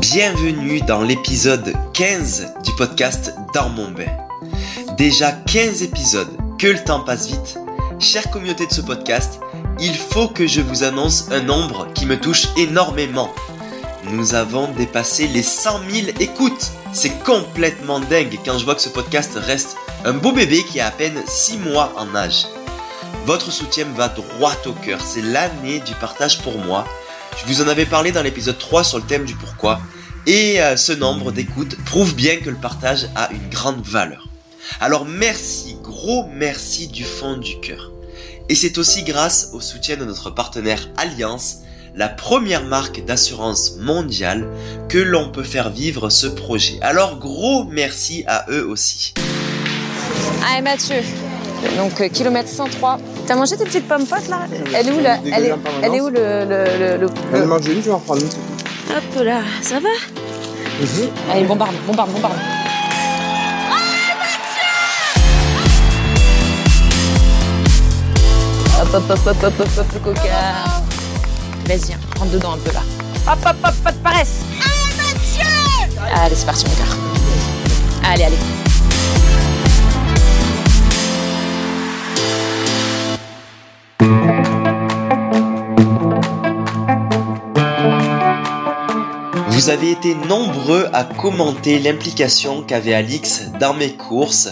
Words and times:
Bienvenue 0.00 0.80
dans 0.80 1.02
l'épisode 1.02 1.74
15 1.92 2.54
du 2.62 2.72
podcast 2.76 3.34
Dans 3.52 3.68
mon. 3.68 3.92
Déjà 4.96 5.32
15 5.32 5.82
épisodes, 5.82 6.30
que 6.56 6.68
le 6.68 6.82
temps 6.84 7.00
passe 7.00 7.26
vite. 7.26 7.58
Chère 7.98 8.30
communauté 8.30 8.66
de 8.66 8.72
ce 8.72 8.80
podcast, 8.80 9.40
il 9.80 9.96
faut 9.96 10.28
que 10.28 10.46
je 10.46 10.60
vous 10.60 10.84
annonce 10.84 11.28
un 11.32 11.40
nombre 11.40 11.92
qui 11.94 12.06
me 12.06 12.18
touche 12.18 12.46
énormément. 12.56 13.28
Nous 14.12 14.34
avons 14.34 14.68
dépassé 14.68 15.26
les 15.26 15.42
100 15.42 15.80
000 15.90 16.06
écoutes. 16.20 16.70
C'est 16.92 17.24
complètement 17.24 17.98
dingue 17.98 18.38
quand 18.44 18.56
je 18.56 18.64
vois 18.64 18.76
que 18.76 18.82
ce 18.82 18.90
podcast 18.90 19.32
reste 19.34 19.76
un 20.04 20.12
beau 20.12 20.30
bébé 20.30 20.62
qui 20.62 20.78
a 20.78 20.86
à 20.86 20.90
peine 20.92 21.20
6 21.26 21.58
mois 21.58 21.92
en 21.96 22.14
âge. 22.14 22.46
Votre 23.26 23.50
soutien 23.50 23.86
va 23.96 24.08
droit 24.08 24.54
au 24.64 24.72
cœur. 24.72 25.00
C'est 25.04 25.22
l'année 25.22 25.80
du 25.80 25.94
partage 25.94 26.40
pour 26.42 26.56
moi. 26.58 26.86
Je 27.36 27.46
vous 27.46 27.62
en 27.62 27.68
avais 27.68 27.86
parlé 27.86 28.12
dans 28.12 28.22
l'épisode 28.22 28.58
3 28.58 28.84
sur 28.84 28.98
le 28.98 29.04
thème 29.04 29.24
du 29.24 29.34
pourquoi. 29.34 29.80
Et 30.26 30.60
euh, 30.60 30.76
ce 30.76 30.92
nombre 30.92 31.32
d'écoutes 31.32 31.76
prouve 31.84 32.14
bien 32.14 32.36
que 32.36 32.50
le 32.50 32.56
partage 32.56 33.08
a 33.14 33.30
une 33.32 33.48
grande 33.48 33.82
valeur. 33.82 34.28
Alors 34.80 35.04
merci, 35.04 35.76
gros 35.82 36.28
merci 36.34 36.88
du 36.88 37.04
fond 37.04 37.36
du 37.36 37.58
cœur. 37.60 37.90
Et 38.48 38.54
c'est 38.54 38.78
aussi 38.78 39.02
grâce 39.02 39.50
au 39.52 39.60
soutien 39.60 39.96
de 39.96 40.04
notre 40.04 40.30
partenaire 40.30 40.88
Alliance, 40.96 41.58
la 41.94 42.08
première 42.08 42.64
marque 42.64 43.04
d'assurance 43.04 43.76
mondiale, 43.78 44.46
que 44.88 44.98
l'on 44.98 45.30
peut 45.30 45.42
faire 45.42 45.70
vivre 45.70 46.10
ce 46.10 46.26
projet. 46.26 46.78
Alors 46.80 47.18
gros 47.18 47.64
merci 47.64 48.24
à 48.26 48.46
eux 48.50 48.66
aussi. 48.66 49.14
Allez 50.46 50.62
Mathieu, 50.62 51.02
donc 51.76 52.00
euh, 52.00 52.08
kilomètre 52.08 52.48
103. 52.48 52.98
T'as 53.26 53.34
mangé 53.36 53.56
tes 53.56 53.64
petites 53.64 53.86
pommes 53.88 54.06
potes 54.06 54.28
là 54.28 54.40
Elle 54.74 54.88
est 54.88 54.92
où 54.92 55.00
là 55.00 55.18
elle 55.34 55.44
est, 55.44 55.54
elle 55.82 55.94
est 55.94 56.00
où 56.00 56.08
le... 56.08 56.14
le, 56.44 56.64
le, 56.78 56.96
le- 56.98 57.08
J'en 57.32 57.42
ai 57.42 57.46
mangé 57.46 57.72
une, 57.72 57.80
je 57.80 57.86
vais 57.86 57.90
en 57.92 57.98
reprendre 57.98 58.22
une. 58.22 58.28
Hop 58.28 59.24
là, 59.24 59.40
ça 59.62 59.76
va 59.80 59.88
Allez, 61.32 61.44
bombarde, 61.44 61.74
bombarde, 61.86 62.10
bombarde. 62.12 62.34
Hop, 68.80 68.94
hop, 68.94 69.10
hop, 69.10 69.26
hop, 69.26 69.42
hop, 69.42 69.60
hop, 69.60 69.68
hop, 69.78 69.86
le 69.94 69.98
coca. 70.00 70.20
Vas-y, 71.66 71.92
hein, 71.92 71.98
rentre 72.18 72.30
dedans 72.32 72.52
un 72.52 72.58
peu 72.58 72.72
là. 72.72 72.80
Hop, 73.30 73.38
hop, 73.44 73.56
hop, 73.64 73.74
pas 73.82 73.92
de 73.92 73.96
paresse. 73.98 74.36
Allez, 76.14 76.34
c'est 76.34 76.46
parti, 76.46 76.64
mon 76.66 76.74
cœur. 76.74 76.96
Allez, 78.10 78.24
allez. 78.24 78.36
Vous 89.68 89.74
avez 89.74 89.90
été 89.90 90.14
nombreux 90.14 90.88
à 90.94 91.04
commenter 91.04 91.78
l'implication 91.78 92.62
qu'avait 92.62 92.94
Alix 92.94 93.50
dans 93.60 93.74
mes 93.74 93.92
courses 93.92 94.48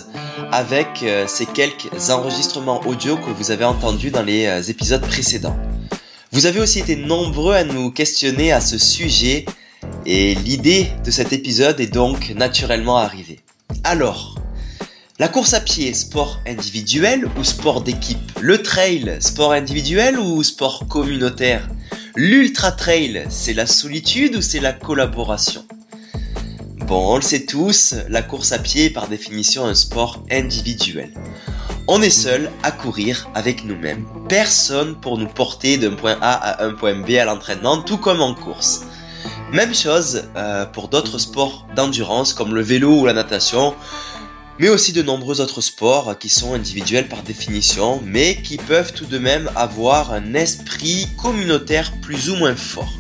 avec 0.53 1.03
euh, 1.03 1.25
ces 1.27 1.47
quelques 1.47 2.11
enregistrements 2.11 2.83
audio 2.84 3.17
que 3.17 3.31
vous 3.31 3.50
avez 3.50 3.64
entendus 3.64 4.11
dans 4.11 4.23
les 4.23 4.45
euh, 4.45 4.61
épisodes 4.61 5.00
précédents. 5.00 5.56
Vous 6.33 6.45
avez 6.45 6.61
aussi 6.61 6.81
été 6.81 6.97
nombreux 6.97 7.55
à 7.55 7.64
nous 7.64 7.91
questionner 7.91 8.53
à 8.53 8.61
ce 8.61 8.77
sujet 8.77 9.47
et 10.05 10.34
l'idée 10.34 10.89
de 11.03 11.11
cet 11.11 11.33
épisode 11.33 11.80
est 11.80 11.86
donc 11.86 12.34
naturellement 12.36 12.98
arrivée. 12.98 13.41
Alors, 13.84 14.34
la 15.19 15.28
course 15.28 15.55
à 15.55 15.61
pied, 15.61 15.95
sport 15.95 16.42
individuel 16.47 17.27
ou 17.39 17.42
sport 17.42 17.80
d'équipe? 17.80 18.39
Le 18.42 18.62
trail, 18.62 19.17
sport 19.20 19.53
individuel 19.53 20.19
ou 20.19 20.42
sport 20.42 20.86
communautaire? 20.86 21.67
L'ultra 22.19 22.72
trail, 22.72 23.27
c'est 23.28 23.53
la 23.53 23.67
solitude 23.67 24.36
ou 24.36 24.41
c'est 24.41 24.61
la 24.61 24.72
collaboration? 24.72 25.67
Bon, 26.86 27.12
on 27.12 27.17
le 27.17 27.23
sait 27.23 27.45
tous, 27.45 27.95
la 28.08 28.23
course 28.23 28.53
à 28.53 28.58
pied 28.58 28.86
est 28.86 28.91
par 28.91 29.08
définition 29.08 29.67
un 29.67 29.75
sport 29.75 30.25
individuel. 30.31 31.12
On 31.89 32.01
est 32.01 32.08
seul 32.08 32.51
à 32.63 32.70
courir 32.70 33.29
avec 33.35 33.67
nous-mêmes. 33.67 34.07
Personne 34.30 34.98
pour 34.98 35.18
nous 35.18 35.27
porter 35.27 35.77
d'un 35.77 35.95
point 35.95 36.17
A 36.23 36.33
à 36.33 36.64
un 36.64 36.73
point 36.73 36.95
B 36.95 37.11
à 37.20 37.27
l'entraînement, 37.27 37.83
tout 37.83 37.98
comme 37.98 38.23
en 38.23 38.35
course. 38.35 38.86
Même 39.52 39.74
chose 39.74 40.24
euh, 40.36 40.64
pour 40.64 40.89
d'autres 40.89 41.19
sports 41.19 41.67
d'endurance 41.77 42.33
comme 42.33 42.55
le 42.55 42.63
vélo 42.63 43.01
ou 43.01 43.05
la 43.05 43.13
natation, 43.13 43.74
mais 44.58 44.68
aussi 44.68 44.92
de 44.92 45.02
nombreux 45.02 45.40
autres 45.40 45.61
sports 45.61 46.18
qui 46.18 46.28
sont 46.28 46.55
individuels 46.55 47.08
par 47.08 47.22
définition, 47.22 48.00
mais 48.05 48.40
qui 48.42 48.56
peuvent 48.56 48.92
tout 48.92 49.05
de 49.05 49.18
même 49.18 49.50
avoir 49.55 50.12
un 50.12 50.34
esprit 50.34 51.08
communautaire 51.17 51.92
plus 52.00 52.30
ou 52.30 52.36
moins 52.36 52.56
fort. 52.56 52.98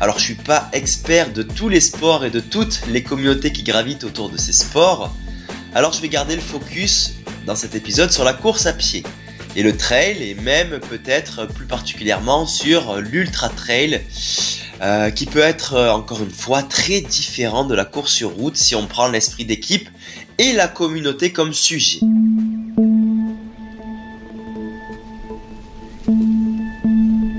Alors 0.00 0.18
je 0.18 0.24
suis 0.24 0.34
pas 0.34 0.70
expert 0.72 1.32
de 1.32 1.42
tous 1.42 1.68
les 1.68 1.80
sports 1.80 2.24
et 2.24 2.30
de 2.30 2.40
toutes 2.40 2.80
les 2.88 3.02
communautés 3.02 3.52
qui 3.52 3.62
gravitent 3.62 4.04
autour 4.04 4.30
de 4.30 4.38
ces 4.38 4.54
sports, 4.54 5.14
alors 5.74 5.92
je 5.92 6.00
vais 6.00 6.08
garder 6.08 6.34
le 6.34 6.40
focus 6.40 7.12
dans 7.46 7.54
cet 7.54 7.74
épisode 7.74 8.10
sur 8.10 8.24
la 8.24 8.32
course 8.32 8.66
à 8.66 8.72
pied 8.72 9.04
et 9.56 9.62
le 9.62 9.76
trail 9.76 10.22
et 10.22 10.34
même 10.34 10.80
peut-être 10.88 11.46
plus 11.46 11.66
particulièrement 11.66 12.46
sur 12.46 12.96
l'ultra 12.96 13.48
trail 13.48 14.00
euh, 14.82 15.10
qui 15.10 15.26
peut 15.26 15.40
être 15.40 15.74
euh, 15.74 15.90
encore 15.90 16.22
une 16.22 16.30
fois 16.30 16.62
très 16.62 17.00
différent 17.02 17.64
de 17.64 17.74
la 17.74 17.84
course 17.84 18.12
sur 18.12 18.30
route 18.30 18.56
si 18.56 18.74
on 18.74 18.86
prend 18.86 19.08
l'esprit 19.08 19.44
d'équipe 19.44 19.90
et 20.40 20.54
la 20.54 20.68
communauté 20.68 21.32
comme 21.32 21.52
sujet. 21.52 22.00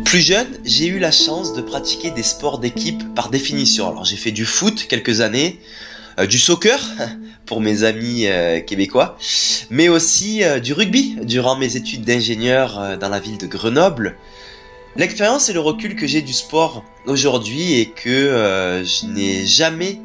Plus 0.05 0.21
jeune, 0.21 0.47
j'ai 0.63 0.85
eu 0.85 0.99
la 0.99 1.11
chance 1.11 1.55
de 1.55 1.61
pratiquer 1.61 2.11
des 2.11 2.21
sports 2.21 2.59
d'équipe 2.59 3.15
par 3.15 3.31
définition. 3.31 3.89
Alors 3.89 4.05
j'ai 4.05 4.17
fait 4.17 4.31
du 4.31 4.45
foot 4.45 4.85
quelques 4.87 5.21
années, 5.21 5.59
euh, 6.19 6.27
du 6.27 6.37
soccer 6.37 6.79
pour 7.47 7.59
mes 7.59 7.81
amis 7.81 8.27
euh, 8.27 8.59
québécois, 8.59 9.17
mais 9.71 9.89
aussi 9.89 10.43
euh, 10.43 10.59
du 10.59 10.73
rugby 10.73 11.17
durant 11.23 11.57
mes 11.57 11.75
études 11.77 12.03
d'ingénieur 12.03 12.99
dans 12.99 13.09
la 13.09 13.19
ville 13.19 13.39
de 13.39 13.47
Grenoble. 13.47 14.15
L'expérience 14.95 15.49
et 15.49 15.53
le 15.53 15.59
recul 15.59 15.95
que 15.95 16.05
j'ai 16.05 16.21
du 16.21 16.33
sport 16.33 16.83
aujourd'hui 17.07 17.79
est 17.79 17.95
que 17.95 18.83
je 18.85 19.07
n'ai 19.07 19.43
jamais, 19.47 19.97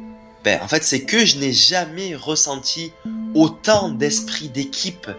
ben 0.43 0.59
en 0.61 0.67
fait 0.67 0.83
c'est 0.83 1.01
que 1.01 1.25
je 1.25 1.37
n'ai 1.37 1.53
jamais 1.53 2.15
ressenti 2.15 2.91
autant 3.35 3.89
d'esprit 3.89 4.49
d'équipe, 4.49 5.09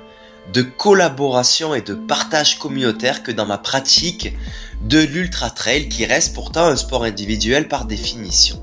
de 0.52 0.62
collaboration 0.62 1.74
et 1.74 1.82
de 1.82 1.94
partage 1.94 2.58
communautaire 2.58 3.22
que 3.22 3.32
dans 3.32 3.46
ma 3.46 3.58
pratique 3.58 4.34
de 4.82 4.98
l'ultra 4.98 5.50
trail 5.50 5.88
qui 5.88 6.04
reste 6.06 6.34
pourtant 6.34 6.66
un 6.66 6.76
sport 6.76 7.04
individuel 7.04 7.68
par 7.68 7.84
définition. 7.84 8.62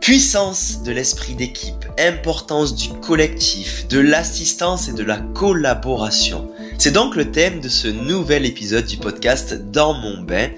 Puissance 0.00 0.82
de 0.84 0.92
l'esprit 0.92 1.34
d'équipe, 1.34 1.84
importance 1.98 2.74
du 2.74 2.88
collectif, 3.00 3.86
de 3.88 3.98
l'assistance 3.98 4.88
et 4.88 4.92
de 4.92 5.02
la 5.02 5.18
collaboration. 5.18 6.50
C'est 6.78 6.92
donc 6.92 7.16
le 7.16 7.30
thème 7.30 7.60
de 7.60 7.68
ce 7.68 7.88
nouvel 7.88 8.46
épisode 8.46 8.86
du 8.86 8.96
podcast 8.96 9.70
Dans 9.70 9.94
mon 9.94 10.22
bain, 10.22 10.48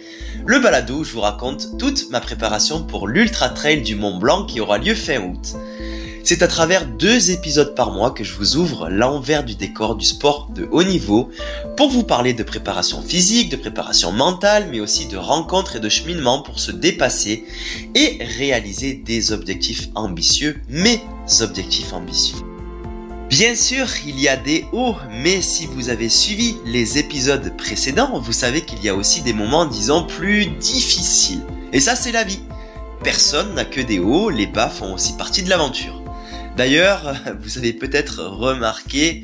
le 0.47 0.59
balado 0.59 1.05
je 1.05 1.13
vous 1.13 1.21
raconte 1.21 1.79
toute 1.79 2.11
ma 2.11 2.21
préparation 2.21 2.83
pour 2.83 3.09
l'Ultra 3.09 3.49
Trail 3.49 3.83
du 3.83 3.95
Mont 3.95 4.19
Blanc 4.19 4.45
qui 4.45 4.61
aura 4.61 4.79
lieu 4.79 4.95
fin 4.95 5.21
août. 5.23 5.57
C'est 6.23 6.43
à 6.43 6.49
travers 6.49 6.87
deux 6.87 7.31
épisodes 7.31 7.75
par 7.75 7.93
mois 7.93 8.11
que 8.11 8.25
je 8.25 8.35
vous 8.35 8.57
ouvre 8.57 8.89
l'envers 8.89 9.43
du 9.43 9.55
décor 9.55 9.97
du 9.97 10.05
sport 10.05 10.49
de 10.55 10.69
haut 10.71 10.83
niveau 10.83 11.31
pour 11.77 11.91
vous 11.91 12.05
parler 12.05 12.35
de 12.35 12.43
préparation 12.43 13.03
physique, 13.03 13.51
de 13.51 13.57
préparation 13.57 14.13
mentale, 14.13 14.69
mais 14.71 14.81
aussi 14.81 15.07
de 15.07 15.17
rencontres 15.17 15.77
et 15.77 15.81
de 15.81 15.89
cheminement 15.89 16.43
pour 16.43 16.61
se 16.61 16.73
dépasser 16.73 17.45
et 17.95 18.19
réaliser 18.39 18.95
des 18.95 19.33
objectifs 19.33 19.89
ambitieux, 19.95 20.61
mes 20.69 21.01
objectifs 21.41 21.93
ambitieux. 21.93 22.50
Bien 23.31 23.55
sûr, 23.55 23.87
il 24.05 24.19
y 24.19 24.27
a 24.27 24.37
des 24.37 24.67
hauts, 24.73 24.97
mais 25.23 25.41
si 25.41 25.67
vous 25.67 25.89
avez 25.89 26.09
suivi 26.09 26.57
les 26.67 26.99
épisodes 26.99 27.57
précédents, 27.57 28.19
vous 28.19 28.33
savez 28.33 28.63
qu'il 28.63 28.83
y 28.83 28.89
a 28.89 28.95
aussi 28.97 29.23
des 29.23 29.33
moments, 29.33 29.67
disons, 29.67 30.05
plus 30.05 30.47
difficiles. 30.47 31.43
Et 31.73 31.79
ça, 31.79 31.95
c'est 31.95 32.11
la 32.11 32.25
vie. 32.25 32.41
Personne 33.05 33.55
n'a 33.55 33.65
que 33.65 33.81
des 33.81 34.01
hauts, 34.01 34.31
les 34.31 34.49
bas 34.49 34.69
font 34.69 34.95
aussi 34.95 35.17
partie 35.17 35.45
de 35.45 35.49
l'aventure. 35.49 36.03
D'ailleurs, 36.57 37.15
vous 37.41 37.57
avez 37.57 37.73
peut-être 37.73 38.25
remarqué 38.25 39.23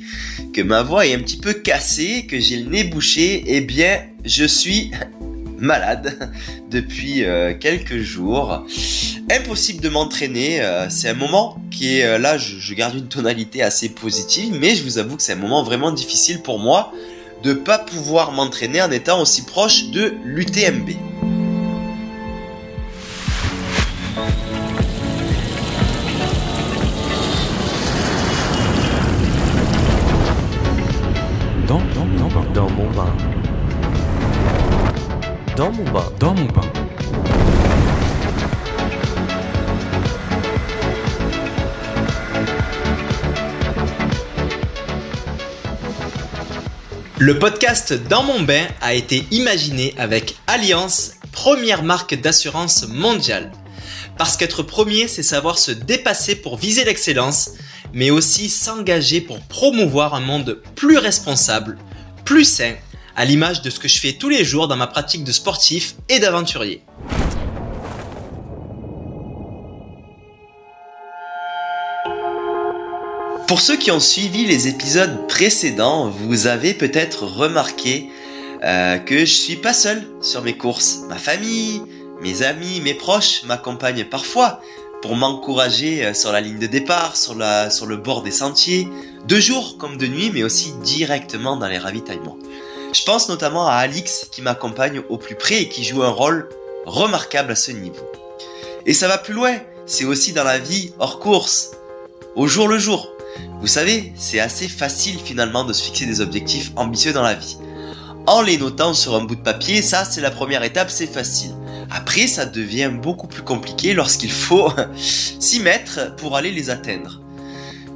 que 0.54 0.62
ma 0.62 0.84
voix 0.84 1.04
est 1.04 1.14
un 1.14 1.18
petit 1.18 1.38
peu 1.38 1.52
cassée, 1.52 2.28
que 2.28 2.38
j'ai 2.38 2.58
le 2.58 2.70
nez 2.70 2.84
bouché, 2.84 3.42
eh 3.48 3.60
bien, 3.60 4.02
je 4.24 4.44
suis 4.44 4.92
malade 5.58 6.30
depuis 6.70 7.24
euh, 7.24 7.54
quelques 7.58 7.98
jours. 7.98 8.64
Impossible 9.30 9.80
de 9.80 9.88
m'entraîner, 9.88 10.60
euh, 10.60 10.88
c'est 10.88 11.08
un 11.08 11.14
moment 11.14 11.58
qui 11.70 11.98
est 11.98 12.04
euh, 12.04 12.18
là, 12.18 12.38
je, 12.38 12.74
garde 12.74 12.94
une 12.94 13.08
tonalité 13.08 13.62
assez 13.62 13.88
positive, 13.88 14.56
mais 14.60 14.74
je 14.74 14.84
vous 14.84 14.98
avoue 14.98 15.16
que 15.16 15.22
c'est 15.22 15.32
un 15.32 15.36
moment 15.36 15.62
vraiment 15.62 15.90
difficile 15.90 16.42
pour 16.42 16.58
moi 16.58 16.92
de 17.42 17.52
pas 17.52 17.78
pouvoir 17.78 18.32
m'entraîner 18.32 18.80
en 18.82 18.90
étant 18.90 19.20
aussi 19.20 19.44
proche 19.44 19.90
de 19.90 20.14
l'UTMB. 20.24 20.90
Le 47.26 47.40
podcast 47.40 47.92
Dans 47.92 48.22
mon 48.22 48.42
bain 48.42 48.68
a 48.80 48.94
été 48.94 49.26
imaginé 49.32 49.96
avec 49.98 50.36
Alliance, 50.46 51.14
première 51.32 51.82
marque 51.82 52.14
d'assurance 52.14 52.86
mondiale. 52.86 53.50
Parce 54.16 54.36
qu'être 54.36 54.62
premier, 54.62 55.08
c'est 55.08 55.24
savoir 55.24 55.58
se 55.58 55.72
dépasser 55.72 56.36
pour 56.36 56.56
viser 56.56 56.84
l'excellence, 56.84 57.50
mais 57.92 58.10
aussi 58.10 58.48
s'engager 58.48 59.20
pour 59.20 59.40
promouvoir 59.40 60.14
un 60.14 60.20
monde 60.20 60.62
plus 60.76 60.98
responsable, 60.98 61.78
plus 62.24 62.44
sain, 62.44 62.74
à 63.16 63.24
l'image 63.24 63.60
de 63.60 63.70
ce 63.70 63.80
que 63.80 63.88
je 63.88 63.98
fais 63.98 64.12
tous 64.12 64.28
les 64.28 64.44
jours 64.44 64.68
dans 64.68 64.76
ma 64.76 64.86
pratique 64.86 65.24
de 65.24 65.32
sportif 65.32 65.96
et 66.08 66.20
d'aventurier. 66.20 66.84
Pour 73.46 73.60
ceux 73.60 73.76
qui 73.76 73.92
ont 73.92 74.00
suivi 74.00 74.44
les 74.44 74.66
épisodes 74.66 75.28
précédents, 75.28 76.10
vous 76.10 76.48
avez 76.48 76.74
peut-être 76.74 77.24
remarqué 77.24 78.10
euh, 78.64 78.98
que 78.98 79.20
je 79.20 79.24
suis 79.32 79.54
pas 79.54 79.72
seul 79.72 80.04
sur 80.20 80.42
mes 80.42 80.56
courses. 80.56 81.02
Ma 81.08 81.16
famille, 81.16 81.80
mes 82.20 82.42
amis, 82.42 82.80
mes 82.80 82.94
proches 82.94 83.44
m'accompagnent 83.44 84.04
parfois 84.04 84.60
pour 85.00 85.14
m'encourager 85.14 86.04
euh, 86.04 86.12
sur 86.12 86.32
la 86.32 86.40
ligne 86.40 86.58
de 86.58 86.66
départ, 86.66 87.16
sur, 87.16 87.36
sur 87.70 87.86
le 87.86 87.96
bord 87.96 88.22
des 88.22 88.32
sentiers, 88.32 88.88
de 89.28 89.36
jour 89.38 89.78
comme 89.78 89.96
de 89.96 90.08
nuit, 90.08 90.32
mais 90.34 90.42
aussi 90.42 90.72
directement 90.82 91.56
dans 91.56 91.68
les 91.68 91.78
ravitaillements. 91.78 92.38
Je 92.92 93.04
pense 93.04 93.28
notamment 93.28 93.68
à 93.68 93.74
Alix 93.74 94.26
qui 94.32 94.42
m'accompagne 94.42 95.02
au 95.08 95.18
plus 95.18 95.36
près 95.36 95.62
et 95.62 95.68
qui 95.68 95.84
joue 95.84 96.02
un 96.02 96.10
rôle 96.10 96.48
remarquable 96.84 97.52
à 97.52 97.56
ce 97.56 97.70
niveau. 97.70 98.10
Et 98.86 98.92
ça 98.92 99.06
va 99.06 99.18
plus 99.18 99.34
loin, 99.34 99.54
c'est 99.86 100.04
aussi 100.04 100.32
dans 100.32 100.44
la 100.44 100.58
vie 100.58 100.92
hors 100.98 101.20
course, 101.20 101.70
au 102.34 102.48
jour 102.48 102.66
le 102.66 102.78
jour. 102.78 103.15
Vous 103.60 103.66
savez, 103.66 104.12
c'est 104.16 104.40
assez 104.40 104.68
facile 104.68 105.18
finalement 105.18 105.64
de 105.64 105.72
se 105.72 105.82
fixer 105.82 106.06
des 106.06 106.20
objectifs 106.20 106.72
ambitieux 106.76 107.12
dans 107.12 107.22
la 107.22 107.34
vie. 107.34 107.56
En 108.26 108.42
les 108.42 108.58
notant 108.58 108.92
sur 108.92 109.14
un 109.14 109.24
bout 109.24 109.36
de 109.36 109.40
papier, 109.40 109.82
ça 109.82 110.04
c'est 110.04 110.20
la 110.20 110.30
première 110.30 110.62
étape, 110.62 110.90
c'est 110.90 111.06
facile. 111.06 111.54
Après, 111.90 112.26
ça 112.26 112.44
devient 112.44 112.90
beaucoup 112.92 113.28
plus 113.28 113.42
compliqué 113.42 113.94
lorsqu'il 113.94 114.32
faut 114.32 114.72
s'y 114.96 115.60
mettre 115.60 116.16
pour 116.16 116.36
aller 116.36 116.50
les 116.50 116.70
atteindre. 116.70 117.20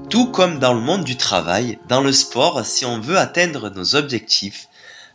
Tout 0.08 0.26
comme 0.26 0.58
dans 0.58 0.74
le 0.74 0.80
monde 0.80 1.04
du 1.04 1.16
travail, 1.16 1.78
dans 1.88 2.00
le 2.00 2.12
sport, 2.12 2.64
si 2.64 2.84
on 2.84 3.00
veut 3.00 3.18
atteindre 3.18 3.70
nos 3.70 3.94
objectifs, 3.96 4.68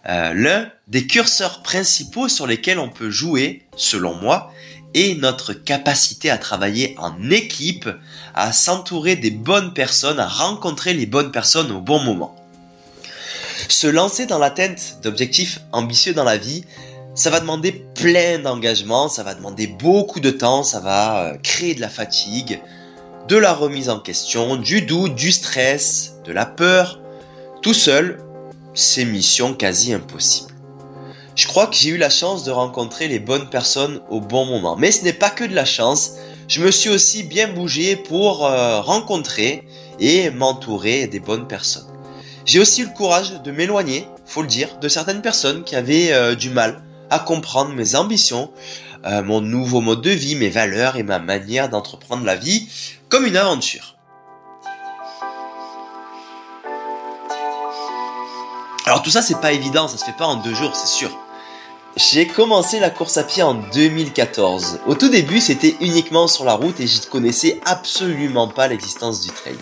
euh, 0.07 0.33
l'un 0.33 0.69
des 0.87 1.07
curseurs 1.07 1.63
principaux 1.63 2.29
sur 2.29 2.45
lesquels 2.45 2.79
on 2.79 2.89
peut 2.89 3.09
jouer, 3.09 3.63
selon 3.75 4.15
moi, 4.15 4.53
est 4.95 5.15
notre 5.19 5.53
capacité 5.53 6.31
à 6.31 6.39
travailler 6.39 6.95
en 6.97 7.29
équipe, 7.29 7.87
à 8.33 8.51
s'entourer 8.51 9.15
des 9.15 9.29
bonnes 9.29 9.73
personnes, 9.73 10.19
à 10.19 10.27
rencontrer 10.27 10.93
les 10.93 11.05
bonnes 11.05 11.31
personnes 11.31 11.71
au 11.71 11.81
bon 11.81 11.99
moment. 11.99 12.35
Se 13.67 13.87
lancer 13.87 14.25
dans 14.25 14.39
l'atteinte 14.39 14.99
d'objectifs 15.03 15.59
ambitieux 15.71 16.13
dans 16.13 16.23
la 16.23 16.37
vie, 16.37 16.63
ça 17.13 17.29
va 17.29 17.39
demander 17.39 17.71
plein 17.71 18.39
d'engagement, 18.39 19.07
ça 19.07 19.23
va 19.23 19.35
demander 19.35 19.67
beaucoup 19.67 20.19
de 20.19 20.31
temps, 20.31 20.63
ça 20.63 20.79
va 20.79 21.27
euh, 21.27 21.37
créer 21.41 21.75
de 21.75 21.81
la 21.81 21.89
fatigue, 21.89 22.59
de 23.27 23.37
la 23.37 23.53
remise 23.53 23.89
en 23.89 23.99
question, 23.99 24.55
du 24.55 24.81
doute, 24.81 25.15
du 25.15 25.31
stress, 25.31 26.15
de 26.25 26.31
la 26.31 26.45
peur. 26.45 26.99
Tout 27.61 27.73
seul, 27.73 28.19
c'est 28.73 29.05
mission 29.05 29.53
quasi 29.53 29.93
impossible. 29.93 30.54
Je 31.35 31.47
crois 31.47 31.67
que 31.67 31.75
j'ai 31.75 31.89
eu 31.89 31.97
la 31.97 32.09
chance 32.09 32.45
de 32.45 32.51
rencontrer 32.51 33.09
les 33.09 33.19
bonnes 33.19 33.49
personnes 33.49 33.99
au 34.09 34.21
bon 34.21 34.45
moment. 34.45 34.77
Mais 34.77 34.91
ce 34.91 35.03
n'est 35.03 35.11
pas 35.11 35.29
que 35.29 35.43
de 35.43 35.53
la 35.53 35.65
chance, 35.65 36.13
je 36.47 36.61
me 36.61 36.71
suis 36.71 36.89
aussi 36.89 37.23
bien 37.23 37.49
bougé 37.49 37.97
pour 37.97 38.45
euh, 38.45 38.79
rencontrer 38.79 39.67
et 39.99 40.29
m'entourer 40.29 41.07
des 41.07 41.19
bonnes 41.19 41.45
personnes. 41.45 41.87
J'ai 42.45 42.61
aussi 42.61 42.83
eu 42.83 42.85
le 42.85 42.93
courage 42.93 43.41
de 43.43 43.51
m'éloigner, 43.51 44.07
faut 44.25 44.43
le 44.43 44.47
dire, 44.47 44.79
de 44.79 44.87
certaines 44.87 45.21
personnes 45.21 45.65
qui 45.65 45.75
avaient 45.75 46.13
euh, 46.13 46.35
du 46.35 46.49
mal 46.49 46.81
à 47.09 47.19
comprendre 47.19 47.73
mes 47.73 47.95
ambitions, 47.95 48.49
euh, 49.05 49.21
mon 49.21 49.41
nouveau 49.41 49.81
mode 49.81 50.01
de 50.01 50.11
vie, 50.11 50.35
mes 50.35 50.49
valeurs 50.49 50.95
et 50.95 51.03
ma 51.03 51.19
manière 51.19 51.67
d'entreprendre 51.67 52.23
la 52.23 52.37
vie 52.37 52.69
comme 53.09 53.25
une 53.25 53.35
aventure. 53.35 53.97
Alors 58.85 59.01
tout 59.01 59.09
ça 59.09 59.21
c'est 59.21 59.41
pas 59.41 59.51
évident, 59.51 59.89
ça 59.89 59.97
se 59.97 60.05
fait 60.05 60.15
pas 60.15 60.27
en 60.27 60.35
deux 60.35 60.53
jours, 60.53 60.75
c'est 60.75 60.87
sûr. 60.87 61.24
J'ai 61.97 62.27
commencé 62.27 62.81
la 62.81 62.89
course 62.89 63.15
à 63.15 63.23
pied 63.23 63.41
en 63.41 63.53
2014. 63.53 64.81
Au 64.85 64.95
tout 64.95 65.07
début, 65.07 65.39
c'était 65.39 65.77
uniquement 65.79 66.27
sur 66.27 66.43
la 66.43 66.53
route 66.53 66.81
et 66.81 66.87
je 66.87 66.99
ne 66.99 67.05
connaissais 67.05 67.61
absolument 67.63 68.49
pas 68.49 68.67
l'existence 68.67 69.21
du 69.21 69.29
trail. 69.29 69.55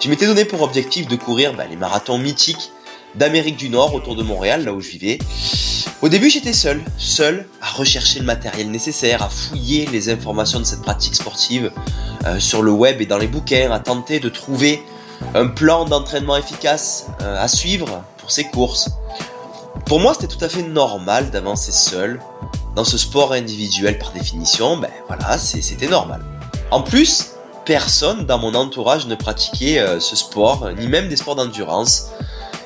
Je 0.00 0.10
m'étais 0.10 0.26
donné 0.26 0.44
pour 0.44 0.62
objectif 0.62 1.06
de 1.06 1.14
courir 1.14 1.54
bah, 1.54 1.64
les 1.70 1.76
marathons 1.76 2.18
mythiques 2.18 2.72
d'Amérique 3.14 3.56
du 3.56 3.68
Nord 3.68 3.94
autour 3.94 4.16
de 4.16 4.24
Montréal, 4.24 4.64
là 4.64 4.72
où 4.72 4.80
je 4.80 4.90
vivais. 4.90 5.18
Au 6.02 6.08
début, 6.08 6.28
j'étais 6.28 6.52
seul, 6.52 6.82
seul 6.98 7.46
à 7.62 7.70
rechercher 7.70 8.18
le 8.18 8.24
matériel 8.24 8.68
nécessaire, 8.68 9.22
à 9.22 9.28
fouiller 9.28 9.86
les 9.86 10.10
informations 10.10 10.58
de 10.58 10.64
cette 10.64 10.82
pratique 10.82 11.14
sportive 11.14 11.70
euh, 12.26 12.40
sur 12.40 12.62
le 12.62 12.72
web 12.72 13.00
et 13.00 13.06
dans 13.06 13.18
les 13.18 13.28
bouquins, 13.28 13.70
à 13.70 13.78
tenter 13.78 14.18
de 14.18 14.28
trouver 14.28 14.82
un 15.36 15.46
plan 15.46 15.84
d'entraînement 15.84 16.36
efficace 16.36 17.06
euh, 17.22 17.40
à 17.40 17.46
suivre 17.46 18.02
pour 18.18 18.32
ces 18.32 18.44
courses. 18.44 18.90
Pour 19.86 20.00
moi, 20.00 20.14
c'était 20.14 20.26
tout 20.26 20.44
à 20.44 20.48
fait 20.48 20.64
normal 20.64 21.30
d'avancer 21.30 21.70
seul 21.70 22.20
dans 22.74 22.84
ce 22.84 22.98
sport 22.98 23.32
individuel 23.32 23.98
par 23.98 24.10
définition. 24.10 24.76
Ben 24.78 24.90
voilà, 25.06 25.38
c'était 25.38 25.86
normal. 25.86 26.22
En 26.72 26.82
plus, 26.82 27.34
personne 27.64 28.26
dans 28.26 28.38
mon 28.38 28.56
entourage 28.56 29.06
ne 29.06 29.14
pratiquait 29.14 29.78
euh, 29.78 30.00
ce 30.00 30.16
sport, 30.16 30.70
ni 30.76 30.88
même 30.88 31.08
des 31.08 31.14
sports 31.14 31.36
d'endurance, 31.36 32.08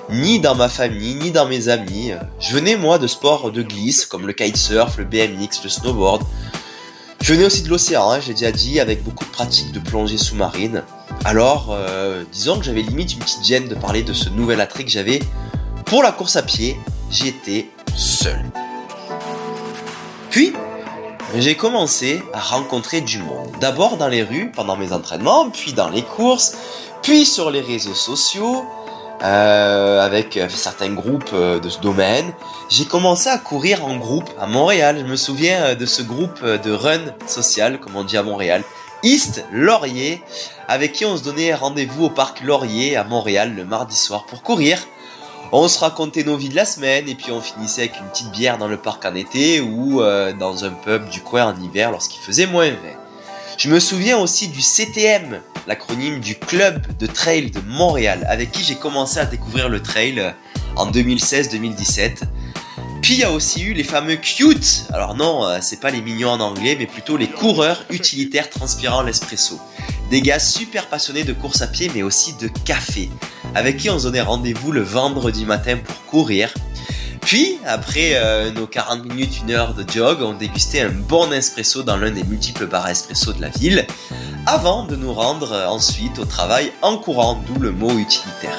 ni 0.09 0.41
dans 0.41 0.55
ma 0.55 0.71
famille, 0.71 1.15
ni 1.15 1.31
dans 1.31 1.47
mes 1.47 1.69
amis. 1.69 2.13
Je 2.41 2.55
venais 2.55 2.77
moi 2.77 2.99
de 2.99 3.07
sports 3.07 3.53
de 3.53 3.63
glisse 3.63 4.07
comme 4.07 4.27
le 4.27 4.33
kitesurf, 4.33 4.97
le 4.97 5.05
BMX, 5.05 5.63
le 5.63 5.69
snowboard. 5.69 6.23
Je 7.21 7.35
venais 7.35 7.45
aussi 7.45 7.61
de 7.63 7.69
l'océan, 7.69 8.13
hein, 8.13 8.21
j'ai 8.21 8.33
déjà 8.33 8.51
dit, 8.51 8.81
avec 8.81 9.05
beaucoup 9.05 9.27
de 9.27 9.31
pratiques 9.31 9.73
de 9.73 9.79
plongée 9.79 10.17
sous-marine. 10.17 10.83
Alors, 11.27 11.69
euh, 11.73 12.25
disons 12.33 12.59
que 12.59 12.65
j'avais 12.65 12.81
limite 12.81 13.13
une 13.13 13.19
petite 13.19 13.45
gêne 13.45 13.69
de 13.69 13.75
parler 13.75 14.03
de 14.03 14.15
ce 14.15 14.31
nouvel 14.31 14.59
attrait 14.63 14.85
que 14.85 14.91
j'avais 14.91 15.21
pour 15.85 16.03
la 16.03 16.13
course 16.13 16.37
à 16.37 16.43
pied 16.43 16.79
j'étais 17.11 17.69
seul. 17.97 18.41
Puis, 20.31 20.53
j'ai 21.37 21.57
commencé 21.57 22.23
à 22.33 22.41
rencontrer 22.41 23.01
du 23.01 23.19
monde. 23.19 23.51
D'abord 23.61 23.97
dans 23.97 24.09
les 24.09 24.23
rues 24.23 24.51
pendant 24.55 24.77
mes 24.77 24.93
entraînements, 24.93 25.51
puis 25.51 25.73
dans 25.73 25.89
les 25.89 26.03
courses, 26.03 26.57
puis 27.03 27.25
sur 27.25 27.51
les 27.51 27.61
réseaux 27.61 27.95
sociaux, 27.95 28.65
euh, 29.23 30.01
avec 30.01 30.39
euh, 30.39 30.49
certains 30.49 30.95
groupes 30.95 31.31
euh, 31.35 31.61
de 31.61 31.69
ce 31.69 31.79
domaine. 31.81 32.33
J'ai 32.71 32.87
commencé 32.87 33.29
à 33.29 33.37
courir 33.37 33.85
en 33.85 33.99
groupe 33.99 34.31
à 34.41 34.47
Montréal. 34.47 34.97
Je 34.99 35.05
me 35.05 35.17
souviens 35.17 35.75
de 35.75 35.85
ce 35.85 36.01
groupe 36.01 36.43
de 36.43 36.73
run 36.73 37.01
social, 37.27 37.81
comme 37.81 37.97
on 37.97 38.05
dit 38.05 38.17
à 38.17 38.23
Montréal. 38.23 38.65
East 39.03 39.45
Laurier, 39.53 40.23
avec 40.69 40.93
qui 40.93 41.05
on 41.05 41.19
se 41.19 41.23
donnait 41.23 41.53
rendez-vous 41.53 42.07
au 42.07 42.11
parc 42.11 42.41
Laurier 42.43 42.97
à 42.97 43.05
Montréal 43.05 43.55
le 43.55 43.65
mardi 43.67 43.97
soir 43.97 44.25
pour 44.25 44.43
courir 44.43 44.79
on 45.53 45.69
se 45.69 45.79
racontait 45.79 46.25
nos 46.25 46.37
vies 46.37 46.49
de 46.49 46.57
la 46.57 46.65
semaine 46.65 47.09
et 47.09 47.15
puis 47.15 47.33
on 47.33 47.41
finissait 47.41 47.83
avec 47.83 47.99
une 48.01 48.07
petite 48.09 48.31
bière 48.31 48.59
dans 48.59 48.69
le 48.69 48.77
parc 48.77 49.05
en 49.05 49.15
été 49.15 49.61
ou 49.61 50.01
euh, 50.01 50.33
dans 50.33 50.65
un 50.65 50.71
pub 50.71 51.09
du 51.09 51.21
coin 51.21 51.53
en 51.53 51.61
hiver 51.61 51.91
lorsqu'il 51.91 52.21
faisait 52.21 52.47
moins 52.47 52.71
20. 52.71 52.77
Je 53.59 53.69
me 53.69 53.81
souviens 53.81 54.19
aussi 54.19 54.49
du 54.49 54.63
CTM, 54.63 55.41
l'acronyme 55.67 56.21
du 56.21 56.35
Club 56.37 56.97
de 56.99 57.07
Trail 57.07 57.51
de 57.51 57.61
Montréal, 57.67 58.27
avec 58.31 58.53
qui 58.53 58.65
j'ai 58.65 58.77
commencé 58.77 59.19
à 59.19 59.27
découvrir 59.27 59.69
le 59.69 59.83
trail 59.83 60.21
euh, 60.21 60.31
en 60.77 60.91
2016-2017. 60.91 62.23
Puis 63.03 63.15
il 63.15 63.21
y 63.21 63.25
a 63.25 63.33
aussi 63.33 63.63
eu 63.63 63.73
les 63.73 63.85
fameux 63.85 64.17
cute. 64.17 64.87
Alors 64.93 65.15
non, 65.15 65.45
euh, 65.45 65.59
c'est 65.61 65.81
pas 65.81 65.91
les 65.91 66.01
mignons 66.01 66.31
en 66.31 66.41
anglais, 66.41 66.77
mais 66.79 66.87
plutôt 66.87 67.17
les 67.17 67.29
coureurs 67.29 67.85
utilitaires 67.91 68.49
transpirant 68.49 69.03
l'espresso. 69.03 69.59
Des 70.11 70.23
gars 70.23 70.41
super 70.41 70.89
passionnés 70.89 71.23
de 71.23 71.33
course 71.33 71.63
à 71.63 71.69
pied, 71.69 71.89
mais 71.95 72.03
aussi 72.03 72.35
de 72.35 72.49
café 72.49 73.09
avec 73.55 73.77
qui 73.77 73.91
on 73.91 73.99
se 73.99 74.05
donnait 74.05 74.21
rendez-vous 74.21 74.73
le 74.73 74.83
vendredi 74.83 75.45
matin 75.45 75.77
pour 75.77 76.05
courir. 76.07 76.53
Puis, 77.21 77.59
après 77.65 78.15
euh, 78.15 78.51
nos 78.51 78.67
40 78.67 79.05
minutes, 79.05 79.41
une 79.43 79.53
heure 79.53 79.73
de 79.75 79.89
jog, 79.89 80.21
on 80.23 80.33
dégustait 80.33 80.81
un 80.81 80.91
bon 80.91 81.33
espresso 81.33 81.85
dans 81.85 81.97
l'un 81.97 82.11
des 82.11 82.25
multiples 82.25 82.67
bars 82.67 82.89
espresso 82.89 83.33
de 83.33 83.41
la 83.41 83.51
ville, 83.51 83.87
avant 84.47 84.85
de 84.85 84.97
nous 84.97 85.13
rendre 85.13 85.53
euh, 85.53 85.69
ensuite 85.69 86.19
au 86.19 86.25
travail 86.25 86.73
en 86.83 86.97
courant, 86.97 87.41
d'où 87.47 87.61
le 87.61 87.71
mot 87.71 87.97
utilitaire. 87.97 88.59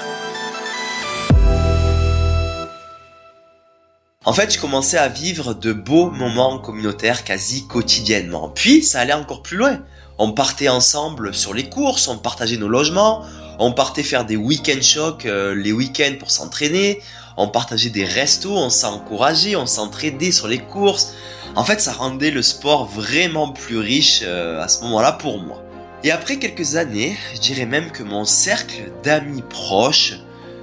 En 4.23 4.33
fait, 4.33 4.53
je 4.53 4.59
commençais 4.59 4.99
à 4.99 5.09
vivre 5.09 5.53
de 5.53 5.73
beaux 5.73 6.11
moments 6.11 6.59
communautaires 6.59 7.25
quasi 7.25 7.67
quotidiennement. 7.67 8.49
Puis, 8.49 8.83
ça 8.83 9.01
allait 9.01 9.11
encore 9.11 9.41
plus 9.41 9.57
loin. 9.57 9.79
On 10.23 10.33
partait 10.33 10.69
ensemble 10.69 11.33
sur 11.33 11.51
les 11.51 11.67
courses, 11.67 12.07
on 12.07 12.19
partageait 12.19 12.57
nos 12.57 12.67
logements, 12.67 13.25
on 13.57 13.71
partait 13.71 14.03
faire 14.03 14.23
des 14.23 14.35
week-end 14.35 14.79
shocks 14.79 15.25
euh, 15.25 15.55
les 15.55 15.71
week-ends 15.71 16.13
pour 16.19 16.29
s'entraîner. 16.29 17.01
On 17.37 17.47
partageait 17.47 17.89
des 17.89 18.05
restos, 18.05 18.55
on 18.55 18.69
s'encourageait, 18.69 19.55
on 19.55 19.65
s'entraidait 19.65 20.31
sur 20.31 20.47
les 20.47 20.59
courses. 20.59 21.15
En 21.55 21.63
fait, 21.63 21.81
ça 21.81 21.93
rendait 21.93 22.29
le 22.29 22.43
sport 22.43 22.85
vraiment 22.85 23.49
plus 23.49 23.79
riche 23.79 24.21
euh, 24.21 24.61
à 24.61 24.67
ce 24.67 24.83
moment-là 24.83 25.13
pour 25.13 25.39
moi. 25.39 25.63
Et 26.03 26.11
après 26.11 26.37
quelques 26.37 26.75
années, 26.75 27.17
je 27.33 27.39
dirais 27.39 27.65
même 27.65 27.89
que 27.89 28.03
mon 28.03 28.23
cercle 28.23 28.91
d'amis 29.03 29.41
proches 29.49 30.19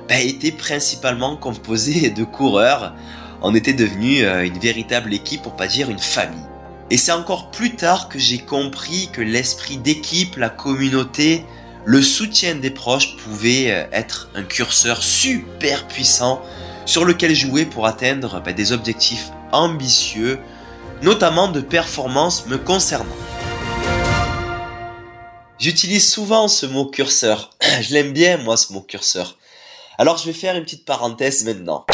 bah, 0.09 0.21
était 0.21 0.53
principalement 0.53 1.37
composé 1.37 2.11
de 2.11 2.23
coureurs. 2.23 2.95
On 3.43 3.57
était 3.57 3.73
devenu 3.73 4.23
euh, 4.23 4.47
une 4.47 4.61
véritable 4.61 5.13
équipe, 5.13 5.43
pour 5.43 5.57
pas 5.57 5.67
dire 5.67 5.91
une 5.91 5.99
famille. 5.99 6.48
Et 6.91 6.97
c'est 6.97 7.13
encore 7.13 7.51
plus 7.51 7.77
tard 7.77 8.09
que 8.09 8.19
j'ai 8.19 8.39
compris 8.39 9.11
que 9.13 9.21
l'esprit 9.21 9.77
d'équipe, 9.77 10.37
la 10.37 10.49
communauté, 10.49 11.45
le 11.85 12.01
soutien 12.01 12.55
des 12.55 12.71
proches 12.71 13.17
pouvait 13.17 13.71
euh, 13.71 13.85
être 13.93 14.31
un 14.35 14.43
curseur 14.43 15.03
super 15.03 15.87
puissant 15.87 16.43
sur 16.87 17.05
lequel 17.05 17.35
jouer 17.35 17.67
pour 17.67 17.87
atteindre 17.87 18.41
bah, 18.43 18.55
des 18.55 18.73
objectifs 18.73 19.31
ambitieux, 19.53 20.39
notamment 21.03 21.49
de 21.49 21.61
performance 21.61 22.47
me 22.47 22.57
concernant. 22.57 23.17
J'utilise 25.59 26.11
souvent 26.11 26.49
ce 26.49 26.65
mot 26.65 26.87
curseur. 26.87 27.51
Je 27.83 27.93
l'aime 27.93 28.13
bien, 28.13 28.39
moi, 28.39 28.57
ce 28.57 28.73
mot 28.73 28.81
curseur. 28.81 29.37
Alors, 29.99 30.17
je 30.17 30.27
vais 30.27 30.33
faire 30.33 30.55
une 30.55 30.63
petite 30.63 30.85
parenthèse 30.85 31.45
maintenant. 31.45 31.85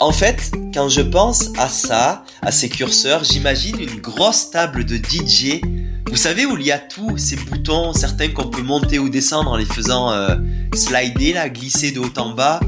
En 0.00 0.12
fait, 0.12 0.52
quand 0.72 0.88
je 0.88 1.00
pense 1.00 1.48
à 1.58 1.68
ça, 1.68 2.22
à 2.42 2.52
ces 2.52 2.68
curseurs, 2.68 3.24
j'imagine 3.24 3.80
une 3.80 4.00
grosse 4.00 4.50
table 4.50 4.84
de 4.84 4.96
DJ. 4.96 5.60
Vous 6.08 6.16
savez 6.16 6.46
où 6.46 6.56
il 6.56 6.64
y 6.64 6.70
a 6.70 6.78
tous 6.78 7.18
ces 7.18 7.34
boutons, 7.34 7.92
certains 7.92 8.28
qu'on 8.28 8.48
peut 8.48 8.62
monter 8.62 9.00
ou 9.00 9.08
descendre 9.08 9.50
en 9.50 9.56
les 9.56 9.64
faisant 9.64 10.12
euh, 10.12 10.36
slider, 10.72 11.32
là, 11.32 11.48
glisser 11.48 11.90
de 11.90 11.98
haut 11.98 12.12
en 12.16 12.30
bas, 12.30 12.60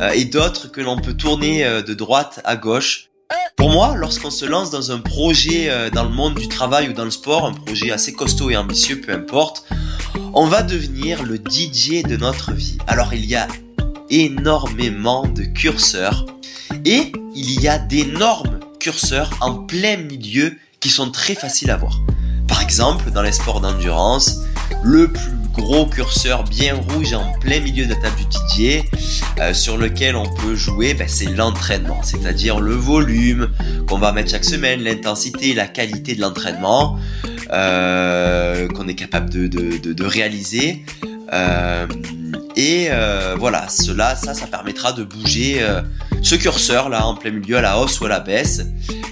euh, 0.00 0.12
et 0.12 0.24
d'autres 0.24 0.70
que 0.70 0.80
l'on 0.80 0.96
peut 0.96 1.12
tourner 1.12 1.62
euh, 1.66 1.82
de 1.82 1.92
droite 1.92 2.40
à 2.44 2.56
gauche. 2.56 3.10
Pour 3.56 3.68
moi, 3.68 3.94
lorsqu'on 3.94 4.30
se 4.30 4.46
lance 4.46 4.70
dans 4.70 4.90
un 4.90 5.00
projet 5.00 5.90
dans 5.90 6.04
le 6.04 6.10
monde 6.10 6.36
du 6.36 6.48
travail 6.48 6.88
ou 6.88 6.92
dans 6.92 7.04
le 7.04 7.10
sport, 7.10 7.44
un 7.44 7.52
projet 7.52 7.90
assez 7.90 8.14
costaud 8.14 8.50
et 8.50 8.56
ambitieux, 8.56 9.00
peu 9.00 9.12
importe, 9.12 9.64
on 10.32 10.46
va 10.46 10.62
devenir 10.62 11.24
le 11.24 11.36
DJ 11.36 12.02
de 12.04 12.16
notre 12.16 12.52
vie. 12.52 12.78
Alors 12.86 13.12
il 13.12 13.26
y 13.26 13.34
a 13.34 13.48
énormément 14.10 15.26
de 15.26 15.42
curseurs 15.42 16.26
et 16.84 17.12
il 17.34 17.60
y 17.60 17.68
a 17.68 17.78
d'énormes 17.78 18.60
curseurs 18.80 19.30
en 19.40 19.54
plein 19.54 19.96
milieu 19.96 20.56
qui 20.80 20.88
sont 20.88 21.10
très 21.10 21.34
faciles 21.34 21.70
à 21.70 21.76
voir. 21.76 22.00
Par 22.46 22.62
exemple, 22.62 23.10
dans 23.10 23.22
les 23.22 23.32
sports 23.32 23.60
d'endurance, 23.60 24.40
le 24.82 25.08
plus 25.08 25.38
gros 25.52 25.86
curseur 25.86 26.44
bien 26.44 26.74
rouge 26.74 27.12
en 27.12 27.32
plein 27.40 27.60
milieu 27.60 27.84
de 27.84 27.90
la 27.90 27.96
table 27.96 28.16
du 28.16 28.24
DJ 28.24 28.84
euh, 29.40 29.52
sur 29.52 29.76
lequel 29.76 30.14
on 30.14 30.28
peut 30.36 30.54
jouer, 30.54 30.94
ben, 30.94 31.08
c'est 31.08 31.26
l'entraînement, 31.26 32.02
c'est-à-dire 32.02 32.60
le 32.60 32.74
volume 32.74 33.50
qu'on 33.88 33.98
va 33.98 34.12
mettre 34.12 34.30
chaque 34.30 34.44
semaine, 34.44 34.82
l'intensité, 34.82 35.54
la 35.54 35.66
qualité 35.66 36.14
de 36.14 36.20
l'entraînement 36.20 36.98
euh, 37.50 38.68
qu'on 38.68 38.86
est 38.88 38.94
capable 38.94 39.30
de, 39.30 40.04
réaliser. 40.04 40.84
Euh, 41.32 41.86
et 42.58 42.88
euh, 42.90 43.36
voilà, 43.38 43.68
cela, 43.68 44.16
ça, 44.16 44.34
ça 44.34 44.48
permettra 44.48 44.92
de 44.92 45.04
bouger 45.04 45.58
euh, 45.60 45.80
ce 46.22 46.34
curseur 46.34 46.88
là 46.88 47.06
en 47.06 47.14
plein 47.14 47.30
milieu 47.30 47.56
à 47.56 47.60
la 47.60 47.78
hausse 47.78 48.00
ou 48.00 48.06
à 48.06 48.08
la 48.08 48.18
baisse. 48.18 48.62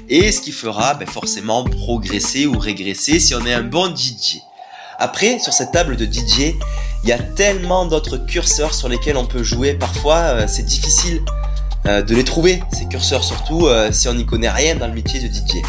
Et 0.09 0.33
ce 0.33 0.41
qui 0.41 0.51
fera 0.51 0.95
ben, 0.95 1.07
forcément 1.07 1.63
progresser 1.63 2.47
ou 2.47 2.59
régresser 2.59 3.21
si 3.21 3.37
on 3.37 3.47
est 3.47 3.55
un 3.55 3.63
bon 3.63 3.95
DJ. 3.95 4.39
Après, 4.99 5.39
sur 5.39 5.53
cette 5.53 5.71
table 5.71 5.95
de 5.95 6.07
DJ, 6.07 6.57
il 7.05 7.09
y 7.09 7.13
a 7.13 7.19
tellement 7.19 7.87
d'autres 7.87 8.17
curseurs 8.17 8.75
sur 8.75 8.89
lesquels 8.89 9.17
on 9.17 9.27
peut 9.27 9.45
jouer. 9.45 9.75
Parfois, 9.75 10.17
euh, 10.17 10.47
c'est 10.49 10.65
difficile 10.65 11.23
de 11.85 12.17
les 12.17 12.25
trouver, 12.25 12.61
ces 12.73 12.87
curseurs, 12.87 13.23
surtout 13.23 13.69
si 13.93 14.09
on 14.09 14.15
n'y 14.15 14.27
connaît 14.27 14.51
rien 14.51 14.75
dans 14.75 14.89
le 14.89 14.93
métier 14.93 15.21
de 15.21 15.33
DJ. 15.33 15.63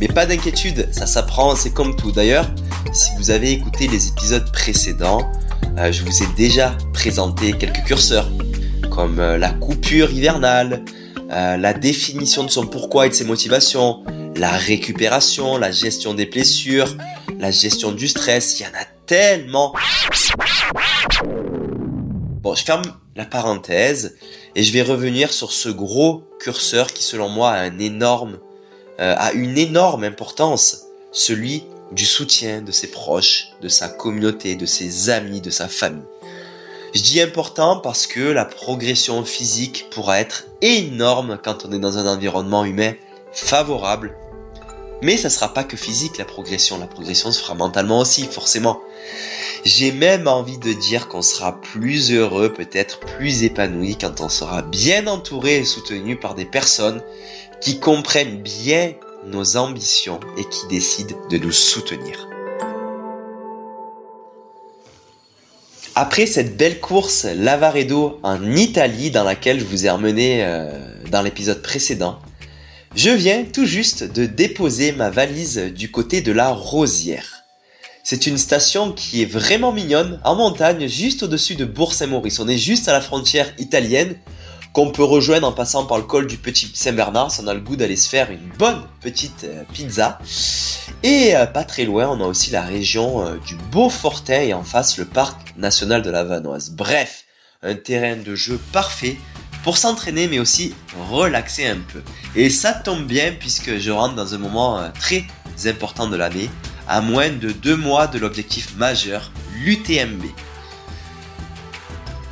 Mais 0.00 0.08
pas 0.08 0.24
d'inquiétude, 0.24 0.88
ça 0.90 1.06
s'apprend, 1.06 1.54
c'est 1.54 1.68
comme 1.68 1.96
tout. 1.96 2.12
D'ailleurs, 2.12 2.50
si 2.94 3.10
vous 3.18 3.30
avez 3.30 3.52
écouté 3.52 3.86
les 3.86 4.08
épisodes 4.08 4.50
précédents, 4.52 5.30
je 5.76 6.02
vous 6.02 6.22
ai 6.22 6.26
déjà 6.36 6.76
présenté 6.92 7.52
quelques 7.52 7.84
curseurs, 7.84 8.30
comme 8.90 9.18
euh, 9.18 9.38
la 9.38 9.50
coupure 9.50 10.10
hivernale, 10.10 10.84
euh, 11.30 11.56
la 11.56 11.72
définition 11.74 12.44
de 12.44 12.50
son 12.50 12.66
pourquoi 12.66 13.06
et 13.06 13.08
de 13.10 13.14
ses 13.14 13.24
motivations, 13.24 14.04
la 14.36 14.50
récupération, 14.50 15.58
la 15.58 15.72
gestion 15.72 16.14
des 16.14 16.26
blessures, 16.26 16.96
la 17.38 17.50
gestion 17.50 17.92
du 17.92 18.08
stress, 18.08 18.58
il 18.58 18.62
y 18.62 18.66
en 18.66 18.70
a 18.70 18.84
tellement. 19.06 19.74
Bon, 22.42 22.54
je 22.54 22.64
ferme 22.64 22.82
la 23.16 23.24
parenthèse 23.24 24.16
et 24.54 24.62
je 24.62 24.72
vais 24.72 24.82
revenir 24.82 25.32
sur 25.32 25.52
ce 25.52 25.68
gros 25.68 26.24
curseur 26.40 26.86
qui 26.88 27.02
selon 27.02 27.28
moi 27.28 27.50
a 27.50 27.66
énorme, 27.66 28.38
a 28.98 29.32
une 29.32 29.58
énorme 29.58 30.04
importance, 30.04 30.84
celui 31.12 31.64
du 31.92 32.06
soutien 32.06 32.62
de 32.62 32.72
ses 32.72 32.90
proches, 32.90 33.48
de 33.60 33.68
sa 33.68 33.88
communauté, 33.88 34.56
de 34.56 34.66
ses 34.66 35.10
amis, 35.10 35.40
de 35.40 35.50
sa 35.50 35.68
famille. 35.68 36.04
Je 36.94 37.02
dis 37.02 37.20
important 37.20 37.78
parce 37.78 38.06
que 38.06 38.20
la 38.20 38.44
progression 38.44 39.24
physique 39.24 39.86
pourra 39.90 40.20
être 40.20 40.46
énorme 40.62 41.38
quand 41.42 41.64
on 41.64 41.72
est 41.72 41.80
dans 41.80 41.98
un 41.98 42.06
environnement 42.06 42.64
humain 42.64 42.92
favorable. 43.32 44.16
Mais 45.02 45.16
ça 45.16 45.28
sera 45.28 45.52
pas 45.52 45.64
que 45.64 45.76
physique 45.76 46.18
la 46.18 46.24
progression, 46.24 46.78
la 46.78 46.86
progression 46.86 47.32
se 47.32 47.40
fera 47.40 47.54
mentalement 47.54 47.98
aussi, 47.98 48.26
forcément. 48.26 48.80
J'ai 49.64 49.92
même 49.92 50.28
envie 50.28 50.58
de 50.58 50.72
dire 50.72 51.08
qu'on 51.08 51.22
sera 51.22 51.60
plus 51.60 52.12
heureux, 52.12 52.52
peut-être 52.52 53.00
plus 53.00 53.42
épanoui 53.42 53.96
quand 53.96 54.20
on 54.20 54.28
sera 54.28 54.62
bien 54.62 55.06
entouré 55.06 55.56
et 55.56 55.64
soutenu 55.64 56.16
par 56.16 56.34
des 56.34 56.44
personnes 56.44 57.02
qui 57.60 57.80
comprennent 57.80 58.40
bien 58.40 58.92
nos 59.26 59.56
ambitions 59.56 60.20
et 60.36 60.44
qui 60.44 60.66
décide 60.68 61.14
de 61.30 61.38
nous 61.38 61.52
soutenir. 61.52 62.28
Après 65.94 66.26
cette 66.26 66.56
belle 66.56 66.80
course 66.80 67.24
Lavaredo 67.24 68.18
en 68.22 68.56
Italie 68.56 69.10
dans 69.10 69.22
laquelle 69.22 69.60
je 69.60 69.64
vous 69.64 69.86
ai 69.86 69.90
emmené 69.90 70.44
euh, 70.44 70.70
dans 71.10 71.22
l'épisode 71.22 71.62
précédent, 71.62 72.18
je 72.96 73.10
viens 73.10 73.44
tout 73.44 73.64
juste 73.64 74.02
de 74.04 74.26
déposer 74.26 74.92
ma 74.92 75.10
valise 75.10 75.58
du 75.58 75.90
côté 75.90 76.20
de 76.20 76.32
la 76.32 76.50
Rosière. 76.50 77.42
C'est 78.02 78.26
une 78.26 78.38
station 78.38 78.92
qui 78.92 79.22
est 79.22 79.24
vraiment 79.24 79.72
mignonne, 79.72 80.20
en 80.24 80.34
montagne, 80.34 80.88
juste 80.88 81.22
au-dessus 81.22 81.54
de 81.54 81.64
Bourg-Saint-Maurice. 81.64 82.38
On 82.38 82.48
est 82.48 82.58
juste 82.58 82.86
à 82.88 82.92
la 82.92 83.00
frontière 83.00 83.52
italienne 83.58 84.16
qu'on 84.74 84.90
peut 84.90 85.04
rejoindre 85.04 85.46
en 85.46 85.52
passant 85.52 85.86
par 85.86 85.98
le 85.98 86.02
col 86.02 86.26
du 86.26 86.36
Petit 86.36 86.68
Saint-Bernard 86.74 87.30
si 87.30 87.40
on 87.40 87.46
a 87.46 87.54
le 87.54 87.60
goût 87.60 87.76
d'aller 87.76 87.96
se 87.96 88.08
faire 88.08 88.32
une 88.32 88.50
bonne 88.58 88.82
petite 89.00 89.44
euh, 89.44 89.62
pizza. 89.72 90.18
Et 91.04 91.36
euh, 91.36 91.46
pas 91.46 91.62
très 91.62 91.84
loin, 91.84 92.08
on 92.08 92.20
a 92.20 92.26
aussi 92.26 92.50
la 92.50 92.62
région 92.62 93.24
euh, 93.24 93.36
du 93.46 93.54
Beaufortin 93.70 94.40
et 94.40 94.52
en 94.52 94.64
face 94.64 94.98
le 94.98 95.04
parc 95.04 95.56
national 95.56 96.02
de 96.02 96.10
la 96.10 96.24
Vanoise. 96.24 96.70
Bref, 96.70 97.24
un 97.62 97.76
terrain 97.76 98.16
de 98.16 98.34
jeu 98.34 98.58
parfait 98.72 99.16
pour 99.62 99.78
s'entraîner 99.78 100.26
mais 100.26 100.40
aussi 100.40 100.74
relaxer 101.08 101.68
un 101.68 101.78
peu. 101.92 102.02
Et 102.34 102.50
ça 102.50 102.72
tombe 102.72 103.06
bien 103.06 103.32
puisque 103.38 103.78
je 103.78 103.92
rentre 103.92 104.16
dans 104.16 104.34
un 104.34 104.38
moment 104.38 104.90
très 104.98 105.24
important 105.66 106.08
de 106.08 106.16
l'année, 106.16 106.50
à 106.88 107.00
moins 107.00 107.30
de 107.30 107.52
deux 107.52 107.76
mois 107.76 108.08
de 108.08 108.18
l'objectif 108.18 108.74
majeur, 108.76 109.30
l'UTMB. 109.64 110.24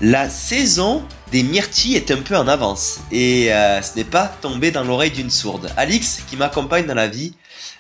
La 0.01 0.29
saison 0.29 1.05
des 1.33 1.43
myrtilles 1.43 1.97
est 1.97 2.11
un 2.11 2.19
peu 2.19 2.37
en 2.37 2.47
avance 2.47 3.01
et 3.11 3.53
euh, 3.53 3.81
ce 3.81 3.97
n'est 3.97 4.05
pas 4.05 4.29
tombé 4.43 4.71
dans 4.71 4.85
l'oreille 4.85 5.11
d'une 5.11 5.31
sourde. 5.31 5.73
Alix, 5.79 6.21
qui 6.29 6.37
m'accompagne 6.37 6.87
dans 6.87 6.95
la 6.95 7.09
vie, 7.09 7.33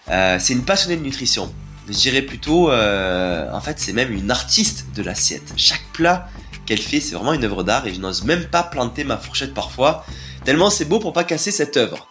euh, 0.09 0.38
c'est 0.40 0.54
une 0.54 0.64
passionnée 0.64 0.97
de 0.97 1.02
nutrition. 1.02 1.52
Je 1.87 1.92
dirais 1.92 2.23
plutôt, 2.23 2.71
euh, 2.71 3.52
en 3.52 3.61
fait, 3.61 3.78
c'est 3.78 3.92
même 3.92 4.11
une 4.11 4.30
artiste 4.30 4.87
de 4.97 5.02
l'assiette. 5.02 5.52
Chaque 5.59 5.85
plat 5.92 6.28
qu'elle 6.64 6.80
fait, 6.80 7.00
c'est 7.00 7.14
vraiment 7.14 7.35
une 7.35 7.44
œuvre 7.44 7.62
d'art 7.62 7.87
et 7.87 7.92
je 7.92 8.00
n'ose 8.00 8.25
même 8.25 8.47
pas 8.47 8.62
planter 8.62 9.04
ma 9.04 9.18
fourchette 9.18 9.52
parfois, 9.52 10.06
tellement 10.47 10.71
c'est 10.71 10.87
beau 10.87 10.99
pour 10.99 11.12
pas 11.12 11.25
casser 11.25 11.50
cette 11.50 11.76
œuvre. 11.76 12.09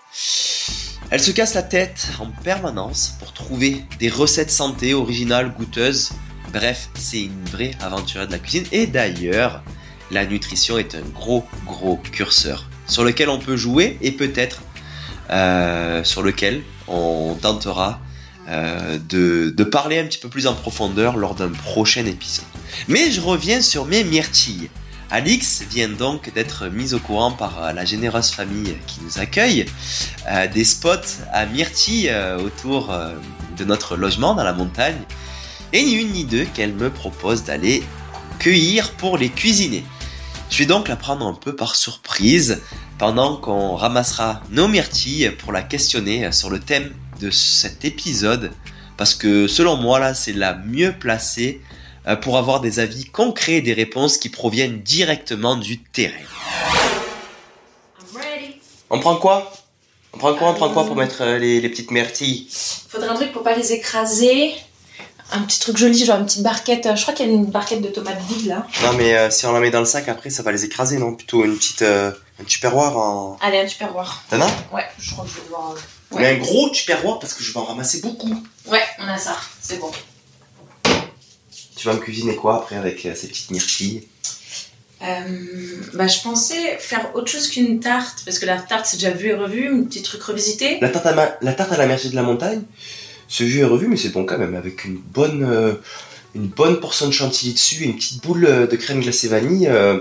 Elle 1.09 1.21
se 1.21 1.31
casse 1.31 1.55
la 1.55 1.63
tête 1.63 2.07
en 2.19 2.27
permanence 2.43 3.15
pour 3.17 3.33
trouver 3.33 3.83
des 3.99 4.09
recettes 4.09 4.51
santé 4.51 4.93
originales, 4.93 5.53
goûteuses. 5.57 6.11
Bref, 6.53 6.89
c'est 6.93 7.23
une 7.23 7.45
vraie 7.45 7.71
aventure 7.81 8.27
de 8.27 8.31
la 8.31 8.39
cuisine. 8.39 8.65
Et 8.71 8.85
d'ailleurs, 8.85 9.63
la 10.11 10.25
nutrition 10.25 10.77
est 10.77 10.95
un 10.95 11.07
gros 11.13 11.45
gros 11.65 11.97
curseur 11.97 12.67
sur 12.87 13.03
lequel 13.03 13.29
on 13.29 13.39
peut 13.39 13.55
jouer 13.55 13.97
et 14.01 14.11
peut-être 14.11 14.61
euh, 15.29 16.03
sur 16.03 16.21
lequel 16.21 16.61
on 16.87 17.37
tentera 17.41 18.01
euh, 18.49 18.99
de, 19.07 19.63
parler 19.63 19.97
un 19.99 20.03
petit 20.03 20.17
peu 20.17 20.27
plus 20.27 20.45
en 20.47 20.53
profondeur 20.53 21.15
lors 21.15 21.35
d'un 21.35 21.49
prochain 21.49 22.05
épisode. 22.05 22.45
Mais 22.89 23.11
je 23.11 23.21
reviens 23.21 23.61
sur 23.61 23.85
mes 23.85 24.03
myrtilles. 24.03 24.69
Alix 25.09 25.63
vient 25.69 25.89
donc 25.89 26.33
d'être 26.33 26.67
mise 26.67 26.93
au 26.93 26.99
courant 26.99 27.31
par 27.31 27.63
euh, 27.63 27.71
la 27.71 27.85
généreuse 27.85 28.31
famille 28.31 28.75
qui 28.87 28.99
nous 29.03 29.19
accueille 29.19 29.65
des 30.53 30.63
spots 30.63 31.21
à 31.31 31.45
myrtilles 31.45 32.13
autour 32.43 32.93
de 33.57 33.65
notre 33.65 33.95
logement 33.95 34.35
dans 34.35 34.43
la 34.43 34.53
montagne. 34.53 34.99
Et 35.73 35.83
ni 35.83 35.93
une 35.93 36.11
ni 36.11 36.25
deux 36.25 36.45
qu'elle 36.53 36.73
me 36.73 36.89
propose 36.89 37.43
d'aller 37.43 37.83
cueillir 38.39 38.91
pour 38.91 39.17
les 39.17 39.29
cuisiner. 39.29 39.83
Je 40.51 40.57
vais 40.57 40.65
donc 40.65 40.89
la 40.89 40.97
prendre 40.97 41.25
un 41.25 41.33
peu 41.33 41.55
par 41.55 41.75
surprise 41.75 42.61
pendant 42.97 43.37
qu'on 43.37 43.77
ramassera 43.77 44.41
nos 44.49 44.67
myrtilles 44.67 45.31
pour 45.39 45.53
la 45.53 45.61
questionner 45.61 46.29
sur 46.33 46.49
le 46.49 46.59
thème 46.59 46.93
de 47.21 47.31
cet 47.31 47.85
épisode. 47.85 48.51
Parce 48.97 49.15
que 49.15 49.47
selon 49.47 49.77
moi 49.77 49.97
là 49.97 50.13
c'est 50.13 50.33
la 50.33 50.55
mieux 50.55 50.91
placée 50.91 51.61
euh, 52.05 52.17
pour 52.17 52.37
avoir 52.37 52.59
des 52.59 52.79
avis 52.79 53.05
concrets 53.05 53.53
et 53.53 53.61
des 53.61 53.73
réponses 53.73 54.17
qui 54.17 54.27
proviennent 54.27 54.81
directement 54.81 55.55
du 55.55 55.81
terrain. 55.81 56.13
On 58.89 58.99
prend 58.99 59.15
quoi? 59.15 59.53
On 60.11 60.17
prend 60.17 60.33
quoi? 60.33 60.49
On 60.49 60.53
prend 60.53 60.69
quoi 60.69 60.85
pour 60.85 60.97
mettre 60.97 61.21
euh, 61.21 61.37
les, 61.39 61.61
les 61.61 61.69
petites 61.69 61.91
myrtilles? 61.91 62.49
Faudrait 62.89 63.07
un 63.07 63.15
truc 63.15 63.31
pour 63.31 63.43
pas 63.43 63.55
les 63.55 63.71
écraser. 63.71 64.53
Un 65.33 65.41
petit 65.43 65.59
truc 65.61 65.77
joli, 65.77 66.03
genre 66.05 66.19
une 66.19 66.25
petite 66.25 66.43
barquette. 66.43 66.89
Je 66.95 67.01
crois 67.01 67.13
qu'il 67.13 67.25
y 67.25 67.29
a 67.29 67.31
une 67.31 67.45
barquette 67.45 67.81
de 67.81 67.87
tomates 67.87 68.21
vides 68.29 68.47
là. 68.47 68.67
Non 68.83 68.93
mais 68.97 69.15
euh, 69.17 69.29
si 69.29 69.45
on 69.45 69.53
la 69.53 69.59
met 69.61 69.71
dans 69.71 69.79
le 69.79 69.85
sac 69.85 70.09
après 70.09 70.29
ça 70.29 70.43
va 70.43 70.51
les 70.51 70.65
écraser 70.65 70.97
non? 70.97 71.13
Plutôt 71.15 71.45
une 71.45 71.55
petite 71.55 71.81
euh, 71.83 72.11
un 72.39 72.43
tupperware 72.43 72.97
en... 72.97 73.37
Allez, 73.41 73.59
un 73.59 73.65
tupperware. 73.65 74.23
T'en 74.29 74.41
as? 74.41 74.49
Ouais, 74.73 74.85
je 74.99 75.11
crois 75.11 75.23
que 75.23 75.29
je 75.31 75.35
vais 75.37 75.43
devoir. 75.43 75.71
euh, 75.71 76.17
Mais 76.17 76.27
un 76.35 76.37
gros 76.37 76.69
tupperware 76.69 77.19
parce 77.19 77.33
que 77.33 77.43
je 77.43 77.51
vais 77.53 77.59
en 77.59 77.63
ramasser 77.65 78.01
beaucoup. 78.01 78.35
Ouais, 78.67 78.83
on 78.99 79.07
a 79.07 79.17
ça, 79.17 79.37
c'est 79.61 79.79
bon. 79.79 79.91
Tu 81.77 81.87
vas 81.87 81.93
me 81.93 81.99
cuisiner 81.99 82.35
quoi 82.35 82.57
après 82.57 82.75
avec 82.75 83.05
euh, 83.05 83.15
ces 83.15 83.27
petites 83.27 83.49
myrtilles? 83.51 84.07
Euh, 85.03 85.81
bah, 85.95 86.05
je 86.07 86.19
pensais 86.21 86.77
faire 86.77 87.09
autre 87.15 87.31
chose 87.31 87.47
qu'une 87.47 87.79
tarte, 87.79 88.21
parce 88.23 88.37
que 88.37 88.45
la 88.45 88.57
tarte 88.59 88.85
c'est 88.85 88.97
déjà 88.97 89.09
vu 89.09 89.29
et 89.29 89.33
revu, 89.33 89.67
un 89.67 89.83
petit 89.85 90.03
truc 90.03 90.21
revisité. 90.21 90.77
la 90.79 90.89
tarte, 90.89 91.07
à 91.07 91.13
ma- 91.13 91.35
la 91.41 91.53
tarte 91.53 91.71
à 91.71 91.77
la 91.77 91.87
myrtille 91.87 92.11
de 92.11 92.15
la 92.15 92.21
montagne, 92.21 92.61
c'est 93.31 93.45
vu 93.45 93.59
et 93.59 93.63
revu 93.63 93.87
mais 93.87 93.95
c'est 93.97 94.09
bon 94.09 94.25
quand 94.25 94.37
même 94.37 94.55
avec 94.55 94.83
une 94.85 94.97
bonne, 94.97 95.43
euh, 95.49 95.73
une 96.35 96.47
bonne 96.47 96.79
portion 96.79 97.07
de 97.07 97.11
chantilly 97.13 97.53
dessus 97.53 97.83
et 97.83 97.87
une 97.87 97.95
petite 97.95 98.21
boule 98.23 98.45
euh, 98.45 98.67
de 98.67 98.75
crème 98.75 98.99
glacée 99.01 99.27
vanille. 99.29 99.67
euh, 99.69 99.99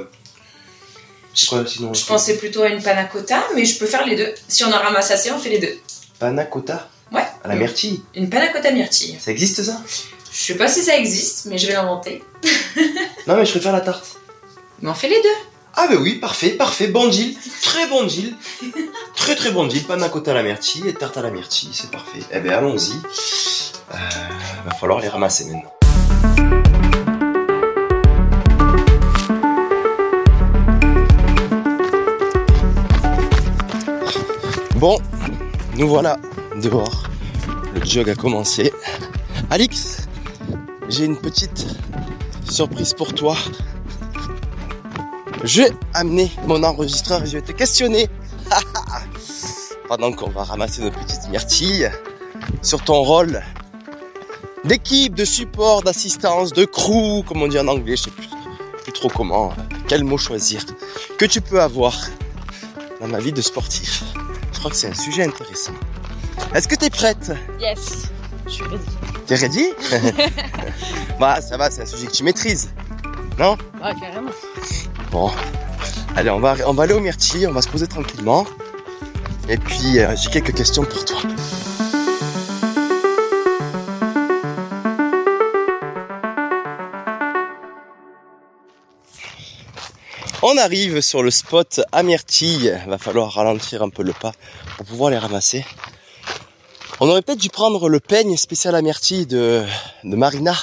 C'est 1.34 1.46
quoi 1.49 1.64
sinon 1.66 1.94
Je 1.94 2.04
pensais 2.04 2.37
plutôt 2.37 2.62
à 2.62 2.68
une 2.68 2.82
panna 2.82 3.04
cotta, 3.04 3.44
mais 3.54 3.64
je 3.64 3.78
peux 3.78 3.87
faire 3.87 4.04
les 4.06 4.16
deux. 4.16 4.32
Si 4.49 4.64
on 4.64 4.68
en 4.72 4.78
ramasse 4.78 5.10
assez, 5.12 5.30
on 5.30 5.38
fait 5.38 5.50
les 5.50 5.58
deux. 5.60 5.75
Panna 6.18 6.44
cotta? 6.44 6.88
Ouais. 7.12 7.22
à 7.44 7.49
la 7.49 7.54
myrtille? 7.54 8.02
Une 8.14 8.28
panna 8.28 8.49
cotta 8.49 8.70
myrtille. 8.72 9.16
Ça 9.20 9.30
existe 9.30 9.62
ça? 9.62 9.80
Je 10.32 10.38
sais 10.38 10.54
pas 10.54 10.68
si 10.68 10.82
ça 10.82 10.96
existe, 10.96 11.46
mais 11.46 11.58
je 11.58 11.66
vais 11.68 11.72
l'inventer. 11.75 12.22
Non 13.26 13.37
mais 13.37 13.44
je 13.44 13.50
préfère 13.52 13.72
la 13.72 13.80
tarte. 13.82 14.16
Mais 14.80 14.88
on 14.90 14.94
fait 14.94 15.08
les 15.08 15.20
deux. 15.22 15.50
Ah 15.76 15.86
bah 15.88 15.94
oui, 16.00 16.16
parfait, 16.16 16.50
parfait, 16.50 16.88
bon 16.88 17.08
deal, 17.08 17.36
très 17.62 17.86
bon 17.86 18.04
deal, 18.04 18.34
très 19.14 19.36
très 19.36 19.52
bon 19.52 19.66
deal, 19.66 19.84
panna 19.84 20.06
à 20.06 20.34
la 20.34 20.42
myrtille 20.42 20.88
et 20.88 20.94
tarte 20.94 21.16
à 21.16 21.22
la 21.22 21.30
myrtille, 21.30 21.70
c'est 21.72 21.90
parfait. 21.90 22.18
Eh 22.32 22.40
ben 22.40 22.52
allons-y, 22.52 22.92
euh, 23.92 23.96
va 24.66 24.72
falloir 24.72 25.00
les 25.00 25.08
ramasser 25.08 25.44
maintenant. 25.44 25.72
Bon, 34.74 34.98
nous 35.76 35.88
voilà 35.88 36.18
dehors, 36.60 37.04
le 37.74 37.84
jog 37.84 38.10
a 38.10 38.16
commencé. 38.16 38.72
Alix, 39.50 40.08
j'ai 40.88 41.04
une 41.04 41.16
petite 41.16 41.66
surprise 42.50 42.92
pour 42.92 43.14
toi. 43.14 43.36
Je 45.42 45.62
vais 45.62 45.73
amener 45.94 46.30
mon 46.47 46.62
enregistreur 46.62 47.23
et 47.23 47.26
je 47.26 47.38
vais 47.38 47.42
te 47.42 47.52
questionner. 47.52 48.09
Pendant 49.88 50.12
qu'on 50.12 50.30
va 50.30 50.44
ramasser 50.44 50.82
nos 50.82 50.90
petites 50.90 51.28
myrtilles 51.30 51.90
sur 52.62 52.82
ton 52.85 53.02
rôle 53.02 53.42
d'équipe, 54.64 55.14
de 55.14 55.25
support, 55.25 55.82
d'assistance, 55.82 56.52
de 56.52 56.64
crew, 56.64 57.25
comme 57.26 57.42
on 57.42 57.49
dit 57.49 57.59
en 57.59 57.68
anglais, 57.68 57.97
je 57.97 58.02
sais 58.02 58.11
plus, 58.11 58.28
plus 58.85 58.92
trop 58.92 59.09
comment, 59.09 59.52
quel 59.88 60.04
mot 60.04 60.18
choisir, 60.18 60.62
que 61.18 61.25
tu 61.25 61.40
peux 61.40 61.61
avoir 61.61 61.94
dans 63.00 63.09
ma 63.09 63.18
vie 63.18 63.32
de 63.32 63.40
sportif. 63.40 64.04
Je 64.52 64.59
crois 64.59 64.70
que 64.70 64.76
c'est 64.76 64.90
un 64.90 64.94
sujet 64.94 65.25
intéressant. 65.25 65.73
Est-ce 66.54 66.68
que 66.68 66.75
tu 66.76 66.85
es 66.85 66.90
prête? 66.90 67.32
Yes. 67.59 68.11
Je 68.47 68.50
suis 68.50 68.64
ready. 68.64 68.85
T'es 69.26 69.37
ready? 69.37 69.66
Bah 71.18 71.40
ça 71.42 71.59
va, 71.59 71.70
c'est 71.70 71.83
un 71.83 71.87
sujet 71.87 72.07
que 72.07 72.12
tu 72.12 72.24
maîtrises. 72.24 72.70
Non? 73.38 73.57
Ah, 73.83 73.92
carrément. 73.94 74.31
Bon, 75.11 75.29
allez, 76.14 76.31
on 76.31 76.38
va, 76.38 76.55
aller 76.83 76.94
au 76.94 77.01
myrtille, 77.01 77.44
on 77.49 77.53
va 77.53 77.62
se 77.62 77.68
poser 77.68 77.88
tranquillement. 77.88 78.46
Et 79.49 79.57
puis, 79.57 79.99
euh, 79.99 80.14
j'ai 80.14 80.31
quelques 80.31 80.55
questions 80.55 80.85
pour 80.85 81.05
toi. 81.05 81.18
On 90.42 90.57
arrive 90.57 91.01
sur 91.01 91.25
le 91.25 91.33
spot 91.33 91.81
à 91.90 92.05
myrtille. 92.05 92.81
Va 92.87 92.96
falloir 92.96 93.33
ralentir 93.33 93.83
un 93.83 93.88
peu 93.88 94.05
le 94.05 94.12
pas 94.12 94.33
pour 94.77 94.87
pouvoir 94.87 95.11
les 95.11 95.18
ramasser. 95.18 95.66
On 97.01 97.09
aurait 97.09 97.23
peut-être 97.23 97.40
dû 97.40 97.49
prendre 97.49 97.88
le 97.88 97.99
peigne 97.99 98.37
spécial 98.37 98.77
à 98.77 98.83
myrtille 98.83 99.27
de, 99.27 99.64
de 100.05 100.16
Marina. 100.16 100.55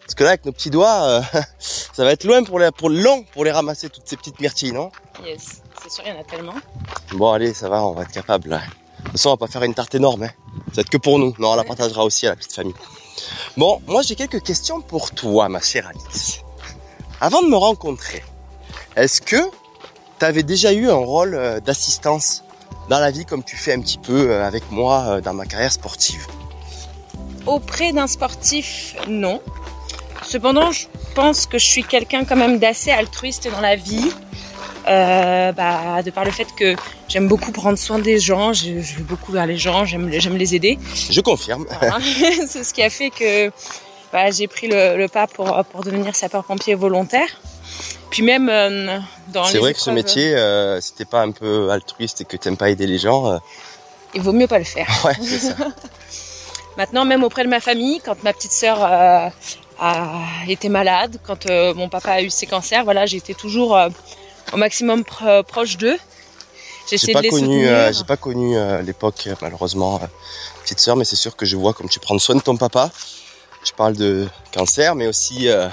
Parce 0.00 0.14
que 0.14 0.24
là, 0.24 0.30
avec 0.30 0.44
nos 0.44 0.52
petits 0.52 0.70
doigts, 0.70 1.04
euh, 1.04 1.22
ça 1.98 2.04
va 2.04 2.12
être 2.12 2.22
loin 2.22 2.44
pour 2.44 2.60
les, 2.60 2.70
pour 2.70 2.90
long 2.90 3.24
pour 3.32 3.44
les 3.44 3.50
ramasser 3.50 3.88
toutes 3.88 4.06
ces 4.06 4.16
petites 4.16 4.38
myrtilles, 4.38 4.70
non? 4.70 4.92
Yes. 5.26 5.62
C'est 5.82 5.90
sûr, 5.90 6.04
il 6.06 6.14
y 6.14 6.16
en 6.16 6.20
a 6.20 6.22
tellement. 6.22 6.54
Bon, 7.14 7.32
allez, 7.32 7.52
ça 7.52 7.68
va, 7.68 7.84
on 7.84 7.90
va 7.90 8.02
être 8.02 8.12
capable. 8.12 8.50
Là. 8.50 8.58
De 8.58 9.02
toute 9.02 9.12
façon, 9.14 9.30
on 9.30 9.32
va 9.32 9.36
pas 9.36 9.48
faire 9.48 9.64
une 9.64 9.74
tarte 9.74 9.96
énorme. 9.96 10.22
Hein. 10.22 10.30
Ça 10.68 10.74
va 10.76 10.82
être 10.82 10.90
que 10.90 10.96
pour 10.96 11.18
nous. 11.18 11.34
Non, 11.40 11.50
on 11.50 11.54
la 11.56 11.64
partagera 11.64 12.04
aussi 12.04 12.28
à 12.28 12.30
la 12.30 12.36
petite 12.36 12.52
famille. 12.52 12.74
Bon, 13.56 13.82
moi, 13.88 14.02
j'ai 14.02 14.14
quelques 14.14 14.44
questions 14.44 14.80
pour 14.80 15.10
toi, 15.10 15.48
ma 15.48 15.60
chère 15.60 15.88
Alice. 15.88 16.42
Avant 17.20 17.42
de 17.42 17.48
me 17.48 17.56
rencontrer, 17.56 18.22
est-ce 18.94 19.20
que 19.20 19.50
tu 20.20 20.24
avais 20.24 20.44
déjà 20.44 20.72
eu 20.72 20.88
un 20.88 20.94
rôle 20.94 21.34
euh, 21.34 21.58
d'assistance 21.58 22.44
dans 22.88 23.00
la 23.00 23.10
vie 23.10 23.24
comme 23.24 23.42
tu 23.42 23.56
fais 23.56 23.72
un 23.72 23.80
petit 23.80 23.98
peu 23.98 24.30
euh, 24.30 24.46
avec 24.46 24.70
moi 24.70 25.04
euh, 25.08 25.20
dans 25.20 25.34
ma 25.34 25.46
carrière 25.46 25.72
sportive? 25.72 26.24
Auprès 27.44 27.92
d'un 27.92 28.06
sportif, 28.06 28.94
non. 29.08 29.42
Cependant, 30.28 30.70
je 30.72 30.86
pense 31.14 31.46
que 31.46 31.58
je 31.58 31.64
suis 31.64 31.82
quelqu'un 31.82 32.24
quand 32.26 32.36
même 32.36 32.58
d'assez 32.58 32.90
altruiste 32.90 33.50
dans 33.50 33.60
la 33.60 33.76
vie. 33.76 34.10
Euh, 34.86 35.52
bah, 35.52 36.02
de 36.02 36.10
par 36.10 36.24
le 36.24 36.30
fait 36.30 36.46
que 36.56 36.74
j'aime 37.08 37.28
beaucoup 37.28 37.52
prendre 37.52 37.76
soin 37.76 37.98
des 37.98 38.18
gens, 38.18 38.52
je, 38.52 38.80
je 38.80 38.96
vais 38.96 39.02
beaucoup 39.02 39.32
vers 39.32 39.46
les 39.46 39.56
gens, 39.58 39.84
j'aime 39.84 40.08
les 40.08 40.54
aider. 40.54 40.78
Je 41.10 41.20
confirme. 41.20 41.66
Voilà. 41.80 41.98
C'est 42.46 42.64
ce 42.64 42.72
qui 42.72 42.82
a 42.82 42.88
fait 42.90 43.10
que 43.10 43.50
bah, 44.12 44.30
j'ai 44.30 44.48
pris 44.48 44.68
le, 44.68 44.96
le 44.96 45.08
pas 45.08 45.26
pour, 45.26 45.62
pour 45.70 45.82
devenir 45.82 46.14
sapeur-pompier 46.14 46.74
volontaire. 46.74 47.28
Puis 48.10 48.22
même 48.22 48.48
euh, 48.48 48.98
dans 49.28 49.44
C'est 49.44 49.58
vrai 49.58 49.74
que 49.74 49.80
ce 49.80 49.90
métier, 49.90 50.34
euh, 50.34 50.80
si 50.80 50.94
t'es 50.94 51.04
pas 51.04 51.22
un 51.22 51.30
peu 51.30 51.70
altruiste 51.70 52.20
et 52.22 52.24
que 52.24 52.36
t'aimes 52.36 52.56
pas 52.56 52.70
aider 52.70 52.86
les 52.86 52.98
gens, 52.98 53.32
euh, 53.32 53.38
il 54.14 54.22
vaut 54.22 54.32
mieux 54.32 54.46
pas 54.46 54.58
le 54.58 54.64
faire. 54.64 54.88
ouais, 55.04 55.14
ça. 55.38 55.54
Maintenant, 56.78 57.04
même 57.04 57.24
auprès 57.24 57.44
de 57.44 57.48
ma 57.48 57.60
famille, 57.60 58.00
quand 58.04 58.22
ma 58.22 58.32
petite 58.32 58.52
sœur 58.52 58.78
euh, 58.80 59.28
a 59.80 60.22
été 60.48 60.68
malade, 60.68 61.18
quand 61.26 61.46
euh, 61.46 61.74
mon 61.74 61.88
papa 61.88 62.12
a 62.12 62.22
eu 62.22 62.30
ses 62.30 62.46
cancers, 62.46 62.84
voilà, 62.84 63.06
j'étais 63.06 63.34
toujours 63.34 63.76
euh, 63.76 63.88
au 64.52 64.56
maximum 64.56 65.04
pro- 65.04 65.42
proche 65.42 65.76
d'eux. 65.76 65.96
J'ai 66.90 67.12
pas 67.12 67.20
de 67.20 67.28
connu, 67.28 67.68
euh, 67.68 67.92
j'ai 67.92 68.04
pas 68.04 68.16
connu 68.16 68.56
euh, 68.56 68.80
l'époque 68.80 69.24
euh, 69.26 69.34
malheureusement, 69.42 70.00
euh, 70.02 70.06
petite 70.62 70.80
sœur, 70.80 70.96
mais 70.96 71.04
c'est 71.04 71.16
sûr 71.16 71.36
que 71.36 71.44
je 71.44 71.54
vois 71.56 71.74
comme 71.74 71.88
tu 71.88 72.00
prends 72.00 72.18
soin 72.18 72.34
de 72.34 72.40
ton 72.40 72.56
papa. 72.56 72.90
Je 73.64 73.72
parle 73.72 73.94
de 73.94 74.26
cancer, 74.54 74.94
mais 74.94 75.06
aussi 75.06 75.48
euh, 75.48 75.68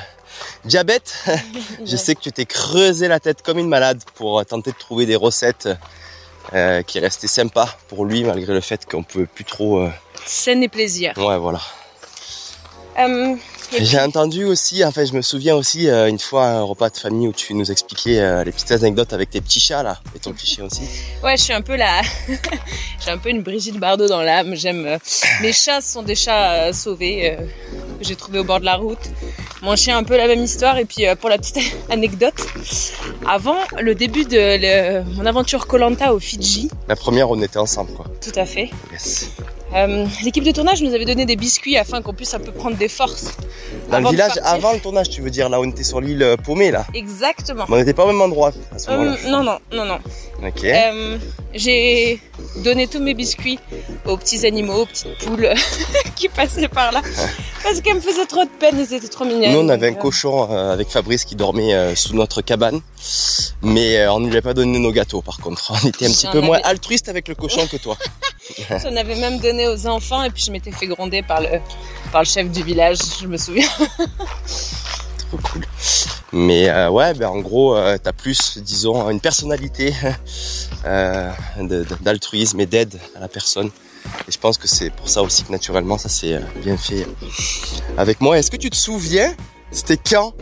diabète. 0.65 1.23
je 1.85 1.95
sais 1.95 2.15
que 2.15 2.19
tu 2.21 2.31
t'es 2.33 2.45
creusé 2.45 3.07
la 3.07 3.19
tête 3.21 3.41
comme 3.43 3.59
une 3.59 3.69
malade 3.69 4.01
pour 4.15 4.39
euh, 4.39 4.43
tenter 4.43 4.71
de 4.71 4.77
trouver 4.77 5.05
des 5.05 5.15
recettes 5.15 5.69
euh, 6.53 6.81
qui 6.81 6.99
restaient 6.99 7.27
sympas 7.27 7.77
pour 7.87 8.03
lui, 8.03 8.23
malgré 8.25 8.53
le 8.53 8.59
fait 8.61 8.85
qu'on 8.85 9.03
pouvait 9.03 9.25
plus 9.25 9.45
trop. 9.45 9.79
euh, 9.79 9.89
Scène 10.25 10.63
et 10.63 10.67
plaisir. 10.69 11.13
Ouais, 11.17 11.37
voilà. 11.37 11.61
Euh, 12.99 13.35
J'ai 13.80 13.99
entendu 13.99 14.45
aussi, 14.45 14.84
enfin, 14.86 15.04
je 15.06 15.13
me 15.13 15.21
souviens 15.21 15.56
aussi 15.56 15.89
euh, 15.89 16.08
une 16.08 16.19
fois 16.19 16.45
un 16.47 16.62
repas 16.62 16.89
de 16.89 16.97
famille 16.97 17.28
où 17.28 17.34
tu 17.34 17.54
nous 17.54 17.71
expliquais 17.71 18.19
euh, 18.19 18.43
les 18.43 18.51
petites 18.51 18.71
anecdotes 18.71 19.12
avec 19.13 19.30
tes 19.30 19.41
petits 19.41 19.60
chats 19.60 19.84
là, 19.84 19.99
et 20.15 20.19
ton 20.19 20.32
petit 20.32 20.47
chien 20.47 20.65
aussi. 20.65 20.82
Ouais, 21.23 21.36
je 21.38 21.43
suis 21.43 21.54
un 21.54 21.62
peu 21.62 21.75
la. 21.75 22.01
J'ai 23.06 23.12
un 23.12 23.17
peu 23.17 23.30
une 23.30 23.41
Brigitte 23.41 23.78
Bardot 23.78 24.08
dans 24.08 24.21
l'âme. 24.21 24.56
J'aime. 24.56 24.86
euh, 24.86 24.97
Mes 25.41 25.51
chats 25.54 25.82
sont 25.82 26.04
des 26.04 26.15
chats 26.15 26.51
euh, 26.67 26.73
sauvés 26.73 27.38
que 27.99 28.04
j'ai 28.06 28.15
trouvés 28.15 28.39
au 28.39 28.43
bord 28.43 28.60
de 28.60 28.65
la 28.65 28.75
route. 28.75 28.99
Mon 29.62 29.75
chien, 29.75 29.97
un 29.97 30.04
peu 30.04 30.17
la 30.17 30.28
même 30.28 30.43
histoire. 30.43 30.78
Et 30.78 30.86
puis, 30.86 31.06
pour 31.19 31.30
la 31.30 31.38
petite 31.38 31.60
anecdote, 31.89 32.34
avant 33.28 33.58
le 33.80 33.95
début 33.95 34.25
de 34.25 34.38
le- 34.38 35.04
mon 35.15 35.25
aventure 35.25 35.65
Colanta 35.67 36.13
au 36.13 36.19
Fidji, 36.19 36.69
La 36.88 36.95
première, 36.95 37.30
on 37.30 37.41
était 37.41 37.58
ensemble 37.60 37.91
quoi. 37.93 38.06
tout 38.21 38.38
à 38.38 38.45
fait, 38.45 38.69
Yes. 38.91 39.30
Euh, 39.75 40.05
l'équipe 40.23 40.43
de 40.43 40.51
tournage 40.51 40.81
nous 40.81 40.93
avait 40.93 41.05
donné 41.05 41.25
des 41.25 41.35
biscuits 41.35 41.77
afin 41.77 42.01
qu'on 42.01 42.13
puisse 42.13 42.33
un 42.33 42.39
peu 42.39 42.51
prendre 42.51 42.77
des 42.77 42.88
forces. 42.88 43.33
Dans 43.89 43.99
le 43.99 44.09
village, 44.09 44.39
avant 44.43 44.73
le 44.73 44.79
tournage, 44.79 45.09
tu 45.09 45.21
veux 45.21 45.29
dire, 45.29 45.49
là 45.49 45.59
où 45.59 45.63
on 45.63 45.69
était 45.69 45.83
sur 45.83 46.01
l'île 46.01 46.23
euh, 46.23 46.38
paumée, 46.38 46.71
là. 46.71 46.85
Exactement. 46.93 47.65
Mais 47.67 47.75
on 47.75 47.77
n'était 47.77 47.93
pas 47.93 48.03
au 48.03 48.07
même 48.07 48.21
endroit 48.21 48.51
à 48.73 48.79
ce 48.79 48.89
moment-là. 48.91 49.17
Euh, 49.25 49.29
non, 49.29 49.43
non, 49.43 49.59
non, 49.71 49.85
non. 49.85 49.99
Ok. 50.45 50.63
Euh, 50.63 51.17
j'ai 51.53 52.19
donné 52.57 52.88
tous 52.88 52.99
mes 52.99 53.13
biscuits 53.13 53.59
aux 54.05 54.17
petits 54.17 54.45
animaux, 54.45 54.81
aux 54.81 54.85
petites 54.85 55.17
poules 55.19 55.49
qui 56.15 56.29
passaient 56.29 56.67
par 56.67 56.91
là. 56.91 57.01
Parce 57.63 57.81
qu'elles 57.81 57.95
me 57.95 58.01
faisaient 58.01 58.25
trop 58.25 58.43
de 58.43 58.49
peine 58.59 58.79
et 58.79 58.85
c'était 58.85 59.07
trop 59.07 59.25
mignon. 59.25 59.51
Nous, 59.51 59.59
on 59.59 59.69
avait 59.69 59.88
un 59.88 59.93
cochon 59.93 60.43
avec 60.43 60.89
Fabrice 60.89 61.25
qui 61.25 61.35
dormait 61.35 61.95
sous 61.95 62.15
notre 62.15 62.41
cabane. 62.41 62.81
Mais 63.63 64.07
on 64.07 64.19
ne 64.19 64.29
lui 64.29 64.38
a 64.38 64.41
pas 64.43 64.53
donné 64.53 64.77
nos 64.77 64.91
gâteaux, 64.91 65.21
par 65.21 65.39
contre. 65.39 65.73
On 65.83 65.88
était 65.88 66.05
un 66.05 66.09
petit 66.09 66.27
peu 66.27 66.41
moins 66.41 66.59
altruiste 66.63 67.09
avec 67.09 67.27
le 67.27 67.33
cochon 67.33 67.65
que 67.65 67.77
toi. 67.77 67.97
J'en 68.69 68.95
avais 68.95 69.15
même 69.15 69.39
donné 69.39 69.64
aux 69.67 69.88
enfants 69.88 70.23
et 70.23 70.30
puis 70.30 70.43
je 70.43 70.51
m'étais 70.51 70.71
fait 70.71 70.88
gronder 70.88 71.21
par 71.21 71.41
le, 71.41 71.60
par 72.12 72.21
le 72.21 72.28
chef 72.28 72.49
du 72.49 72.63
village, 72.63 72.97
je 73.21 73.28
me 73.28 73.38
souviens. 73.38 73.67
trop 75.28 75.38
cool. 75.51 75.65
Mais 76.32 76.69
euh, 76.69 76.89
ouais, 76.89 77.13
ben 77.13 77.30
en 77.30 77.39
gros, 77.39 77.75
euh, 77.75 77.97
t'as 78.01 78.12
plus, 78.12 78.58
disons, 78.58 79.10
une 79.10 79.21
personnalité 79.21 79.93
euh, 80.86 81.32
d'altruisme 82.01 82.60
et 82.60 82.65
d'aide 82.65 82.99
à 83.15 83.19
la 83.19 83.28
personne. 83.28 83.69
Et 84.28 84.32
je 84.32 84.38
pense 84.38 84.58
que 84.58 84.67
c'est 84.67 84.89
pour 84.91 85.10
ça 85.10 85.23
aussi 85.23 85.43
que 85.43 85.51
naturellement, 85.51 85.97
ça 85.97 86.10
s'est 86.10 86.39
bien 86.62 86.78
fait 86.78 87.08
avec 87.97 88.21
moi. 88.21 88.38
Est-ce 88.38 88.51
que 88.51 88.58
tu 88.58 88.69
te 88.69 88.75
souviens, 88.75 89.34
c'était 89.71 89.97
quand 89.97 90.34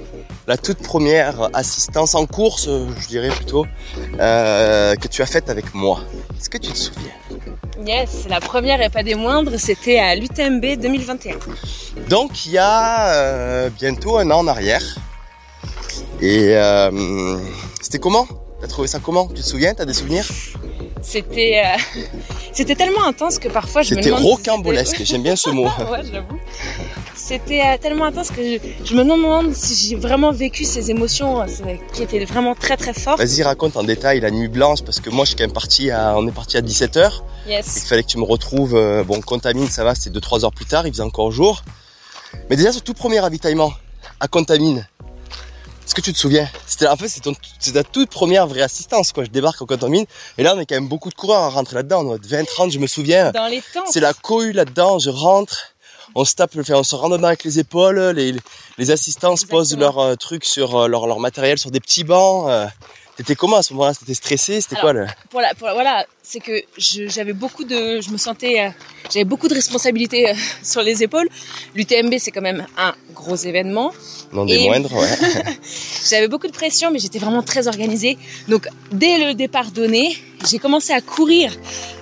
la 0.48 0.58
toute 0.58 0.80
première 0.80 1.50
assistance 1.54 2.14
en 2.14 2.26
course, 2.26 2.68
je 2.68 3.08
dirais 3.08 3.30
plutôt, 3.30 3.66
que 4.18 5.08
tu 5.08 5.22
as 5.22 5.26
faite 5.26 5.50
avec 5.50 5.74
moi? 5.74 6.02
Est-ce 6.38 6.50
que 6.50 6.58
tu 6.58 6.72
te 6.72 6.78
souviens? 6.78 7.14
Yes, 7.82 8.28
la 8.30 8.40
première 8.40 8.82
et 8.82 8.90
pas 8.90 9.02
des 9.02 9.16
moindres, 9.16 9.54
c'était 9.58 9.98
à 9.98 10.16
l'UTMB 10.16 10.80
2021. 10.80 11.38
Donc 12.08 12.46
il 12.46 12.52
y 12.54 12.58
a 12.60 13.14
euh, 13.14 13.70
bientôt 13.70 14.18
un 14.18 14.30
an 14.30 14.40
en 14.40 14.48
arrière. 14.48 14.84
Et 16.22 16.56
euh, 16.56 17.38
c'était 17.82 18.00
comment? 18.00 18.28
T'as 18.64 18.70
trouvé 18.70 18.88
ça 18.88 19.00
comment? 19.00 19.28
Tu 19.28 19.42
te 19.42 19.46
souviens? 19.46 19.74
T'as 19.74 19.84
des 19.84 19.94
souvenirs? 19.94 20.24
C'était 21.02 21.62
euh, 21.66 22.02
c'était 22.54 22.76
tellement 22.76 23.04
intense 23.06 23.38
que 23.38 23.50
parfois 23.50 23.82
je 23.82 23.94
me 23.94 23.96
C'était 24.00 24.08
demande 24.08 24.24
si 24.24 24.30
rocambolesque, 24.32 25.02
j'aime 25.04 25.22
bien 25.22 25.36
ce 25.36 25.50
mot. 25.50 25.68
c'était- 25.78 25.90
ouais, 25.92 26.00
j'avoue. 26.10 26.40
C'était 27.14 27.60
euh, 27.62 27.78
tellement 27.82 28.06
intense 28.06 28.30
que 28.32 28.42
je, 28.42 28.58
je 28.86 28.96
me 28.96 29.04
demande 29.04 29.54
si 29.54 29.76
j'ai 29.90 29.98
vraiment 29.98 30.32
vécu 30.32 30.64
ces 30.64 30.92
émotions 30.92 31.42
euh, 31.42 31.46
qui 31.94 32.04
étaient 32.04 32.24
vraiment 32.24 32.56
très 32.56 32.78
très 32.78 32.94
fortes. 32.94 33.18
Vas-y 33.20 33.44
raconte 33.44 33.76
en 33.76 33.84
détail 33.84 34.22
la 34.22 34.32
nuit 34.32 34.48
blanche 34.48 34.82
parce 34.82 35.02
que 35.02 35.10
moi 35.10 35.26
je 35.26 35.32
suis 35.32 35.36
quand 35.36 35.44
même 35.44 35.52
parti 35.52 35.92
à, 35.92 36.16
on 36.18 36.26
est 36.26 36.32
parti 36.32 36.56
à 36.56 36.62
17h. 36.62 37.12
Il 37.48 37.52
Yes. 37.52 37.84
fallait 37.86 38.04
que 38.04 38.08
tu 38.08 38.18
me 38.18 38.24
retrouves, 38.24 38.80
bon 39.06 39.20
Contamine 39.20 39.68
ça 39.68 39.84
va 39.84 39.94
c'était 39.94 40.18
2-3 40.18 40.46
heures 40.46 40.54
plus 40.54 40.64
tard, 40.66 40.88
il 40.88 40.94
faisait 40.94 41.04
encore 41.04 41.34
jour. 41.34 41.64
Mais 42.50 42.56
déjà 42.56 42.72
ce 42.72 42.80
tout 42.80 42.94
premier 42.94 43.20
ravitaillement 43.20 43.74
à 44.22 44.30
Contamine, 44.30 44.88
est-ce 45.86 45.94
que 45.96 46.02
tu 46.02 46.14
te 46.14 46.18
souviens? 46.18 46.48
C'était 46.66 46.88
en 46.88 46.96
fait 46.96 47.08
c'est 47.08 47.72
ta 47.74 47.84
toute 47.84 48.10
première 48.10 48.48
vraie 48.48 48.62
assistance 48.62 49.12
quoi. 49.12 49.24
Je 49.24 49.30
débarque 49.30 49.62
en 49.62 49.66
Contamine 49.66 50.06
et 50.38 50.44
là 50.44 50.54
on 50.56 50.60
est 50.60 50.66
quand 50.66 50.76
même 50.76 50.88
beaucoup 50.88 51.10
de 51.10 51.16
coureurs 51.16 51.42
à 51.44 51.50
rentrer 51.50 51.76
là-dedans, 51.76 52.02
on 52.02 52.04
doit 52.04 52.16
être 52.16 52.28
20-30 52.28 52.72
je 52.72 52.80
me 52.80 52.88
souviens. 52.88 53.32
Dans 53.32 53.48
les 53.48 53.62
temps. 53.74 53.84
C'est 53.92 54.00
la 54.00 54.14
cohue 54.14 54.54
là-dedans, 54.54 55.00
je 55.00 55.10
rentre, 55.10 55.74
on 56.16 56.26
se 56.26 56.36
tape, 56.36 56.56
enfin, 56.60 56.76
on 56.76 56.84
se 56.84 56.96
dedans 56.96 57.28
avec 57.28 57.44
les 57.44 57.60
épaules, 57.60 58.00
les, 58.16 58.36
les 58.78 58.92
assistants 58.92 59.36
se 59.36 59.46
posent 59.46 59.76
leur 59.78 60.00
euh, 60.00 60.16
truc 60.16 60.46
sur 60.46 60.76
euh, 60.76 60.88
leur, 60.88 61.08
leur 61.08 61.20
matériel 61.20 61.58
sur 61.58 61.72
des 61.72 61.80
petits 61.80 62.04
bancs. 62.04 62.50
euh. 62.50 62.68
T'étais 63.16 63.36
comment 63.36 63.58
à 63.58 63.62
ce 63.64 63.74
moment-là? 63.74 63.94
T'étais 63.94 64.16
stressé? 64.16 64.60
C'était 64.60 64.76
quoi 64.76 64.92
le... 64.92 65.06
pour 65.30 65.40
la, 65.40 65.54
pour 65.54 65.68
la- 65.68 65.74
voilà, 65.74 66.04
c'est 66.24 66.40
que 66.40 66.52
j'avais 66.78 67.34
beaucoup 67.34 67.64
de, 67.64 68.02
je 68.02 68.10
me 68.10 68.18
sentais, 68.18 68.60
euh, 68.62 68.70
j'avais 69.14 69.24
beaucoup 69.24 69.48
de 69.48 69.54
responsabilités 69.54 70.30
euh, 70.32 70.34
sur 70.64 70.82
les 70.82 71.04
épaules. 71.04 71.30
L'UTMB, 71.76 72.16
c'est 72.18 72.32
quand 72.32 72.42
même 72.42 72.66
un 72.76 72.96
gros 73.14 73.36
événement. 73.36 73.92
Non 74.32 74.46
des 74.46 74.56
Et- 74.56 74.64
moindres, 74.68 74.92
ouais. 74.94 75.08
J'avais 76.10 76.28
beaucoup 76.28 76.48
de 76.48 76.52
pression, 76.54 76.90
mais 76.92 76.98
j'étais 77.00 77.20
vraiment 77.20 77.44
très 77.44 77.68
organisée. 77.68 78.18
Donc, 78.48 78.68
dès 78.92 79.20
le 79.28 79.36
départ 79.36 79.70
donné, 79.72 80.18
j'ai 80.50 80.58
commencé 80.58 80.92
à 80.92 81.00
courir 81.02 81.54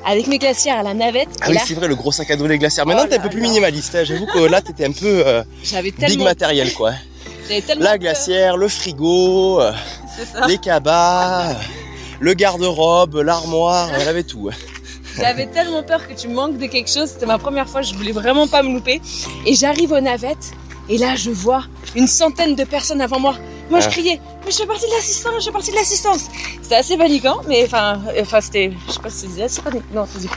avec 0.06 0.28
mes 0.28 0.40
glacières 0.40 0.80
à 0.80 0.84
la 0.84 0.94
navette. 0.94 1.28
Ah 1.42 1.48
oui, 1.50 1.56
là, 1.56 1.62
c'est 1.68 1.74
vrai, 1.74 1.88
le 1.90 1.96
gros 1.96 2.12
sac 2.14 2.32
à 2.32 2.38
dos, 2.38 2.48
les 2.48 2.58
glacières. 2.58 2.86
Maintenant, 2.86 3.04
Oh 3.06 3.10
t'es 3.10 3.18
un 3.18 3.22
peu 3.22 3.30
plus 3.30 3.42
minimaliste. 3.42 3.94
hein. 3.96 4.04
J'avoue 4.06 4.26
que 4.28 4.40
là, 4.40 4.62
t'étais 4.62 4.86
un 4.86 4.92
peu 4.94 5.24
euh, 5.28 5.44
j'avais 5.64 5.92
big 5.92 6.00
tellement, 6.00 6.24
matériel, 6.24 6.74
quoi. 6.74 6.94
j'avais 7.50 7.62
tellement 7.62 7.84
La 7.84 7.98
glacière, 7.98 8.56
le 8.58 8.68
frigo, 8.70 9.60
euh, 9.62 9.74
ça. 10.32 10.48
les 10.48 10.58
cabas, 10.58 11.56
le 12.20 12.34
garde-robe, 12.34 13.16
l'armoire, 13.18 13.90
elle 14.00 14.08
avait 14.08 14.24
tout. 14.24 14.50
hein. 14.52 14.56
J'avais 15.18 15.48
tellement 15.48 15.84
peur 15.84 16.08
que 16.08 16.14
tu 16.14 16.28
manques 16.30 16.58
de 16.58 16.68
quelque 16.68 16.90
chose. 16.90 17.10
C'était 17.10 17.26
ma 17.26 17.38
première 17.38 17.68
fois, 17.68 17.82
je 17.82 17.94
voulais 17.96 18.14
vraiment 18.14 18.48
pas 18.48 18.64
me 18.64 18.74
louper. 18.74 19.02
Et 19.46 19.54
j'arrive 19.56 19.92
aux 19.92 20.00
navettes, 20.00 20.52
et 20.88 20.98
là, 20.98 21.16
je 21.16 21.30
vois 21.32 21.66
une 21.96 22.08
centaine 22.08 22.56
de 22.56 22.64
personnes 22.64 23.02
avant 23.02 23.20
moi. 23.20 23.36
Moi, 23.70 23.80
je 23.82 23.88
Ah. 23.88 23.92
criais, 23.92 24.22
mais 24.46 24.52
je 24.52 24.58
fais 24.58 24.66
partie 24.66 24.86
de 24.86 24.92
l'assistance, 24.96 25.34
je 25.40 25.46
fais 25.46 25.52
partie 25.52 25.72
de 25.72 25.76
l'assistance. 25.76 26.22
C'était 26.62 26.76
assez 26.76 26.98
paniquant, 26.98 27.42
mais 27.48 27.64
enfin, 27.66 28.00
enfin, 28.22 28.42
c'était, 28.42 28.72
je 28.88 28.94
sais 28.94 29.00
pas 29.00 29.10
si 29.10 29.28
disait 29.28 29.44
assez 29.44 29.62
paniquant. 29.62 29.86
Non, 29.94 30.06
dit 30.16 30.28
pas. 30.28 30.36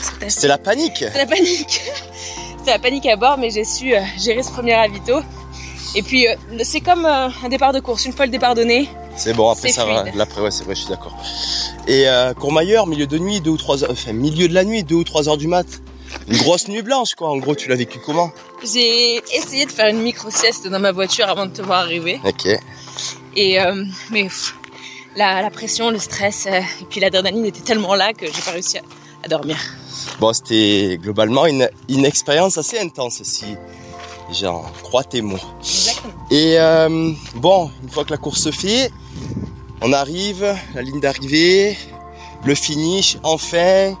C'était 0.00 0.30
C'est 0.30 0.48
la 0.48 0.58
panique. 0.58 0.98
C'était 0.98 1.18
la 1.18 1.26
panique. 1.26 1.80
C'était 2.58 2.70
la 2.72 2.78
panique 2.78 3.06
à 3.06 3.16
bord, 3.16 3.38
mais 3.38 3.50
j'ai 3.50 3.64
su 3.64 3.92
euh, 3.94 4.00
gérer 4.18 4.42
ce 4.44 4.50
premier 4.52 4.74
ravito. 4.76 5.20
Et 5.96 6.02
puis, 6.02 6.28
euh, 6.28 6.34
c'est 6.62 6.80
comme 6.80 7.04
euh, 7.06 7.28
un 7.44 7.48
départ 7.48 7.72
de 7.72 7.80
course. 7.80 8.04
Une 8.04 8.12
fois 8.12 8.24
le 8.26 8.30
départ 8.32 8.54
donné, 8.54 8.88
C'est 9.16 9.34
bon, 9.34 9.50
après 9.50 9.70
ça 9.70 9.84
va. 9.84 10.02
fluide. 10.02 10.14
Là, 10.16 10.24
après, 10.24 10.40
ouais, 10.40 10.50
c'est 10.50 10.64
vrai, 10.64 10.74
je 10.74 10.80
suis 10.80 10.88
d'accord. 10.88 11.16
Et 11.86 12.08
euh, 12.08 12.32
Courmayeur, 12.34 12.86
milieu 12.86 13.06
de 13.06 13.18
nuit, 13.18 13.40
deux 13.40 13.50
ou 13.50 13.56
trois 13.56 13.84
heures, 13.84 13.90
enfin, 13.90 14.12
milieu 14.12 14.48
de 14.48 14.54
la 14.54 14.64
nuit, 14.64 14.82
deux 14.84 14.96
ou 14.96 15.04
trois 15.04 15.28
heures 15.28 15.36
du 15.36 15.46
mat. 15.48 15.66
Une 16.28 16.36
grosse 16.38 16.68
nuit 16.68 16.82
blanche, 16.82 17.14
quoi. 17.14 17.30
En 17.30 17.38
gros, 17.38 17.54
tu 17.54 17.68
l'as 17.68 17.76
vécu 17.76 17.98
comment? 18.04 18.30
J'ai 18.62 19.16
essayé 19.34 19.64
de 19.66 19.70
faire 19.70 19.88
une 19.88 20.00
micro-sieste 20.02 20.68
dans 20.68 20.78
ma 20.78 20.92
voiture 20.92 21.28
avant 21.28 21.46
de 21.46 21.52
te 21.52 21.62
voir 21.62 21.80
arriver. 21.80 22.20
Ok. 22.24 22.46
Et, 23.36 23.60
euh, 23.60 23.84
mais 24.10 24.24
pff, 24.24 24.54
la, 25.16 25.40
la 25.40 25.50
pression, 25.50 25.90
le 25.90 25.98
stress, 25.98 26.46
euh, 26.46 26.58
et 26.58 26.84
puis 26.88 27.00
l'adrénaline 27.00 27.46
était 27.46 27.60
tellement 27.62 27.94
là 27.94 28.12
que 28.12 28.26
j'ai 28.26 28.42
pas 28.42 28.50
réussi 28.50 28.78
à, 28.78 28.82
à 29.24 29.28
dormir. 29.28 29.56
Bon, 30.20 30.32
c'était 30.32 30.98
globalement 31.00 31.46
une, 31.46 31.68
une 31.88 32.04
expérience 32.04 32.58
assez 32.58 32.78
intense, 32.78 33.22
si 33.22 33.56
j'en 34.32 34.62
crois 34.82 35.04
tes 35.04 35.22
mots. 35.22 35.38
Exactement. 35.60 36.12
Et 36.30 36.58
euh, 36.58 37.12
bon, 37.36 37.70
une 37.82 37.90
fois 37.90 38.04
que 38.04 38.10
la 38.10 38.16
course 38.16 38.42
se 38.42 38.50
fait, 38.50 38.90
on 39.80 39.92
arrive, 39.92 40.56
la 40.74 40.82
ligne 40.82 41.00
d'arrivée, 41.00 41.76
le 42.44 42.54
finish, 42.54 43.18
enfin, 43.22 43.94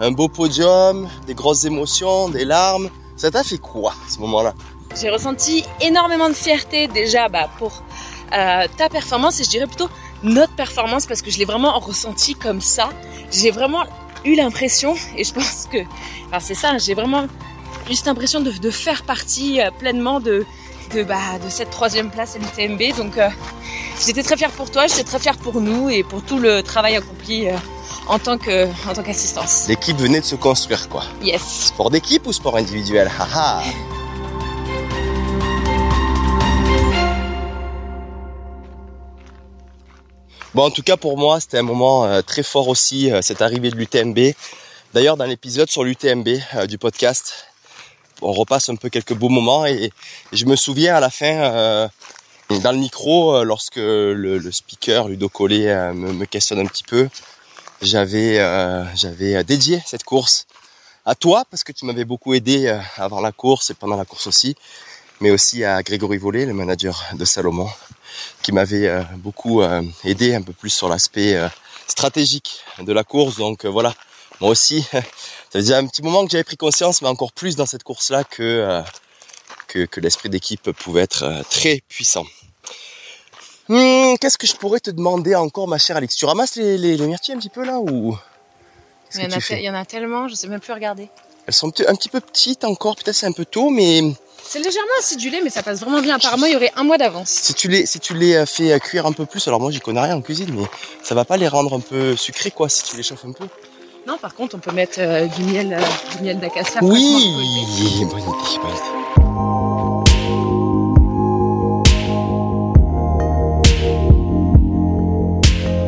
un 0.00 0.10
beau 0.10 0.28
podium, 0.28 1.08
des 1.26 1.34
grosses 1.34 1.64
émotions, 1.64 2.28
des 2.28 2.44
larmes. 2.44 2.90
Ça 3.16 3.30
t'a 3.30 3.42
fait 3.44 3.58
quoi 3.58 3.92
à 3.92 4.10
ce 4.10 4.18
moment-là? 4.20 4.54
J'ai 5.00 5.10
ressenti 5.10 5.64
énormément 5.80 6.28
de 6.28 6.34
fierté 6.34 6.88
déjà 6.88 7.28
bah, 7.28 7.48
pour 7.58 7.82
euh, 8.32 8.66
ta 8.76 8.88
performance 8.88 9.40
et 9.40 9.44
je 9.44 9.50
dirais 9.50 9.66
plutôt 9.66 9.88
notre 10.22 10.54
performance 10.54 11.06
parce 11.06 11.22
que 11.22 11.30
je 11.30 11.38
l'ai 11.38 11.44
vraiment 11.44 11.78
ressenti 11.78 12.34
comme 12.34 12.60
ça. 12.60 12.90
J'ai 13.30 13.50
vraiment 13.50 13.84
eu 14.24 14.34
l'impression 14.34 14.94
et 15.16 15.24
je 15.24 15.32
pense 15.32 15.68
que 15.70 15.78
enfin, 16.28 16.40
c'est 16.40 16.54
ça, 16.54 16.78
j'ai 16.78 16.94
vraiment 16.94 17.26
eu 17.88 17.94
cette 17.94 18.08
impression 18.08 18.40
de, 18.40 18.50
de 18.50 18.70
faire 18.70 19.02
partie 19.04 19.60
euh, 19.60 19.70
pleinement 19.70 20.20
de, 20.20 20.44
de, 20.94 21.02
bah, 21.02 21.38
de 21.44 21.48
cette 21.48 21.70
troisième 21.70 22.10
place 22.10 22.36
à 22.36 22.38
l'UTMB. 22.38 22.96
Donc 22.96 23.18
euh, 23.18 23.28
j'étais 24.04 24.22
très 24.22 24.36
fière 24.36 24.50
pour 24.50 24.70
toi, 24.70 24.86
j'étais 24.86 25.04
très 25.04 25.18
fière 25.18 25.36
pour 25.36 25.60
nous 25.60 25.88
et 25.90 26.02
pour 26.02 26.22
tout 26.22 26.38
le 26.38 26.62
travail 26.62 26.96
accompli 26.96 27.48
euh, 27.48 27.56
en 28.08 28.18
tant 28.18 28.38
que 28.38 28.66
en 28.88 28.92
tant 28.94 29.02
qu'assistance. 29.02 29.66
L'équipe 29.68 29.96
venait 29.96 30.20
de 30.20 30.24
se 30.24 30.34
construire, 30.36 30.88
quoi. 30.88 31.04
Yes. 31.22 31.42
Sport 31.68 31.90
d'équipe 31.90 32.26
ou 32.26 32.32
sport 32.32 32.56
individuel? 32.56 33.10
Haha 33.18 33.62
Bon, 40.52 40.64
en 40.64 40.70
tout 40.70 40.82
cas, 40.82 40.96
pour 40.96 41.16
moi, 41.16 41.38
c'était 41.38 41.58
un 41.58 41.62
moment 41.62 42.04
euh, 42.04 42.22
très 42.22 42.42
fort 42.42 42.66
aussi, 42.66 43.08
cette 43.22 43.40
arrivée 43.40 43.70
de 43.70 43.76
l'UTMB. 43.76 44.34
D'ailleurs, 44.92 45.16
dans 45.16 45.24
l'épisode 45.24 45.70
sur 45.70 45.84
l'UTMB 45.84 46.28
du 46.66 46.76
podcast, 46.76 47.49
on 48.22 48.32
repasse 48.32 48.68
un 48.68 48.76
peu 48.76 48.88
quelques 48.88 49.14
beaux 49.14 49.28
moments 49.28 49.66
et, 49.66 49.92
je 50.32 50.44
me 50.46 50.56
souviens 50.56 50.96
à 50.96 51.00
la 51.00 51.10
fin, 51.10 51.34
euh, 51.34 51.88
dans 52.62 52.72
le 52.72 52.78
micro, 52.78 53.36
euh, 53.36 53.44
lorsque 53.44 53.76
le, 53.76 54.50
speaker 54.50 55.08
Ludo 55.08 55.28
Collet 55.28 55.68
euh, 55.68 55.92
me, 55.92 56.24
questionne 56.26 56.60
un 56.60 56.66
petit 56.66 56.84
peu, 56.84 57.08
j'avais 57.82 58.36
j'avais 58.94 59.42
dédié 59.44 59.82
cette 59.86 60.04
course 60.04 60.46
à 61.06 61.14
toi 61.14 61.44
parce 61.50 61.64
que 61.64 61.72
tu 61.72 61.86
m'avais 61.86 62.04
beaucoup 62.04 62.34
aidé 62.34 62.78
avant 62.96 63.22
la 63.22 63.32
course 63.32 63.70
et 63.70 63.74
pendant 63.74 63.96
la 63.96 64.04
course 64.04 64.26
aussi, 64.26 64.54
mais 65.20 65.30
aussi 65.30 65.64
à 65.64 65.82
Grégory 65.82 66.18
Vollet, 66.18 66.44
le 66.44 66.52
manager 66.52 67.02
de 67.14 67.24
Salomon, 67.24 67.70
qui 68.42 68.52
m'avait 68.52 69.02
beaucoup 69.16 69.62
aidé 70.04 70.34
un 70.34 70.42
peu 70.42 70.52
plus 70.52 70.68
sur 70.68 70.90
l'aspect 70.90 71.40
stratégique 71.86 72.60
de 72.78 72.92
la 72.92 73.02
course. 73.02 73.38
Donc 73.38 73.64
voilà, 73.64 73.94
moi 74.40 74.50
aussi, 74.50 74.82
ça 74.92 75.02
faisait 75.52 75.74
un 75.74 75.86
petit 75.86 76.02
moment 76.02 76.24
que 76.24 76.30
j'avais 76.30 76.44
pris 76.44 76.56
conscience, 76.56 77.02
mais 77.02 77.08
encore 77.08 77.32
plus 77.32 77.56
dans 77.56 77.66
cette 77.66 77.82
course-là 77.82 78.24
que, 78.24 78.42
euh, 78.42 78.82
que, 79.68 79.84
que 79.86 80.00
l'esprit 80.00 80.28
d'équipe 80.28 80.70
pouvait 80.72 81.02
être 81.02 81.24
euh, 81.24 81.42
très 81.50 81.82
puissant. 81.88 82.24
Hum, 83.68 84.16
Qu'est-ce 84.18 84.38
que 84.38 84.46
je 84.46 84.54
pourrais 84.56 84.80
te 84.80 84.90
demander 84.90 85.34
encore, 85.34 85.68
ma 85.68 85.78
chère 85.78 85.96
Alix 85.96 86.16
Tu 86.16 86.24
ramasses 86.24 86.56
les, 86.56 86.76
les, 86.76 86.96
les 86.96 87.06
myrtilles 87.06 87.34
un 87.34 87.38
petit 87.38 87.48
peu 87.50 87.64
là 87.64 87.78
ou 87.78 88.16
Il 89.14 89.20
y, 89.20 89.24
en 89.24 89.30
a 89.30 89.34
tu 89.34 89.40
fais? 89.42 89.54
te- 89.56 89.60
il 89.60 89.64
y 89.64 89.70
en 89.70 89.74
a 89.74 89.84
tellement, 89.84 90.28
je 90.28 90.34
sais 90.34 90.48
même 90.48 90.60
plus 90.60 90.72
regarder. 90.72 91.08
Elles 91.46 91.54
sont 91.54 91.68
un 91.86 91.94
petit- 91.94 92.08
peu 92.08 92.20
petites 92.20 92.64
encore, 92.64 92.96
peut-être 92.96 93.14
c'est 93.14 93.26
un 93.26 93.32
peu 93.32 93.44
tôt, 93.44 93.70
mais 93.70 94.02
C'est 94.42 94.58
légèrement 94.58 94.88
acidulé, 94.98 95.40
mais 95.42 95.50
ça 95.50 95.62
passe 95.62 95.80
vraiment 95.80 96.00
bien. 96.00 96.16
Apparemment, 96.16 96.46
il 96.46 96.52
y 96.52 96.56
aurait 96.56 96.72
un 96.76 96.82
mois 96.82 96.98
d'avance. 96.98 97.28
si 97.30 97.54
tu 97.54 97.68
les, 97.68 97.86
si 97.86 98.00
tu 98.00 98.14
les 98.14 98.34
euh, 98.34 98.46
fais 98.46 98.78
cuire 98.80 99.06
un 99.06 99.12
peu 99.12 99.24
plus, 99.26 99.46
alors 99.46 99.60
moi 99.60 99.70
j'y 99.70 99.80
connais 99.80 100.00
rien 100.00 100.16
en 100.16 100.22
cuisine, 100.22 100.52
mais 100.52 100.64
ça 101.04 101.14
va 101.14 101.24
pas 101.24 101.36
les 101.36 101.46
rendre 101.48 101.74
un 101.74 101.80
peu 101.80 102.16
sucrés 102.16 102.50
quoi 102.50 102.68
si 102.68 102.82
tu 102.82 102.96
les 102.96 103.02
chauffes 103.04 103.24
un 103.24 103.32
peu? 103.32 103.46
Non, 104.10 104.18
par 104.18 104.34
contre, 104.34 104.56
on 104.56 104.58
peut 104.58 104.72
mettre 104.72 104.98
euh, 104.98 105.28
du 105.28 105.44
miel, 105.44 105.72
euh, 105.72 106.16
du 106.16 106.24
miel 106.24 106.40
d'acacia. 106.40 106.80
Oui, 106.82 107.32
bonne 107.32 107.44
idée, 107.44 108.04
bonne 108.06 108.18
idée. 108.18 108.30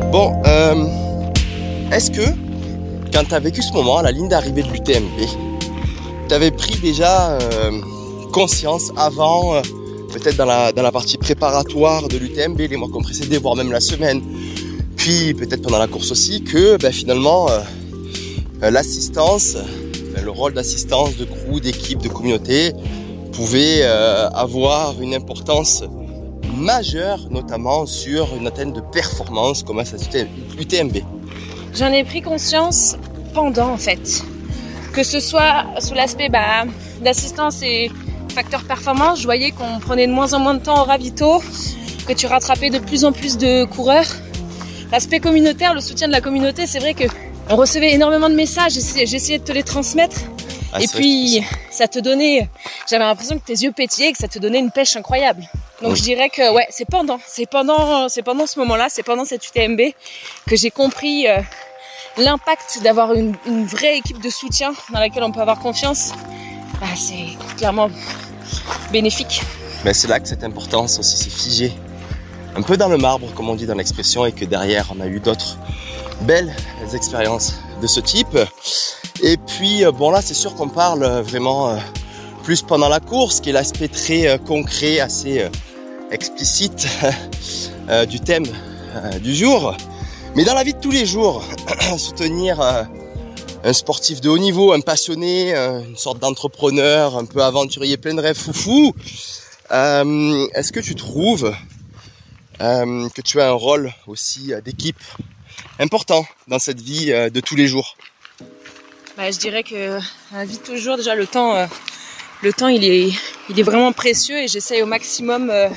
Bon, 0.09 0.31
euh, 0.45 0.85
est-ce 1.91 2.11
que 2.11 2.21
quand 3.11 3.25
tu 3.25 3.33
as 3.35 3.39
vécu 3.41 3.61
ce 3.61 3.73
moment 3.73 3.97
à 3.97 4.03
la 4.03 4.11
ligne 4.11 4.29
d'arrivée 4.29 4.63
de 4.63 4.69
l'UTMB, 4.69 5.19
tu 6.29 6.33
avais 6.33 6.51
pris 6.51 6.79
déjà 6.79 7.31
euh, 7.31 7.71
conscience 8.31 8.93
avant 8.95 9.55
euh, 9.55 9.61
peut-être 10.13 10.37
dans 10.37 10.45
la, 10.45 10.71
dans 10.71 10.83
la 10.83 10.93
partie 10.93 11.17
préparatoire 11.17 12.07
de 12.07 12.17
l'UTMB, 12.17 12.57
les 12.57 12.77
mois 12.77 12.87
qu'on 12.87 13.01
précédait, 13.01 13.37
voire 13.37 13.57
même 13.57 13.73
la 13.73 13.81
semaine, 13.81 14.21
puis 14.95 15.33
peut-être 15.33 15.61
pendant 15.61 15.79
la 15.79 15.87
course 15.87 16.11
aussi, 16.11 16.41
que 16.41 16.77
ben, 16.77 16.93
finalement 16.93 17.49
l'assistance, 18.69 19.57
le 20.21 20.31
rôle 20.31 20.53
d'assistance, 20.53 21.17
de 21.17 21.25
crew, 21.25 21.59
d'équipe, 21.61 21.99
de 21.99 22.09
communauté 22.09 22.73
pouvait 23.33 23.81
euh, 23.81 24.29
avoir 24.29 25.01
une 25.01 25.15
importance 25.15 25.83
majeure, 26.55 27.27
notamment 27.29 27.85
sur 27.85 28.35
une 28.35 28.47
atteinte 28.47 28.73
de 28.73 28.81
performance 28.81 29.63
comme 29.63 29.79
à 29.79 29.85
cette 29.85 30.27
UTMB. 30.59 30.97
J'en 31.73 31.91
ai 31.91 32.03
pris 32.03 32.21
conscience 32.21 32.95
pendant 33.33 33.69
en 33.69 33.77
fait. 33.77 34.23
Que 34.93 35.03
ce 35.03 35.19
soit 35.19 35.65
sous 35.79 35.95
l'aspect 35.95 36.29
bah, 36.29 36.65
d'assistance 37.01 37.63
et 37.63 37.89
facteur 38.29 38.63
performance, 38.63 39.19
je 39.19 39.25
voyais 39.25 39.51
qu'on 39.51 39.79
prenait 39.79 40.07
de 40.07 40.11
moins 40.11 40.33
en 40.33 40.39
moins 40.39 40.53
de 40.53 40.59
temps 40.61 40.81
au 40.81 40.85
ravito, 40.85 41.41
que 42.07 42.13
tu 42.13 42.27
rattrapais 42.27 42.69
de 42.69 42.79
plus 42.79 43.03
en 43.05 43.11
plus 43.11 43.37
de 43.37 43.65
coureurs. 43.65 44.05
L'aspect 44.91 45.19
communautaire, 45.19 45.73
le 45.73 45.81
soutien 45.81 46.07
de 46.07 46.11
la 46.11 46.21
communauté, 46.21 46.67
c'est 46.67 46.79
vrai 46.79 46.93
que 46.93 47.05
on 47.49 47.55
recevait 47.55 47.93
énormément 47.93 48.29
de 48.29 48.35
messages, 48.35 48.73
j'essayais 48.73 49.39
de 49.39 49.43
te 49.43 49.51
les 49.51 49.63
transmettre. 49.63 50.17
Ah, 50.75 50.81
et 50.81 50.87
puis, 50.87 51.39
vrai, 51.39 51.47
ça 51.69 51.87
te 51.87 51.99
donnait, 51.99 52.49
j'avais 52.89 53.03
l'impression 53.03 53.37
que 53.37 53.45
tes 53.45 53.53
yeux 53.53 53.71
pétillaient, 53.71 54.11
que 54.11 54.17
ça 54.17 54.27
te 54.27 54.39
donnait 54.39 54.59
une 54.59 54.71
pêche 54.71 54.95
incroyable. 54.95 55.43
Donc 55.81 55.91
Oui. 55.91 55.97
je 55.97 56.03
dirais 56.03 56.29
que 56.29 56.51
ouais, 56.53 56.65
c'est 56.71 56.85
pendant, 56.89 57.19
c'est 57.27 57.45
pendant, 57.45 58.09
c'est 58.09 58.23
pendant 58.23 58.47
ce 58.47 58.57
moment-là, 58.59 58.87
c'est 58.89 59.03
pendant 59.03 59.25
cette 59.25 59.45
UTMB 59.47 59.81
que 60.47 60.55
j'ai 60.55 60.71
compris 60.71 61.27
euh, 61.27 61.39
l'impact 62.17 62.79
d'avoir 62.83 63.13
une, 63.13 63.35
une 63.45 63.65
vraie 63.67 63.97
équipe 63.97 64.19
de 64.21 64.29
soutien 64.31 64.73
dans 64.91 64.99
laquelle 64.99 65.23
on 65.23 65.31
peut 65.31 65.41
avoir 65.41 65.59
confiance. 65.59 66.11
Bah, 66.81 66.87
c'est 66.95 67.37
clairement 67.57 67.89
bénéfique. 68.91 69.41
Ben, 69.83 69.93
c'est 69.93 70.07
là 70.07 70.19
que 70.19 70.27
cette 70.27 70.43
importance 70.43 70.97
aussi 70.97 71.17
s'est 71.17 71.29
figée 71.29 71.73
un 72.55 72.61
peu 72.61 72.77
dans 72.77 72.87
le 72.89 72.97
marbre, 72.97 73.27
comme 73.35 73.49
on 73.49 73.55
dit 73.55 73.65
dans 73.65 73.75
l'expression, 73.75 74.25
et 74.25 74.31
que 74.31 74.45
derrière 74.45 74.85
on 74.95 75.01
a 75.01 75.07
eu 75.07 75.19
d'autres 75.19 75.57
belles 76.23 76.55
expériences 76.93 77.55
de 77.81 77.87
ce 77.87 77.99
type. 77.99 78.37
Et 79.21 79.37
puis, 79.37 79.85
euh, 79.85 79.91
bon 79.91 80.09
là, 80.09 80.21
c'est 80.21 80.33
sûr 80.33 80.55
qu'on 80.55 80.69
parle 80.69 81.03
euh, 81.03 81.21
vraiment 81.21 81.69
euh, 81.69 81.77
plus 82.43 82.61
pendant 82.61 82.89
la 82.89 82.99
course, 82.99 83.39
qui 83.39 83.49
est 83.49 83.53
l'aspect 83.53 83.87
très 83.87 84.39
concret, 84.39 84.99
assez 84.99 85.47
explicite 86.11 86.87
du 88.09 88.19
thème 88.19 88.43
du 89.21 89.33
jour. 89.33 89.77
Mais 90.35 90.43
dans 90.43 90.53
la 90.53 90.65
vie 90.65 90.73
de 90.73 90.79
tous 90.79 90.91
les 90.91 91.05
jours, 91.05 91.41
soutenir 91.97 92.59
un 93.63 93.73
sportif 93.73 94.19
de 94.19 94.27
haut 94.27 94.37
niveau, 94.37 94.73
un 94.73 94.81
passionné, 94.81 95.55
une 95.55 95.95
sorte 95.95 96.19
d'entrepreneur, 96.19 97.17
un 97.17 97.23
peu 97.23 97.41
aventurier, 97.41 97.95
plein 97.95 98.13
de 98.13 98.19
rêves 98.19 98.35
foufou, 98.35 98.93
est-ce 99.71 100.73
que 100.73 100.81
tu 100.81 100.95
trouves 100.95 101.55
que 102.59 103.21
tu 103.21 103.39
as 103.39 103.47
un 103.47 103.53
rôle 103.53 103.93
aussi 104.05 104.51
d'équipe 104.65 104.99
important 105.79 106.25
dans 106.47 106.59
cette 106.59 106.79
vie 106.79 107.11
euh, 107.11 107.29
de 107.29 107.39
tous 107.39 107.55
les 107.55 107.67
jours 107.67 107.97
Bah, 109.17 109.31
je 109.31 109.37
dirais 109.37 109.63
que 109.63 109.97
dans 110.31 110.37
la 110.37 110.45
vie 110.45 110.57
de 110.57 110.63
toujours, 110.63 110.97
déjà 110.97 111.15
le 111.15 111.27
temps, 111.27 111.55
euh, 111.55 111.65
le 112.41 112.53
temps, 112.53 112.67
il 112.67 112.83
est, 112.83 113.09
il 113.49 113.59
est 113.59 113.63
vraiment 113.63 113.91
précieux 113.91 114.37
et 114.37 114.47
j'essaye 114.47 114.81
au 114.81 114.85
maximum 114.85 115.49
euh, 115.49 115.69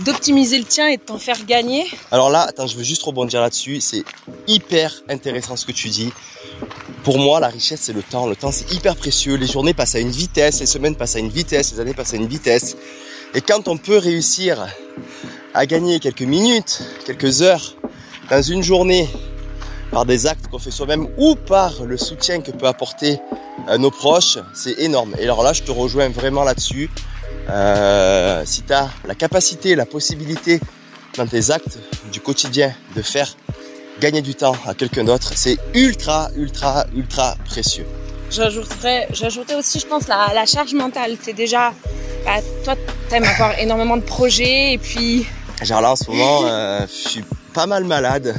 d'optimiser 0.00 0.58
le 0.58 0.64
tien 0.64 0.88
et 0.88 0.96
de 0.96 1.02
t'en 1.02 1.18
faire 1.18 1.44
gagner. 1.44 1.86
Alors 2.10 2.30
là, 2.30 2.42
attends, 2.42 2.66
je 2.66 2.76
veux 2.76 2.82
juste 2.82 3.02
rebondir 3.02 3.40
là-dessus. 3.40 3.80
C'est 3.80 4.04
hyper 4.46 4.92
intéressant 5.08 5.56
ce 5.56 5.66
que 5.66 5.72
tu 5.72 5.88
dis. 5.88 6.12
Pour 7.04 7.18
moi, 7.18 7.40
la 7.40 7.48
richesse, 7.48 7.80
c'est 7.82 7.92
le 7.92 8.02
temps. 8.02 8.26
Le 8.26 8.36
temps, 8.36 8.52
c'est 8.52 8.72
hyper 8.72 8.96
précieux. 8.96 9.36
Les 9.36 9.46
journées 9.46 9.74
passent 9.74 9.94
à 9.94 10.00
une 10.00 10.10
vitesse, 10.10 10.60
les 10.60 10.66
semaines 10.66 10.96
passent 10.96 11.16
à 11.16 11.20
une 11.20 11.30
vitesse, 11.30 11.72
les 11.72 11.80
années 11.80 11.94
passent 11.94 12.14
à 12.14 12.16
une 12.16 12.26
vitesse. 12.26 12.76
Et 13.34 13.40
quand 13.40 13.68
on 13.68 13.76
peut 13.76 13.98
réussir 13.98 14.66
à 15.54 15.66
gagner 15.66 16.00
quelques 16.00 16.22
minutes, 16.22 16.82
quelques 17.06 17.42
heures 17.42 17.76
dans 18.30 18.42
une 18.42 18.62
journée 18.62 19.08
par 19.90 20.04
des 20.04 20.26
actes 20.26 20.48
qu'on 20.48 20.58
fait 20.58 20.70
soi-même 20.70 21.08
ou 21.16 21.34
par 21.34 21.84
le 21.84 21.96
soutien 21.96 22.40
que 22.40 22.50
peut 22.50 22.66
apporter 22.66 23.18
euh, 23.68 23.78
nos 23.78 23.90
proches, 23.90 24.38
c'est 24.54 24.78
énorme. 24.78 25.14
Et 25.18 25.24
alors 25.24 25.42
là, 25.42 25.52
je 25.52 25.62
te 25.62 25.70
rejoins 25.70 26.08
vraiment 26.08 26.44
là-dessus. 26.44 26.90
Euh, 27.48 28.42
si 28.44 28.62
tu 28.62 28.72
as 28.72 28.90
la 29.06 29.14
capacité, 29.14 29.74
la 29.74 29.86
possibilité 29.86 30.60
dans 31.16 31.26
tes 31.26 31.50
actes 31.50 31.78
du 32.12 32.20
quotidien 32.20 32.72
de 32.94 33.02
faire 33.02 33.34
gagner 34.00 34.20
du 34.20 34.34
temps 34.34 34.54
à 34.66 34.74
quelqu'un 34.74 35.04
d'autre, 35.04 35.32
c'est 35.34 35.56
ultra, 35.74 36.28
ultra, 36.36 36.84
ultra 36.94 37.34
précieux. 37.46 37.86
J'ajouterais, 38.30 39.08
j'ajouterais 39.10 39.54
aussi, 39.54 39.80
je 39.80 39.86
pense, 39.86 40.06
la, 40.06 40.32
la 40.34 40.44
charge 40.44 40.74
mentale. 40.74 41.16
C'est 41.20 41.32
déjà, 41.32 41.72
bah, 42.26 42.40
toi, 42.62 42.74
t'aimes 43.08 43.24
avoir 43.24 43.58
énormément 43.58 43.96
de 43.96 44.02
projets 44.02 44.74
et 44.74 44.78
puis, 44.78 45.26
Genre 45.62 45.80
là 45.80 45.92
en 45.92 45.96
ce 45.96 46.08
moment, 46.08 46.42
euh, 46.44 46.86
je 46.86 47.08
suis 47.08 47.24
pas 47.58 47.66
mal 47.66 47.82
malade. 47.82 48.36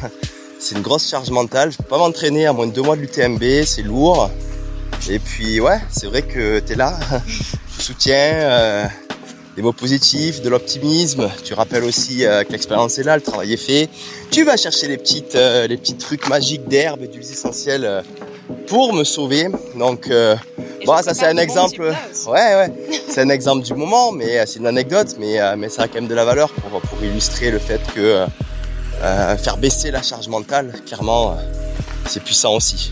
C'est 0.62 0.75
une 0.75 0.82
grosse 0.82 1.10
charge 1.10 1.29
mentale. 1.29 1.73
Je 1.73 1.77
peux 1.77 1.84
pas 1.84 1.97
m'entraîner 1.97 2.45
à 2.47 2.53
moins 2.53 2.67
de 2.67 2.71
deux 2.71 2.82
mois 2.82 2.95
de 2.95 3.01
l'UTMB, 3.01 3.65
c'est 3.65 3.82
lourd. 3.82 4.29
Et 5.10 5.19
puis 5.19 5.60
ouais, 5.60 5.77
c'est 5.89 6.08
vrai 6.08 6.21
que 6.21 6.60
t'es 6.60 6.75
là, 6.75 6.97
tu 7.27 7.84
soutiens, 7.84 8.15
euh, 8.15 8.86
des 9.58 9.62
mots 9.62 9.73
positifs, 9.73 10.41
de 10.41 10.47
l'optimisme. 10.47 11.29
Tu 11.43 11.53
rappelles 11.53 11.84
aussi 11.84 12.25
euh, 12.25 12.45
que 12.45 12.53
l'expérience 12.53 12.97
est 12.97 13.03
là, 13.03 13.17
le 13.17 13.21
travail 13.21 13.51
est 13.51 13.58
fait. 13.58 13.89
Tu 14.32 14.45
vas 14.45 14.55
chercher 14.55 14.88
les 14.88 14.95
petites, 14.97 15.36
euh, 15.36 15.67
les 15.67 15.75
petits 15.75 15.97
trucs 15.97 16.29
magiques 16.29 16.69
d'herbe 16.69 17.03
et 17.03 17.10
d'huiles 17.10 17.29
essentielles 17.29 18.05
pour 18.67 18.93
me 18.93 19.03
sauver. 19.03 19.49
Donc 19.77 20.10
Bon, 20.86 20.95
je 20.97 21.03
ça 21.03 21.13
c'est 21.13 21.25
un 21.25 21.36
exemple. 21.36 21.73
tu. 21.73 21.82
Ouais, 22.29 22.55
ouais. 22.55 22.71
C'est 23.10 23.19
un 23.19 23.29
exemple 23.29 23.65
du 23.65 23.73
moment, 23.73 24.13
mais 24.13 24.45
c'est 24.45 24.60
une 24.60 24.67
anecdote, 24.67 25.17
mais 25.19 25.39
mais 25.58 25.67
ça 25.67 25.82
a 25.82 25.88
quand 25.89 25.95
même 25.95 26.08
de 26.08 26.15
la 26.15 26.23
valeur 26.23 26.49
pour 26.53 26.79
pour 26.79 27.03
illustrer 27.03 27.51
le 27.51 27.60
fait 27.60 27.82
que 27.93 28.25
euh, 29.01 29.38
faire 29.38 29.57
baisser 29.57 29.91
la 29.91 30.01
charge 30.01 30.27
mentale, 30.27 30.73
clairement, 30.85 31.31
euh, 31.31 31.35
c'est 32.07 32.21
puissant 32.23 32.55
aussi. 32.55 32.91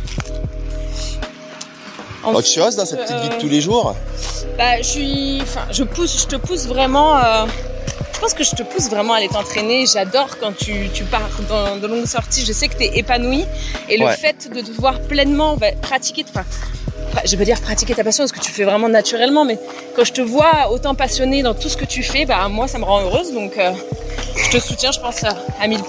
Autre 2.26 2.39
Ensuite, 2.39 2.56
chose 2.56 2.76
dans 2.76 2.86
cette 2.86 3.02
petite 3.02 3.17
vie 3.22 3.30
de 3.30 3.34
euh, 3.36 3.39
tous 3.39 3.48
les 3.50 3.62
jours 3.62 3.96
Bah, 4.58 4.78
je 4.78 4.84
suis, 4.84 5.39
enfin, 5.41 5.62
je 5.72 5.84
pousse, 5.84 6.22
je 6.24 6.28
te 6.28 6.36
pousse 6.36 6.65
vraiment. 6.67 7.15
je 8.13 8.20
pense 8.20 8.34
que 8.34 8.43
je 8.43 8.52
te 8.52 8.63
pousse 8.63 8.89
vraiment 8.89 9.13
à 9.13 9.17
aller 9.17 9.30
t'entraîner. 9.30 9.86
J'adore 9.86 10.38
quand 10.39 10.52
tu, 10.58 10.89
tu 10.93 11.04
pars 11.06 11.30
dans 11.48 11.78
de 11.78 11.88
longues 11.88 12.06
sorties. 12.08 12.43
Je 12.46 12.52
sais 12.52 12.67
que 12.67 12.76
tu 12.76 12.84
es 12.84 12.98
épanoui 12.98 13.46
et 13.88 13.98
le 13.98 14.06
Ouais. 14.06 14.15
fait 14.17 14.50
de 14.54 14.60
devoir 14.62 15.00
pleinement 15.02 15.56
bah, 15.56 15.67
pratiquer, 15.82 16.26
je 17.26 17.36
veux 17.36 17.46
dire 17.46 17.60
pratiquer 17.62 17.94
ta 17.94 18.04
passion 18.04 18.24
parce 18.24 18.32
que 18.32 18.40
tu 18.40 18.52
fais 18.52 18.64
vraiment 18.64 18.90
naturellement, 18.90 19.46
mais 19.46 19.60
quand 19.96 20.04
je 20.04 20.14
te 20.14 20.22
vois 20.22 20.72
autant 20.72 20.96
passionné 20.96 21.44
dans 21.44 21.54
tout 21.54 21.70
ce 21.70 21.78
que 21.78 21.86
tu 21.86 22.04
fais, 22.04 22.26
bah 22.26 22.48
moi 22.50 22.68
ça 22.68 22.78
me 22.80 22.84
rend 22.84 23.02
heureuse. 23.02 23.34
Donc, 23.34 23.58
euh, 23.58 23.72
je 24.36 24.58
te 24.58 24.60
soutiens, 24.60 24.92
je 24.92 25.00
pense 25.00 25.24
à, 25.24 25.36
à 25.60 25.68
1000%. 25.68 25.82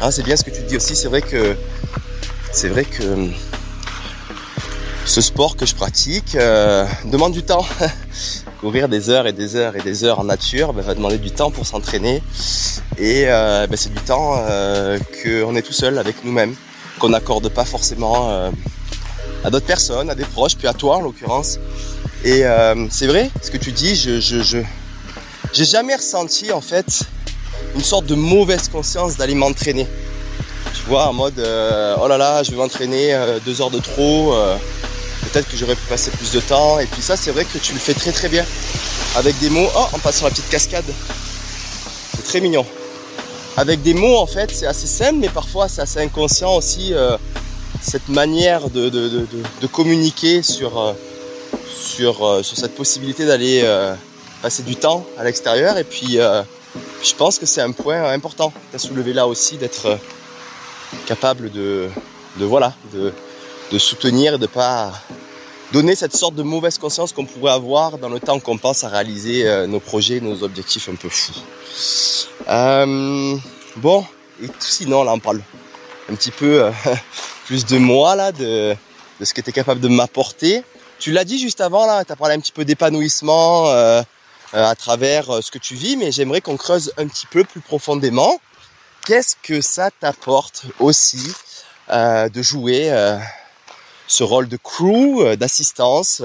Ah, 0.00 0.10
c'est 0.10 0.22
bien 0.22 0.36
ce 0.36 0.44
que 0.44 0.50
tu 0.50 0.62
dis 0.62 0.76
aussi. 0.76 0.96
C'est 0.96 1.08
vrai 1.08 1.22
que 1.22 1.56
c'est 2.52 2.68
vrai 2.68 2.84
que 2.84 3.02
hum, 3.02 3.32
ce 5.04 5.20
sport 5.20 5.56
que 5.56 5.66
je 5.66 5.74
pratique 5.74 6.34
euh, 6.34 6.86
demande 7.04 7.32
du 7.32 7.42
temps. 7.42 7.66
Courir 8.60 8.88
des 8.88 9.10
heures 9.10 9.26
et 9.26 9.32
des 9.32 9.54
heures 9.54 9.76
et 9.76 9.82
des 9.82 10.04
heures 10.04 10.18
en 10.18 10.24
nature 10.24 10.72
ben, 10.72 10.82
va 10.82 10.94
demander 10.94 11.18
du 11.18 11.30
temps 11.30 11.50
pour 11.50 11.66
s'entraîner. 11.66 12.22
Et 12.96 13.24
euh, 13.26 13.66
ben, 13.66 13.76
c'est 13.76 13.92
du 13.92 14.00
temps 14.00 14.42
qu'on 15.22 15.56
est 15.56 15.62
tout 15.62 15.74
seul 15.74 15.98
avec 15.98 16.24
nous-mêmes, 16.24 16.54
qu'on 16.98 17.10
n'accorde 17.10 17.48
pas 17.50 17.66
forcément 17.66 18.50
à 19.44 19.50
d'autres 19.50 19.66
personnes, 19.66 20.10
à 20.10 20.14
des 20.14 20.24
proches, 20.24 20.56
puis 20.56 20.68
à 20.68 20.74
toi 20.74 20.96
en 20.96 21.00
l'occurrence. 21.00 21.58
Et 22.24 22.44
euh, 22.44 22.86
c'est 22.90 23.06
vrai, 23.06 23.30
ce 23.42 23.50
que 23.50 23.56
tu 23.56 23.72
dis, 23.72 23.94
je, 23.94 24.20
je, 24.20 24.58
j'ai 25.52 25.64
jamais 25.64 25.94
ressenti 25.94 26.50
en 26.52 26.60
fait 26.60 27.02
une 27.74 27.84
sorte 27.84 28.06
de 28.06 28.14
mauvaise 28.14 28.68
conscience 28.68 29.16
d'aller 29.16 29.34
m'entraîner. 29.34 29.86
Tu 30.74 30.82
vois, 30.88 31.08
en 31.08 31.12
mode 31.12 31.38
euh, 31.38 31.96
oh 32.02 32.08
là 32.08 32.18
là, 32.18 32.42
je 32.42 32.50
vais 32.50 32.56
m'entraîner 32.56 33.14
euh, 33.14 33.38
deux 33.44 33.60
heures 33.60 33.70
de 33.70 33.78
trop. 33.78 34.34
Peut-être 35.32 35.48
que 35.48 35.56
j'aurais 35.56 35.74
pu 35.74 35.86
passer 35.88 36.10
plus 36.10 36.32
de 36.32 36.40
temps. 36.40 36.78
Et 36.78 36.86
puis 36.86 37.02
ça, 37.02 37.16
c'est 37.16 37.30
vrai 37.30 37.44
que 37.44 37.58
tu 37.58 37.72
le 37.72 37.78
fais 37.78 37.94
très 37.94 38.12
très 38.12 38.28
bien. 38.28 38.44
Avec 39.16 39.38
des 39.38 39.50
mots. 39.50 39.68
Oh, 39.76 39.86
on 39.92 39.98
passe 39.98 40.16
sur 40.16 40.26
la 40.26 40.30
petite 40.30 40.48
cascade. 40.48 40.84
C'est 42.16 42.24
très 42.24 42.40
mignon. 42.40 42.66
Avec 43.56 43.82
des 43.82 43.94
mots, 43.94 44.18
en 44.18 44.26
fait, 44.26 44.50
c'est 44.52 44.66
assez 44.66 44.86
simple, 44.86 45.16
mais 45.18 45.28
parfois 45.28 45.68
c'est 45.68 45.80
assez 45.80 46.00
inconscient 46.00 46.54
aussi. 46.54 46.92
Cette 47.86 48.08
manière 48.08 48.68
de, 48.68 49.26
communiquer 49.70 50.42
sur, 50.42 50.78
euh, 50.78 50.92
euh, 52.00 52.42
sur 52.42 52.56
cette 52.56 52.74
possibilité 52.74 53.24
d'aller 53.24 53.60
euh, 53.62 53.94
passer 54.42 54.64
du 54.64 54.74
temps 54.74 55.06
à 55.16 55.22
l'extérieur. 55.22 55.78
Et 55.78 55.84
puis, 55.84 56.18
je 56.18 57.14
pense 57.14 57.38
que 57.38 57.46
c'est 57.46 57.60
un 57.60 57.70
point 57.70 58.10
important 58.10 58.52
as 58.74 58.78
soulevé 58.78 59.12
là 59.12 59.26
aussi, 59.26 59.56
d'être 59.56 59.98
capable 61.06 61.50
de, 61.50 61.88
de, 62.38 62.44
voilà, 62.44 62.74
de, 62.92 63.78
soutenir 63.78 64.34
et 64.34 64.38
de 64.38 64.46
pas 64.46 64.92
donner 65.72 65.94
cette 65.94 66.16
sorte 66.16 66.34
de 66.34 66.42
mauvaise 66.42 66.78
conscience 66.78 67.12
qu'on 67.12 67.24
pourrait 67.24 67.52
avoir 67.52 67.98
dans 67.98 68.08
le 68.08 68.18
temps 68.18 68.40
qu'on 68.40 68.58
pense 68.58 68.82
à 68.84 68.88
réaliser 68.88 69.66
nos 69.68 69.80
projets, 69.80 70.20
nos 70.20 70.42
objectifs 70.42 70.88
un 70.88 70.96
peu 70.96 71.08
fous. 71.08 71.34
Bon, 73.76 74.04
et 74.42 74.48
tout 74.48 74.54
sinon, 74.60 75.04
là, 75.04 75.12
on 75.12 75.20
parle 75.20 75.40
un 76.10 76.14
petit 76.14 76.30
peu 76.30 76.64
plus 77.46 77.64
de 77.64 77.78
moi, 77.78 78.14
là, 78.16 78.32
de, 78.32 78.76
de 79.20 79.24
ce 79.24 79.32
que 79.32 79.40
tu 79.40 79.50
es 79.50 79.52
capable 79.52 79.80
de 79.80 79.88
m'apporter. 79.88 80.62
Tu 80.98 81.12
l'as 81.12 81.24
dit 81.24 81.38
juste 81.38 81.60
avant, 81.60 81.86
là, 81.86 82.04
tu 82.04 82.12
as 82.12 82.16
parlé 82.16 82.34
un 82.34 82.40
petit 82.40 82.52
peu 82.52 82.64
d'épanouissement, 82.64 83.68
euh, 83.68 84.02
euh, 84.54 84.66
à 84.66 84.74
travers 84.74 85.30
euh, 85.30 85.40
ce 85.40 85.50
que 85.50 85.58
tu 85.58 85.74
vis, 85.74 85.96
mais 85.96 86.10
j'aimerais 86.12 86.40
qu'on 86.40 86.56
creuse 86.56 86.92
un 86.98 87.06
petit 87.06 87.26
peu 87.26 87.44
plus 87.44 87.60
profondément. 87.60 88.40
Qu'est-ce 89.04 89.36
que 89.42 89.60
ça 89.60 89.90
t'apporte 89.90 90.64
aussi 90.80 91.32
euh, 91.90 92.28
de 92.28 92.42
jouer 92.42 92.90
euh, 92.90 93.18
ce 94.08 94.24
rôle 94.24 94.48
de 94.48 94.56
crew, 94.56 95.36
d'assistance, 95.36 96.22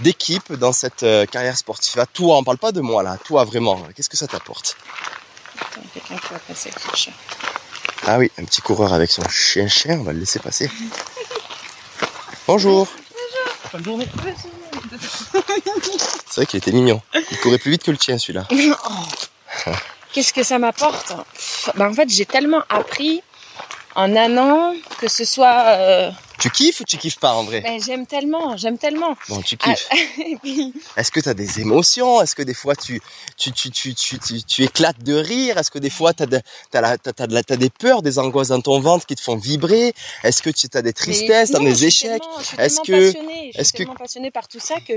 d'équipe 0.00 0.52
dans 0.54 0.72
cette 0.72 1.04
carrière 1.30 1.56
sportive? 1.56 1.98
À 1.98 2.06
toi, 2.06 2.38
on 2.38 2.44
parle 2.44 2.58
pas 2.58 2.72
de 2.72 2.80
moi 2.80 3.02
là, 3.02 3.18
toi 3.24 3.44
vraiment. 3.44 3.82
Qu'est-ce 3.94 4.08
que 4.08 4.16
ça 4.16 4.26
t'apporte? 4.26 4.76
Attends, 5.60 5.80
quelqu'un 5.92 6.16
qui 6.16 6.32
va 6.32 6.38
passer 6.38 6.70
le. 6.70 7.47
Ah 8.06 8.18
oui, 8.18 8.30
un 8.38 8.44
petit 8.44 8.62
coureur 8.62 8.92
avec 8.94 9.10
son 9.10 9.28
chien-chien, 9.28 9.98
on 10.00 10.02
va 10.04 10.12
le 10.12 10.20
laisser 10.20 10.38
passer. 10.38 10.70
Bonjour. 12.46 12.88
C'est 16.26 16.36
vrai 16.36 16.46
qu'il 16.46 16.58
était 16.58 16.72
mignon. 16.72 17.02
Il 17.30 17.38
courait 17.38 17.58
plus 17.58 17.70
vite 17.72 17.82
que 17.82 17.90
le 17.90 17.98
tien 17.98 18.16
celui-là. 18.18 18.46
Oh. 18.50 19.70
Qu'est-ce 20.12 20.32
que 20.32 20.42
ça 20.42 20.58
m'apporte? 20.58 21.12
Bah, 21.76 21.88
En 21.88 21.92
fait, 21.92 22.08
j'ai 22.08 22.24
tellement 22.24 22.62
appris 22.70 23.22
en 23.94 24.14
un 24.16 24.36
an 24.38 24.74
que 24.98 25.08
ce 25.08 25.24
soit... 25.24 25.64
euh, 25.66 26.10
Tu 26.38 26.50
kiffes 26.50 26.80
ou 26.80 26.84
tu 26.84 26.96
kiffes 26.96 27.18
pas 27.18 27.32
en 27.34 27.44
vrai? 27.44 27.60
Ben, 27.60 27.82
j'aime 27.82 28.06
tellement, 28.06 28.56
j'aime 28.56 28.78
tellement. 28.78 29.16
Bon, 29.28 29.40
tu 29.42 29.56
Ah, 29.62 29.74
kiffes. 29.74 29.88
puis, 30.42 30.72
Est-ce 30.96 31.10
que 31.10 31.20
tu 31.20 31.28
as 31.28 31.34
des 31.34 31.60
émotions? 31.60 32.20
Est-ce 32.22 32.34
que 32.34 32.42
des 32.42 32.54
fois 32.54 32.76
tu, 32.76 33.00
tu, 33.36 33.52
tu, 33.52 33.70
tu, 33.70 33.94
tu, 33.94 34.18
tu, 34.18 34.42
tu 34.42 34.62
éclates 34.64 35.02
de 35.02 35.14
rire? 35.14 35.58
Est-ce 35.58 35.70
que 35.70 35.78
des 35.78 35.90
fois 35.90 36.14
tu 36.14 36.22
as, 36.22 36.26
de, 36.26 36.40
t'as 36.70 37.56
des 37.56 37.70
peurs, 37.70 38.02
des 38.02 38.18
angoisses 38.18 38.48
dans 38.48 38.60
ton 38.60 38.80
ventre 38.80 39.06
qui 39.06 39.14
te 39.16 39.20
font 39.20 39.36
vibrer? 39.36 39.94
Est-ce 40.22 40.42
que 40.42 40.50
tu 40.50 40.68
as 40.74 40.82
des 40.82 40.92
tristesses, 40.92 41.50
des 41.50 41.84
échecs? 41.84 42.20
tellement- 42.22 42.38
Je 42.40 42.44
suis 42.44 42.56
Est-ce 42.58 42.80
tellement 42.82 43.00
que- 43.00 43.06
passionnée, 43.12 43.34
je 43.46 43.50
suis 43.52 43.60
est-ce 43.60 43.72
que- 43.72 43.76
tellement 43.78 43.94
passionnée 43.94 44.30
par 44.30 44.48
tout 44.48 44.60
ça 44.60 44.74
que 44.80 44.92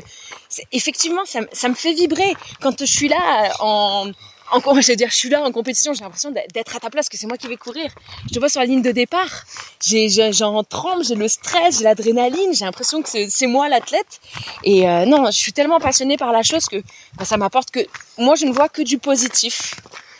effectivement 0.71 1.25
ça, 1.25 1.39
ça 1.53 1.69
me 1.69 1.75
fait 1.75 1.93
vibrer. 1.93 2.33
Quand 2.61 2.79
je 2.79 2.85
suis 2.85 3.07
là 3.09 3.51
en 3.59 4.11
en, 4.51 4.59
je 4.81 4.87
veux 4.91 4.95
dire, 4.95 5.09
je 5.09 5.15
suis 5.15 5.29
là 5.29 5.41
en 5.41 5.51
compétition, 5.51 5.93
j'ai 5.93 6.03
l'impression 6.03 6.31
d'être 6.31 6.75
à 6.75 6.79
ta 6.79 6.89
place, 6.89 7.09
que 7.09 7.17
c'est 7.17 7.27
moi 7.27 7.37
qui 7.37 7.47
vais 7.47 7.57
courir. 7.57 7.89
Je 8.27 8.33
te 8.33 8.39
vois 8.39 8.49
sur 8.49 8.59
la 8.59 8.65
ligne 8.67 8.81
de 8.81 8.91
départ, 8.91 9.45
j'ai, 9.83 10.09
j'en 10.31 10.63
tremble, 10.63 11.03
j'ai 11.05 11.15
le 11.15 11.27
stress, 11.27 11.77
j'ai 11.79 11.83
l'adrénaline, 11.83 12.53
j'ai 12.53 12.65
l'impression 12.65 13.01
que 13.01 13.09
c'est, 13.29 13.47
moi 13.47 13.69
l'athlète. 13.69 14.19
Et 14.63 14.87
euh, 14.87 15.05
non, 15.05 15.25
je 15.27 15.37
suis 15.37 15.53
tellement 15.53 15.79
passionnée 15.79 16.17
par 16.17 16.31
la 16.31 16.43
chose 16.43 16.65
que 16.67 16.77
bah, 17.17 17.25
ça 17.25 17.37
m'apporte 17.37 17.71
que 17.71 17.79
moi 18.17 18.35
je 18.35 18.45
ne 18.45 18.51
vois 18.53 18.69
que 18.69 18.81
du 18.81 18.97
positif. 18.97 19.75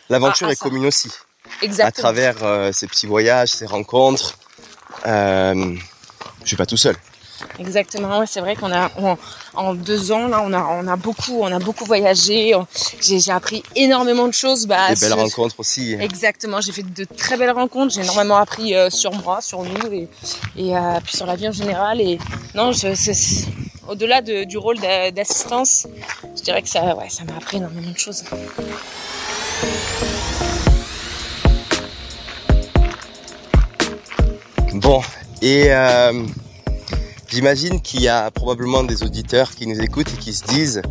L'aventure 0.10 0.48
Ah, 0.48 0.50
ah, 0.50 0.54
est 0.54 0.56
ça. 0.56 0.64
commune 0.66 0.86
aussi, 0.86 1.10
à 1.62 1.66
Exactement. 1.66 2.02
travers 2.04 2.44
euh, 2.44 2.72
ces 2.72 2.88
petits 2.88 3.08
voyages, 3.08 3.50
ces 3.50 3.66
rencontres. 3.66 4.38
Euh, 5.06 5.76
je 6.44 6.48
suis 6.48 6.58
pas 6.58 6.66
tout 6.66 6.78
seul. 6.78 6.96
Exactement, 7.60 8.20
ouais, 8.20 8.26
c'est 8.28 8.40
vrai 8.42 8.56
qu'on 8.56 8.72
a 8.72 8.90
on- 8.98 9.18
en 9.54 9.74
deux 9.74 10.12
ans 10.12 10.28
là, 10.28 10.42
on 10.46 10.54
a 10.54 10.64
on 10.82 10.88
a 10.88 10.96
beaucoup 10.96 11.40
on 11.42 11.52
a 11.52 11.60
beaucoup 11.60 11.86
voyagé. 11.86 12.54
J'ai 13.02 13.32
appris 13.32 13.64
énormément 13.76 14.28
de 14.28 14.34
choses. 14.34 14.66
Bah, 14.68 14.90
Des 14.90 14.96
belles 15.00 15.10
sur- 15.10 15.18
rencontres 15.18 15.60
aussi. 15.60 15.94
Exactement, 16.00 16.62
j'ai 16.62 16.72
fait 16.72 16.84
de 16.84 17.04
très 17.06 17.38
belles 17.38 17.52
rencontres. 17.52 17.94
J'ai 17.94 18.02
énormément 18.02 18.38
appris 18.38 18.74
euh, 18.76 18.90
sur 18.90 19.12
moi, 19.24 19.42
sur 19.42 19.64
nous 19.64 19.92
et 19.92 20.08
et 20.58 20.76
euh, 20.76 21.00
puis 21.04 21.16
sur 21.18 21.26
la 21.26 21.36
vie 21.36 21.48
en 21.48 21.52
général. 21.52 22.00
Et 22.02 22.18
non, 22.56 22.72
au-delà 23.88 24.22
de- 24.22 24.44
du 24.46 24.58
rôle 24.58 24.80
d'a- 24.80 25.12
d'assistance, 25.12 25.88
je 26.38 26.42
dirais 26.44 26.62
que 26.62 26.70
ça 26.70 26.96
ouais 26.96 27.10
ça 27.10 27.24
m'a 27.26 27.36
appris 27.38 27.58
énormément 27.58 27.92
de 27.92 27.98
choses. 27.98 28.24
Bon, 34.74 35.02
et 35.42 35.66
euh, 35.70 36.24
j'imagine 37.32 37.82
qu'il 37.82 38.02
y 38.02 38.08
a 38.08 38.30
probablement 38.30 38.84
des 38.84 39.04
auditeurs 39.04 39.52
qui 39.52 39.66
nous 39.66 39.80
écoutent 39.80 40.14
et 40.14 40.18
qui 40.18 40.34
se 40.34 40.44
disent, 40.44 40.82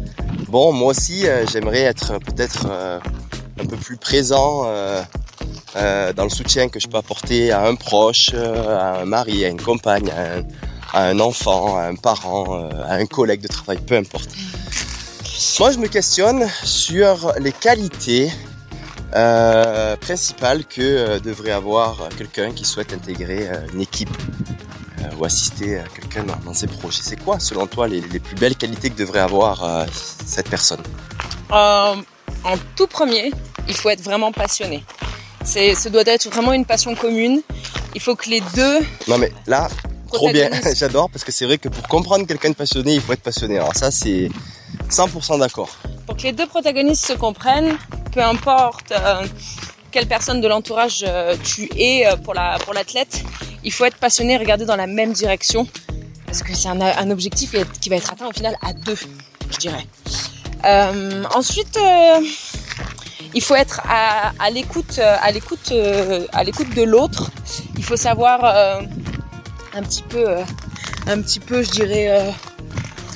bon, 0.48 0.72
moi 0.72 0.88
aussi, 0.88 1.26
euh, 1.26 1.44
j'aimerais 1.46 1.83
être 1.83 2.18
peut-être 2.18 2.66
euh, 2.70 2.98
un 3.61 3.66
peu 3.66 3.76
plus 3.76 3.96
présent 3.96 4.62
euh, 4.64 5.03
euh, 5.76 6.12
dans 6.12 6.24
le 6.24 6.31
soutien 6.31 6.68
que 6.68 6.81
je 6.81 6.88
peux 6.88 6.96
apporter 6.96 7.53
à 7.53 7.66
un 7.66 7.74
proche, 7.74 8.31
euh, 8.35 8.76
à 8.76 9.00
un 9.00 9.05
mari, 9.05 9.44
à 9.44 9.48
une 9.48 9.61
compagne, 9.61 10.11
à 10.92 11.05
un, 11.09 11.20
enfant, 11.20 11.76
à 11.76 11.85
un 11.85 11.94
parent, 11.94 12.64
euh, 12.64 12.70
à 12.87 12.94
un 12.94 13.07
collègue 13.07 13.42
de 13.42 13.48
travail, 13.48 13.79
peu 13.87 13.96
importe. 13.96 14.31
Moi, 15.59 15.72
je 15.72 15.79
me 15.79 15.88
questionne 15.88 16.48
sur 16.64 17.33
les 17.38 17.53
qualités 17.53 18.31
euh, 19.14 19.96
principales 19.96 20.64
que 20.64 20.81
euh, 20.81 21.20
devrait 21.20 21.50
avoir 21.50 22.09
quelqu'un 22.16 22.53
qui 22.53 22.64
souhaite 22.64 22.92
intégrer 22.92 23.48
euh, 23.48 23.66
une 23.74 23.81
équipe 23.83 24.11
euh, 24.11 24.70
ou 25.19 25.25
assister 25.25 25.79
à 25.79 25.85
quelqu'un 25.85 26.25
dans, 26.25 26.37
dans 26.45 26.55
ses 26.55 26.67
projets. 26.67 27.03
C'est 27.03 27.23
quoi, 27.23 27.39
selon 27.39 27.67
toi, 27.67 27.89
les, 27.89 28.01
les 28.01 28.21
plus 28.21 28.37
belles 28.37 28.57
qualités 28.57 28.91
que 28.91 28.99
devrait 28.99 29.21
avoir 29.21 29.65
euh, 29.65 29.87
cette 30.27 30.49
personne? 30.49 30.83
Euh, 31.53 31.97
en 32.45 32.57
tout 32.77 32.87
premier, 32.87 33.33
il 33.69 33.75
faut 33.75 33.91
être 33.91 34.03
vraiment 34.03 34.33
passionné. 34.33 34.85
C'est, 35.45 35.75
ce 35.75 35.89
doit 35.89 36.03
être 36.07 36.29
vraiment 36.29 36.53
une 36.53 36.65
passion 36.65 36.95
commune. 36.95 37.43
Il 37.95 38.01
faut 38.01 38.15
que 38.15 38.29
les 38.29 38.41
deux 38.55 38.81
Non, 39.09 39.19
mais 39.19 39.33
là, 39.47 39.69
trop 40.13 40.31
bien, 40.31 40.51
j'adore, 40.75 41.11
parce 41.11 41.25
que 41.25 41.33
c'est 41.33 41.47
vrai 41.47 41.59
que 41.59 41.69
pour 41.69 41.87
comprendre 41.89 42.27
quelqu'un 42.27 42.51
de 42.51 42.55
passionné, 42.55 42.95
il 42.95 43.01
faut 43.01 43.13
être 43.13 43.23
passionné. 43.23 43.59
Alors 43.59 43.75
ça, 43.75 43.91
c'est 43.91 44.29
100% 44.91 45.39
d'accord. 45.39 45.71
pour 46.07 46.17
que 46.17 46.23
les 46.23 46.33
deux 46.33 46.47
protagonistes 46.47 47.07
se 47.07 47.13
comprennent, 47.15 47.77
peu 48.13 48.23
importe 48.23 48.93
euh, 48.93 49.25
quelle 49.90 50.07
personne 50.07 50.40
de 50.40 50.48
l'entourage 50.48 51.05
euh, 51.07 51.37
tu 51.42 51.68
es 51.76 52.07
euh, 52.07 52.16
pour 52.16 52.35
la 52.35 52.59
pour 52.64 52.74
l'athlète, 52.74 53.22
il 53.64 53.72
faut 53.72 53.85
être 53.85 53.96
passionné, 53.96 54.37
regarder 54.37 54.64
dans 54.64 54.76
la 54.76 54.87
même 54.87 55.12
direction, 55.12 55.66
parce 56.26 56.42
que 56.42 56.55
c'est 56.55 56.68
un, 56.68 57.11
objectif 57.11 57.55
qui 57.81 57.88
va 57.88 57.96
être- 57.96 58.12
atteint 58.12 58.26
au 58.26 58.33
final 58.33 58.57
à 58.62 58.72
deux, 58.72 58.96
je 59.50 59.59
dirais. 59.59 59.87
Euh, 60.64 61.24
ensuite, 61.35 61.79
il 63.35 63.42
faut 63.42 63.55
être 63.55 63.81
à, 63.88 64.50
l'écoute, 64.50 64.98
à 64.98 65.31
l'écoute, 65.31 65.72
à 66.33 66.44
l'écoute 66.44 66.74
de 66.74 66.83
l'autre. 66.83 67.31
Il 67.76 67.85
faut 67.85 67.96
savoir 67.96 68.44
un 69.74 69.83
petit 69.83 70.03
peu, 70.03 70.37
un 71.07 71.20
petit 71.22 71.40
peu, 71.40 71.62
je 71.62 71.70
dirais. 71.70 72.33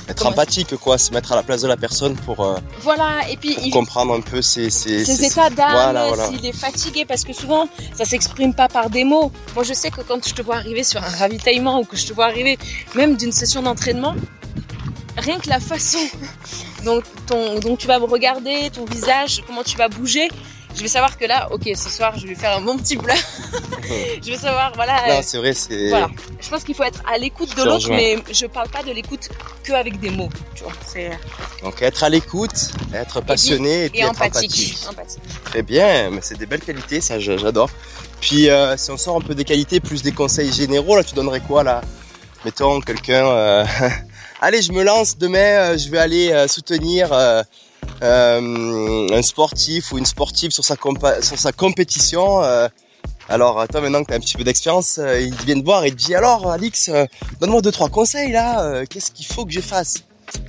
Être 0.07 0.25
empathique, 0.27 0.75
quoi, 0.77 0.97
se 0.99 1.11
mettre 1.11 1.31
à 1.31 1.35
la 1.35 1.41
place 1.43 1.61
de 1.61 1.67
la 1.67 1.77
personne 1.77 2.15
pour, 2.15 2.39
euh, 2.45 2.57
voilà, 2.81 3.27
et 3.29 3.37
puis 3.37 3.55
pour 3.55 3.63
il, 3.65 3.71
comprendre 3.71 4.13
un 4.13 4.21
peu 4.21 4.41
ses, 4.41 4.69
ses, 4.69 5.03
ses 5.03 5.15
ses- 5.15 5.25
états 5.25 5.49
d'âme, 5.49 5.71
Voilà, 5.71 6.07
voilà. 6.07 6.27
s'il 6.27 6.45
est 6.45 6.51
fatigué, 6.55 7.05
parce 7.05 7.23
que 7.23 7.33
souvent 7.33 7.67
ça 7.95 8.05
s'exprime 8.05 8.53
pas 8.53 8.67
par 8.67 8.89
des 8.91 9.03
mots. 9.03 9.31
Moi 9.55 9.63
je 9.63 9.73
sais 9.73 9.89
que 9.89 10.01
quand 10.01 10.23
je 10.27 10.33
te 10.35 10.41
vois 10.43 10.57
arriver 10.57 10.83
sur 10.83 11.01
un 11.03 11.09
ravitaillement 11.09 11.79
ou 11.79 11.85
que 11.85 11.97
je 11.97 12.05
te 12.05 12.13
vois 12.13 12.25
arriver 12.25 12.59
même 12.93 13.17
d'une 13.17 13.31
session 13.31 13.63
d'entraînement, 13.63 14.15
rien 15.17 15.39
que 15.39 15.49
la 15.49 15.59
façon 15.59 15.97
dont, 16.85 17.01
ton, 17.25 17.59
dont 17.59 17.75
tu 17.75 17.87
vas 17.87 17.97
me 17.99 18.05
regarder, 18.05 18.69
ton 18.71 18.85
visage, 18.85 19.41
comment 19.47 19.63
tu 19.63 19.75
vas 19.75 19.87
bouger, 19.87 20.27
je 20.75 20.81
vais 20.81 20.87
savoir 20.87 21.17
que 21.17 21.25
là, 21.25 21.49
ok, 21.51 21.63
ce 21.75 21.89
soir 21.89 22.17
je 22.17 22.27
vais 22.27 22.35
faire 22.35 22.57
un 22.57 22.61
bon 22.61 22.77
petit 22.77 22.97
plat. 22.97 23.15
je 24.21 24.31
vais 24.31 24.37
savoir, 24.37 24.73
voilà. 24.75 25.07
Non, 25.07 25.13
euh, 25.15 25.21
c'est 25.23 25.37
vrai, 25.37 25.53
c'est... 25.53 25.89
voilà. 25.89 26.09
Je 26.39 26.49
pense 26.49 26.63
qu'il 26.63 26.75
faut 26.75 26.83
être 26.83 27.01
à 27.11 27.17
l'écoute 27.17 27.55
de 27.55 27.63
l'autre, 27.63 27.89
mais 27.89 28.17
je 28.31 28.45
parle 28.45 28.69
pas 28.69 28.83
de 28.83 28.91
l'écoute 28.91 29.29
que 29.63 29.73
avec 29.73 29.99
des 29.99 30.09
mots. 30.09 30.29
Tu 30.53 30.63
vois, 30.63 30.73
c'est 30.85 31.11
Donc 31.63 31.81
être 31.81 32.03
à 32.03 32.09
l'écoute, 32.09 32.71
être 32.93 33.21
passionné 33.21 33.85
et, 33.85 33.89
puis 33.89 33.99
et 33.99 34.03
être 34.03 34.11
empathique. 34.11 34.51
empathique. 34.51 34.87
empathique. 34.89 35.43
Très 35.45 35.63
bien, 35.63 36.09
mais 36.11 36.19
c'est 36.21 36.37
des 36.37 36.45
belles 36.45 36.61
qualités, 36.61 37.01
ça 37.01 37.19
j'adore. 37.19 37.69
Puis 38.21 38.49
euh, 38.49 38.75
si 38.77 38.91
on 38.91 38.97
sort 38.97 39.17
un 39.17 39.21
peu 39.21 39.35
des 39.35 39.45
qualités, 39.45 39.79
plus 39.79 40.01
des 40.01 40.11
conseils 40.11 40.51
généraux, 40.51 40.95
là 40.95 41.03
tu 41.03 41.15
donnerais 41.15 41.41
quoi 41.41 41.63
là? 41.63 41.81
Mettons 42.45 42.79
quelqu'un, 42.79 43.25
euh, 43.25 43.65
allez 44.41 44.61
je 44.61 44.71
me 44.71 44.83
lance 44.83 45.17
demain, 45.17 45.37
euh, 45.39 45.77
je 45.79 45.89
vais 45.89 45.97
aller 45.97 46.31
euh, 46.31 46.47
soutenir 46.47 47.09
euh, 48.01 49.07
un 49.11 49.21
sportif 49.21 49.91
ou 49.91 49.97
une 49.97 50.05
sportive 50.05 50.51
sur 50.51 50.63
sa, 50.63 50.75
sur 51.21 51.37
sa 51.37 51.51
compétition. 51.51 52.43
euh. 52.43 52.67
alors 53.29 53.67
toi 53.67 53.81
maintenant 53.81 54.01
que 54.03 54.07
tu 54.07 54.13
as 54.13 54.17
un 54.17 54.19
petit 54.19 54.35
peu 54.37 54.43
d'expérience, 54.43 54.97
euh, 54.99 55.21
il 55.21 55.33
vient 55.45 55.59
te 55.59 55.65
voir 55.65 55.83
et 55.85 55.91
te 55.91 55.95
dit 55.95 56.15
alors 56.15 56.51
Alix, 56.51 56.89
euh, 56.89 57.05
donne-moi 57.39 57.61
deux 57.61 57.71
trois 57.71 57.89
conseils 57.89 58.31
là, 58.31 58.85
qu'est-ce 58.85 59.11
qu'il 59.11 59.25
faut 59.25 59.45
que 59.45 59.51
je 59.51 59.61
fasse 59.61 60.03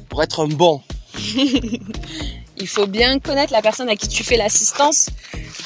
pour 0.09 0.23
être 0.23 0.41
un 0.45 0.49
bon? 0.49 0.81
il 2.59 2.69
faut 2.69 2.87
bien 2.87 3.19
connaître 3.19 3.53
la 3.53 3.63
personne 3.63 3.89
à 3.89 3.97
qui 3.97 4.09
tu 4.09 4.25
fais 4.25 4.37
l'assistance, 4.37 5.09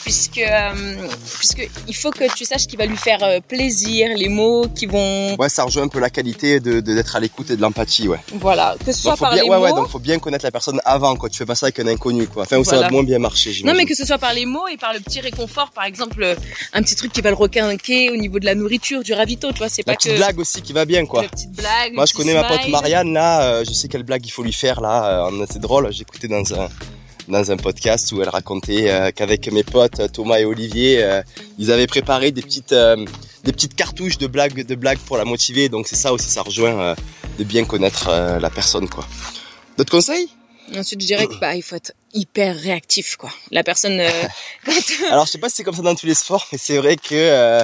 puisque, 0.05 0.38
euh, 0.38 0.97
puisque 1.38 1.68
il 1.88 1.95
faut 1.95 2.11
que 2.11 2.32
tu 2.34 2.45
saches 2.45 2.66
qu'il 2.66 2.78
va 2.78 2.86
lui 2.86 2.97
faire 2.97 3.22
euh, 3.22 3.41
plaisir, 3.47 4.09
les 4.16 4.28
mots 4.28 4.66
qui 4.74 4.86
vont, 4.86 5.34
Ouais, 5.36 5.49
ça 5.49 5.64
rejoint 5.64 5.84
un 5.84 5.88
peu 5.88 6.01
la 6.01 6.11
qualité 6.11 6.61
de 6.61 6.80
de- 6.80 6.95
d'être 6.95 7.16
à 7.16 7.20
l'écoute 7.20 7.51
et 7.51 7.57
de 7.57 7.62
l'empathie, 7.62 8.09
ouais. 8.09 8.18
voilà, 8.34 8.76
que 8.84 8.93
ce 8.93 9.01
soit 9.03 9.12
Donc, 9.12 9.20
par 9.20 9.32
bien, 9.34 9.43
les 9.45 9.49
ouais, 9.49 9.57
mots. 9.59 9.62
ouais, 9.64 9.70
donc 9.72 9.88
faut 9.88 9.99
bien 9.99 10.18
connaître 10.18 10.45
la 10.45 10.51
personne 10.51 10.80
avant, 10.84 11.16
quoi. 11.16 11.28
Tu 11.28 11.36
fais 11.38 11.47
pas 11.47 11.55
ça 11.55 11.66
avec 11.66 11.78
un 11.80 11.86
inconnu, 11.86 12.26
quoi. 12.26 12.43
Enfin, 12.43 12.59
où 12.59 12.64
ça 12.64 12.78
va 12.80 12.91
moins 12.91 13.03
bien 13.03 13.18
marcher, 13.18 13.51
non, 13.51 13.55
j'imagine. 13.55 13.76
mais 13.78 13.86
que 13.86 13.95
ce 13.95 14.05
soit 14.05 14.18
par 14.18 14.32
les 14.34 14.47
mots 14.47 14.66
et 14.68 14.76
par 14.76 14.93
le 14.93 15.01
petit 15.01 15.20
réconfort, 15.20 15.70
par 15.72 15.84
exemple, 15.84 16.22
euh, 16.22 16.34
un 16.72 16.82
petit 16.82 16.95
truc 16.97 17.12
qui 17.12 17.20
va 17.20 17.30
le 17.30 17.36
requinquer 17.36 18.11
au 18.11 18.16
niveau 18.16 18.38
de 18.38 18.45
la 18.47 18.55
nourriture, 18.55 19.03
du 19.03 19.12
ravito, 19.12 19.53
tu 19.53 19.59
vois, 19.59 19.68
c'est 19.68 19.86
La 19.86 19.93
pas 19.93 19.97
petite 19.97 20.12
que 20.12 20.16
blague 20.16 20.38
aussi 20.38 20.62
qui 20.62 20.72
va 20.72 20.84
bien, 20.84 21.07
quoi. 21.07 21.22
la 21.22 21.28
petite 21.28 21.53
blague. 21.53 21.95
Moi, 21.95 22.07
je 22.07 22.14
connais 22.14 22.34
ma 22.34 22.45
pote. 22.45 22.68
Marianne, 22.68 23.12
là, 23.12 23.43
euh, 23.43 23.64
je 23.66 23.72
sais 23.72 23.88
quelle 23.88 24.03
blague 24.03 24.24
il 24.26 24.30
faut 24.30 24.43
lui 24.43 24.53
faire, 24.53 24.80
là. 24.80 25.26
euh, 25.28 25.47
C'est 25.51 25.59
drôle, 25.61 25.93
j'écoutais 25.93 26.28
dans 26.28 26.43
un, 26.55 26.68
dans 27.31 27.51
un 27.51 27.57
podcast 27.57 28.12
où 28.12 28.20
elle 28.22 28.28
racontait 28.28 28.91
euh, 28.91 29.11
qu'avec 29.14 29.51
mes 29.53 29.62
potes, 29.62 30.12
Thomas 30.12 30.39
et 30.39 30.45
Olivier, 30.45 31.03
euh, 31.03 31.22
ils 31.59 31.70
avaient 31.70 31.87
préparé 31.87 32.33
des 32.33 32.43
petites, 32.43 32.72
euh, 32.72 33.05
des 33.45 33.53
petites 33.53 33.74
cartouches 33.74 34.18
de 34.18 34.26
blagues, 34.26 34.66
de 34.66 34.74
blagues 34.74 34.99
pour 34.99 35.16
la 35.16 35.24
motiver. 35.24 35.68
Donc, 35.68 35.87
c'est 35.89 35.97
ça 35.97 36.12
aussi, 36.12 36.28
ça 36.28 36.43
rejoint 36.43 36.78
euh, 36.81 36.95
de 37.39 37.45
bien 37.45 37.64
connaître 37.64 38.09
euh, 38.09 38.39
la 38.39 38.51
personne, 38.51 38.89
quoi. 38.89 39.07
D'autres 39.78 39.93
conseils? 39.93 40.28
Ensuite, 40.76 41.01
je 41.01 41.07
dirais 41.07 41.26
que 41.26 41.39
bah, 41.41 41.55
il 41.55 41.62
faut 41.62 41.76
être 41.76 41.93
hyper 42.12 42.56
réactif 42.56 43.16
quoi. 43.16 43.30
La 43.50 43.62
personne 43.62 44.00
euh, 44.00 44.08
quand- 44.64 44.72
Alors 45.11 45.26
je 45.26 45.30
sais 45.32 45.38
pas 45.38 45.48
si 45.48 45.56
c'est 45.56 45.64
comme 45.64 45.74
ça 45.74 45.82
dans 45.82 45.94
tous 45.94 46.06
les 46.06 46.14
sports, 46.14 46.46
mais 46.52 46.58
c'est 46.58 46.76
vrai 46.78 46.96
que 46.96 47.14
euh, 47.14 47.62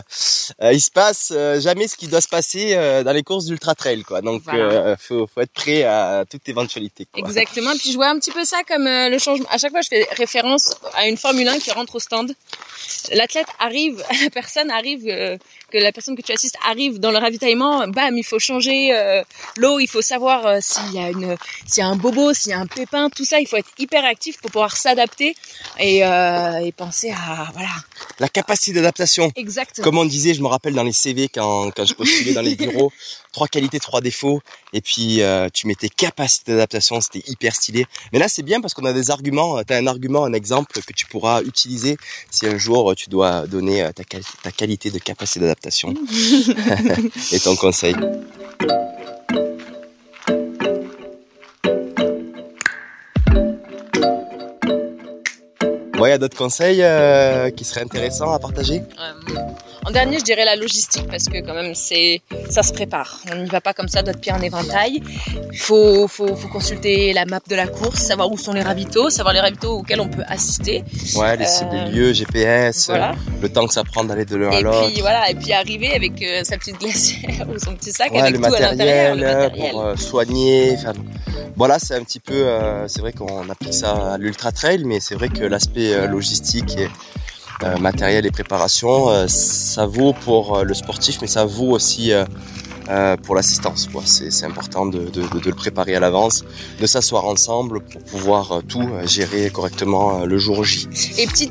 euh, 0.62 0.72
il 0.72 0.80
se 0.80 0.90
passe 0.90 1.32
euh, 1.34 1.60
jamais 1.60 1.88
ce 1.88 1.96
qui 1.96 2.06
doit 2.08 2.20
se 2.20 2.28
passer 2.28 2.74
euh, 2.74 3.02
dans 3.02 3.12
les 3.12 3.22
courses 3.22 3.46
d'ultra 3.46 3.74
trail, 3.74 4.02
quoi. 4.02 4.20
Donc 4.22 4.42
Voilà. 4.44 4.64
euh, 4.64 4.96
faut, 4.98 5.26
faut 5.26 5.40
être 5.40 5.52
prêt 5.52 5.82
à 5.84 6.24
toute 6.30 6.48
éventualité. 6.48 7.06
Quoi. 7.12 7.20
Exactement. 7.26 7.72
Puis 7.78 7.90
je 7.92 7.96
vois 7.96 8.08
un 8.08 8.18
petit 8.18 8.32
peu 8.32 8.44
ça 8.44 8.58
comme 8.68 8.86
euh, 8.86 9.08
le 9.08 9.18
changement. 9.18 9.46
À 9.50 9.58
chaque 9.58 9.70
fois, 9.72 9.80
je 9.82 9.88
fais 9.88 10.06
référence 10.16 10.76
à 10.94 11.06
une 11.08 11.16
Formule 11.16 11.48
1 11.48 11.58
qui 11.58 11.70
rentre 11.72 11.94
au 11.96 12.00
stand. 12.00 12.32
L'athlète 13.12 13.46
arrive, 13.58 14.02
la 14.24 14.30
personne 14.30 14.70
arrive, 14.70 15.04
euh, 15.08 15.36
que 15.72 15.78
la 15.78 15.92
personne 15.92 16.16
que 16.16 16.22
tu 16.22 16.32
assistes 16.32 16.56
arrive 16.68 16.98
dans 17.00 17.10
le 17.10 17.18
ravitaillement. 17.18 17.86
Bam, 17.88 18.16
il 18.16 18.24
faut 18.24 18.38
changer 18.38 18.94
euh, 18.94 19.22
l'eau. 19.56 19.78
Il 19.80 19.86
faut 19.88 20.02
savoir 20.02 20.46
euh, 20.46 20.58
s'il 20.60 20.92
y 20.94 20.98
a 20.98 21.10
une, 21.10 21.36
s'il 21.66 21.82
y 21.82 21.86
a 21.86 21.88
un 21.88 21.96
bobo, 21.96 22.32
s'il 22.32 22.50
y 22.50 22.54
a 22.54 22.58
un 22.58 22.66
pépin, 22.66 23.08
tout 23.10 23.24
ça. 23.24 23.40
Il 23.40 23.46
faut 23.46 23.56
être 23.56 23.70
hyper 23.78 24.04
actif 24.04 24.35
pour 24.42 24.50
pouvoir 24.50 24.76
s'adapter 24.76 25.36
et, 25.78 26.04
euh, 26.04 26.58
et 26.58 26.72
penser 26.72 27.10
à 27.10 27.50
voilà. 27.52 27.70
La 28.18 28.28
capacité 28.28 28.74
d'adaptation. 28.74 29.30
Exactement. 29.36 29.84
Comme 29.84 29.98
on 29.98 30.04
disait, 30.04 30.34
je 30.34 30.42
me 30.42 30.46
rappelle 30.46 30.74
dans 30.74 30.82
les 30.82 30.92
CV 30.92 31.28
quand, 31.28 31.70
quand 31.74 31.84
je 31.84 31.94
postulais 31.94 32.32
dans 32.32 32.42
les 32.42 32.56
bureaux, 32.56 32.92
trois 33.32 33.48
qualités, 33.48 33.78
trois 33.78 34.00
défauts, 34.00 34.40
et 34.72 34.80
puis 34.80 35.22
euh, 35.22 35.48
tu 35.52 35.66
mettais 35.66 35.88
capacité 35.88 36.52
d'adaptation, 36.52 37.00
c'était 37.00 37.22
hyper 37.30 37.54
stylé. 37.54 37.86
Mais 38.12 38.18
là 38.18 38.28
c'est 38.28 38.42
bien 38.42 38.60
parce 38.60 38.74
qu'on 38.74 38.84
a 38.84 38.92
des 38.92 39.10
arguments, 39.10 39.62
tu 39.64 39.72
as 39.72 39.76
un 39.76 39.86
argument, 39.86 40.24
un 40.24 40.32
exemple 40.32 40.80
que 40.80 40.92
tu 40.92 41.06
pourras 41.06 41.42
utiliser 41.42 41.96
si 42.30 42.46
un 42.46 42.58
jour 42.58 42.94
tu 42.96 43.10
dois 43.10 43.46
donner 43.46 43.82
euh, 43.82 43.92
ta, 43.92 44.04
ta 44.42 44.52
qualité 44.52 44.90
de 44.90 44.98
capacité 44.98 45.40
d'adaptation 45.40 45.94
et 47.32 47.40
ton 47.40 47.56
conseil. 47.56 47.94
Bon, 55.96 56.04
il 56.04 56.10
y 56.10 56.12
a 56.12 56.18
d'autres 56.18 56.36
conseils 56.36 56.82
euh, 56.82 57.50
qui 57.50 57.64
seraient 57.64 57.80
intéressants 57.82 58.30
à 58.32 58.38
partager? 58.38 58.82
Euh, 59.00 59.40
en 59.84 59.90
dernier, 59.90 60.18
je 60.18 60.24
dirais 60.24 60.44
la 60.44 60.56
logistique 60.56 61.06
parce 61.08 61.24
que 61.24 61.38
quand 61.44 61.54
même, 61.54 61.74
c'est 61.74 62.22
ça 62.50 62.62
se 62.62 62.72
prépare. 62.72 63.20
On 63.32 63.36
n'y 63.36 63.48
va 63.48 63.60
pas 63.60 63.72
comme 63.72 63.88
ça, 63.88 64.02
d'autres 64.02 64.20
pieds 64.20 64.32
en 64.32 64.40
éventail. 64.40 65.02
Il 65.52 65.58
faut, 65.58 66.08
faut, 66.08 66.34
faut 66.34 66.48
consulter 66.48 67.12
la 67.12 67.24
map 67.24 67.40
de 67.48 67.54
la 67.54 67.66
course, 67.66 68.00
savoir 68.00 68.30
où 68.30 68.36
sont 68.36 68.52
les 68.52 68.62
ravitaux, 68.62 69.10
savoir 69.10 69.32
les 69.34 69.40
ravitaux 69.40 69.78
auxquels 69.78 70.00
on 70.00 70.08
peut 70.08 70.24
assister. 70.26 70.84
Ouais, 71.16 71.36
les, 71.36 71.44
Euh, 71.46 71.84
les 71.86 71.90
lieux, 71.92 72.12
GPS, 72.12 72.86
Voilà. 72.88 73.10
euh, 73.12 73.14
le 73.42 73.48
temps 73.48 73.66
que 73.66 73.72
ça 73.74 73.84
prend 73.84 74.04
d'aller 74.04 74.24
de 74.24 74.36
l'un 74.36 74.50
à 74.50 74.58
Et 74.58 74.62
l'autre. 74.62 74.90
puis 74.90 75.00
voilà, 75.00 75.30
et 75.30 75.34
puis 75.34 75.52
arriver 75.52 75.94
avec 75.94 76.20
euh, 76.22 76.42
sa 76.44 76.56
petite 76.58 76.78
glacière 76.80 77.46
ou 77.54 77.58
son 77.58 77.74
petit 77.74 77.92
sac 77.92 78.10
Ouais, 78.12 78.20
avec 78.20 78.32
le 78.32 78.38
tout 78.38 78.44
à 78.54 78.58
l'intérieur, 78.60 79.16
matériel, 79.16 79.18
le 79.18 79.26
euh, 79.26 79.42
matériel. 79.44 79.70
pour 79.72 79.82
euh, 79.82 79.96
soigner. 79.96 80.76
Voilà, 81.56 81.78
c'est 81.78 81.94
un 81.94 82.02
petit 82.02 82.20
peu, 82.20 82.46
c'est 82.86 83.00
vrai 83.00 83.12
qu'on 83.12 83.48
applique 83.48 83.72
ça 83.72 84.14
à 84.14 84.18
l'ultra 84.18 84.52
trail, 84.52 84.82
mais 84.84 85.00
c'est 85.00 85.14
vrai 85.14 85.28
que 85.30 85.42
l'aspect 85.44 86.06
logistique 86.06 86.76
et 86.76 86.84
euh, 86.84 86.88
matériel 87.80 88.26
et 88.26 88.30
préparation, 88.30 89.08
euh, 89.08 89.26
ça 89.28 89.86
vaut 89.86 90.12
pour 90.12 90.58
euh, 90.58 90.62
le 90.64 90.74
sportif, 90.74 91.18
mais 91.22 91.26
ça 91.26 91.44
vaut 91.44 91.70
aussi 91.70 92.12
euh, 92.12 92.24
euh, 92.90 93.16
pour 93.16 93.34
l'assistance. 93.34 93.88
C'est 94.04 94.44
important 94.44 94.86
de, 94.86 94.98
de, 94.98 95.22
de- 95.22 95.40
le 95.46 95.52
préparer 95.52 95.94
à 95.96 96.00
l'avance, 96.00 96.44
de 96.80 96.86
s'asseoir 96.86 97.24
ensemble 97.24 97.80
pour 97.80 98.02
pouvoir 98.02 98.52
euh, 98.52 98.60
tout 98.66 98.82
euh, 98.82 99.06
gérer 99.06 99.50
correctement 99.50 100.20
euh, 100.20 100.26
le 100.26 100.38
jour 100.38 100.62
J. 100.64 100.88
Et 101.18 101.26
petit 101.26 101.50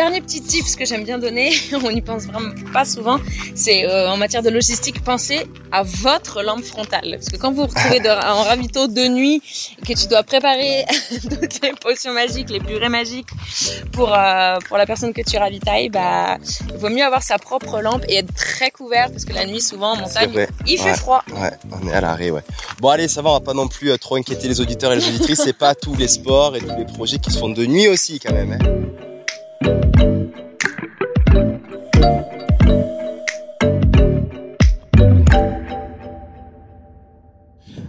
dernier 0.00 0.20
petit 0.20 0.42
tips 0.42 0.76
que 0.76 0.84
j'aime 0.84 1.04
bien 1.04 1.18
donner, 1.18 1.50
on 1.84 1.90
n'y 1.90 2.02
pense 2.02 2.24
vraiment 2.26 2.52
pas 2.72 2.84
souvent, 2.84 3.18
c'est 3.54 3.86
euh, 3.86 4.10
en 4.10 4.16
matière 4.18 4.42
de 4.42 4.50
logistique, 4.50 5.02
pensez 5.02 5.40
à 5.72 5.82
votre 5.82 6.42
lampe 6.42 6.64
frontale. 6.64 7.08
Parce 7.18 7.28
que 7.30 7.36
quand 7.38 7.50
vous 7.52 7.62
vous 7.62 7.66
retrouvez 7.72 8.00
de- 8.00 8.08
en 8.10 8.42
ravito 8.50 8.86
de 8.88 9.06
nuit, 9.08 9.40
et 9.78 9.82
que 9.86 9.98
tu 9.98 10.06
dois 10.06 10.22
préparer 10.22 10.84
toutes 11.22 11.62
les 11.62 11.72
potions 11.80 12.12
magiques, 12.12 12.50
les 12.50 12.60
purées 12.60 12.90
magiques 12.90 13.28
pour 13.92 14.12
euh, 14.14 14.58
pour 14.68 14.76
la 14.76 14.84
personne 14.86 15.12
que 15.14 15.22
tu 15.22 15.36
ravitailles, 15.38 15.88
bah 15.88 16.36
il 16.72 16.76
vaut 16.76 16.90
mieux 16.90 17.04
avoir 17.04 17.22
sa 17.22 17.38
propre 17.38 17.80
lampe 17.80 18.04
et 18.08 18.16
être 18.18 18.34
très 18.34 18.70
couvert 18.70 19.10
parce 19.10 19.24
que 19.24 19.32
la 19.32 19.46
nuit 19.46 19.62
souvent 19.62 19.92
en 19.94 19.96
montagne 19.96 20.46
il 20.66 20.78
fait 20.78 20.84
Ouais. 20.90 20.96
froid. 20.96 21.22
Ouais, 21.40 21.50
on 21.72 21.88
est 21.88 21.92
à 21.94 22.00
l'arrêt, 22.02 22.30
ouais. 22.30 22.42
Bon, 22.80 22.90
allez, 22.90 23.08
ça 23.08 23.22
va, 23.22 23.30
on 23.30 23.34
va 23.34 23.40
pas 23.40 23.54
non 23.54 23.66
plus 23.66 23.90
euh, 23.90 23.96
trop 23.96 24.16
inquiéter 24.16 24.46
les 24.46 24.60
auditeurs 24.60 24.92
et 24.92 24.96
les 24.96 25.08
auditrices. 25.08 25.40
C'est 25.42 25.52
pas 25.66 25.74
tous 25.74 25.94
les 25.96 26.08
sports 26.08 26.54
et 26.54 26.60
tous 26.60 26.76
les 26.78 26.84
projets 26.84 27.18
qui 27.18 27.30
se 27.32 27.38
font 27.38 27.48
de 27.48 27.64
nuit 27.66 27.88
aussi, 27.88 28.20
quand 28.20 28.32
même. 28.34 28.52
hein. 28.52 29.05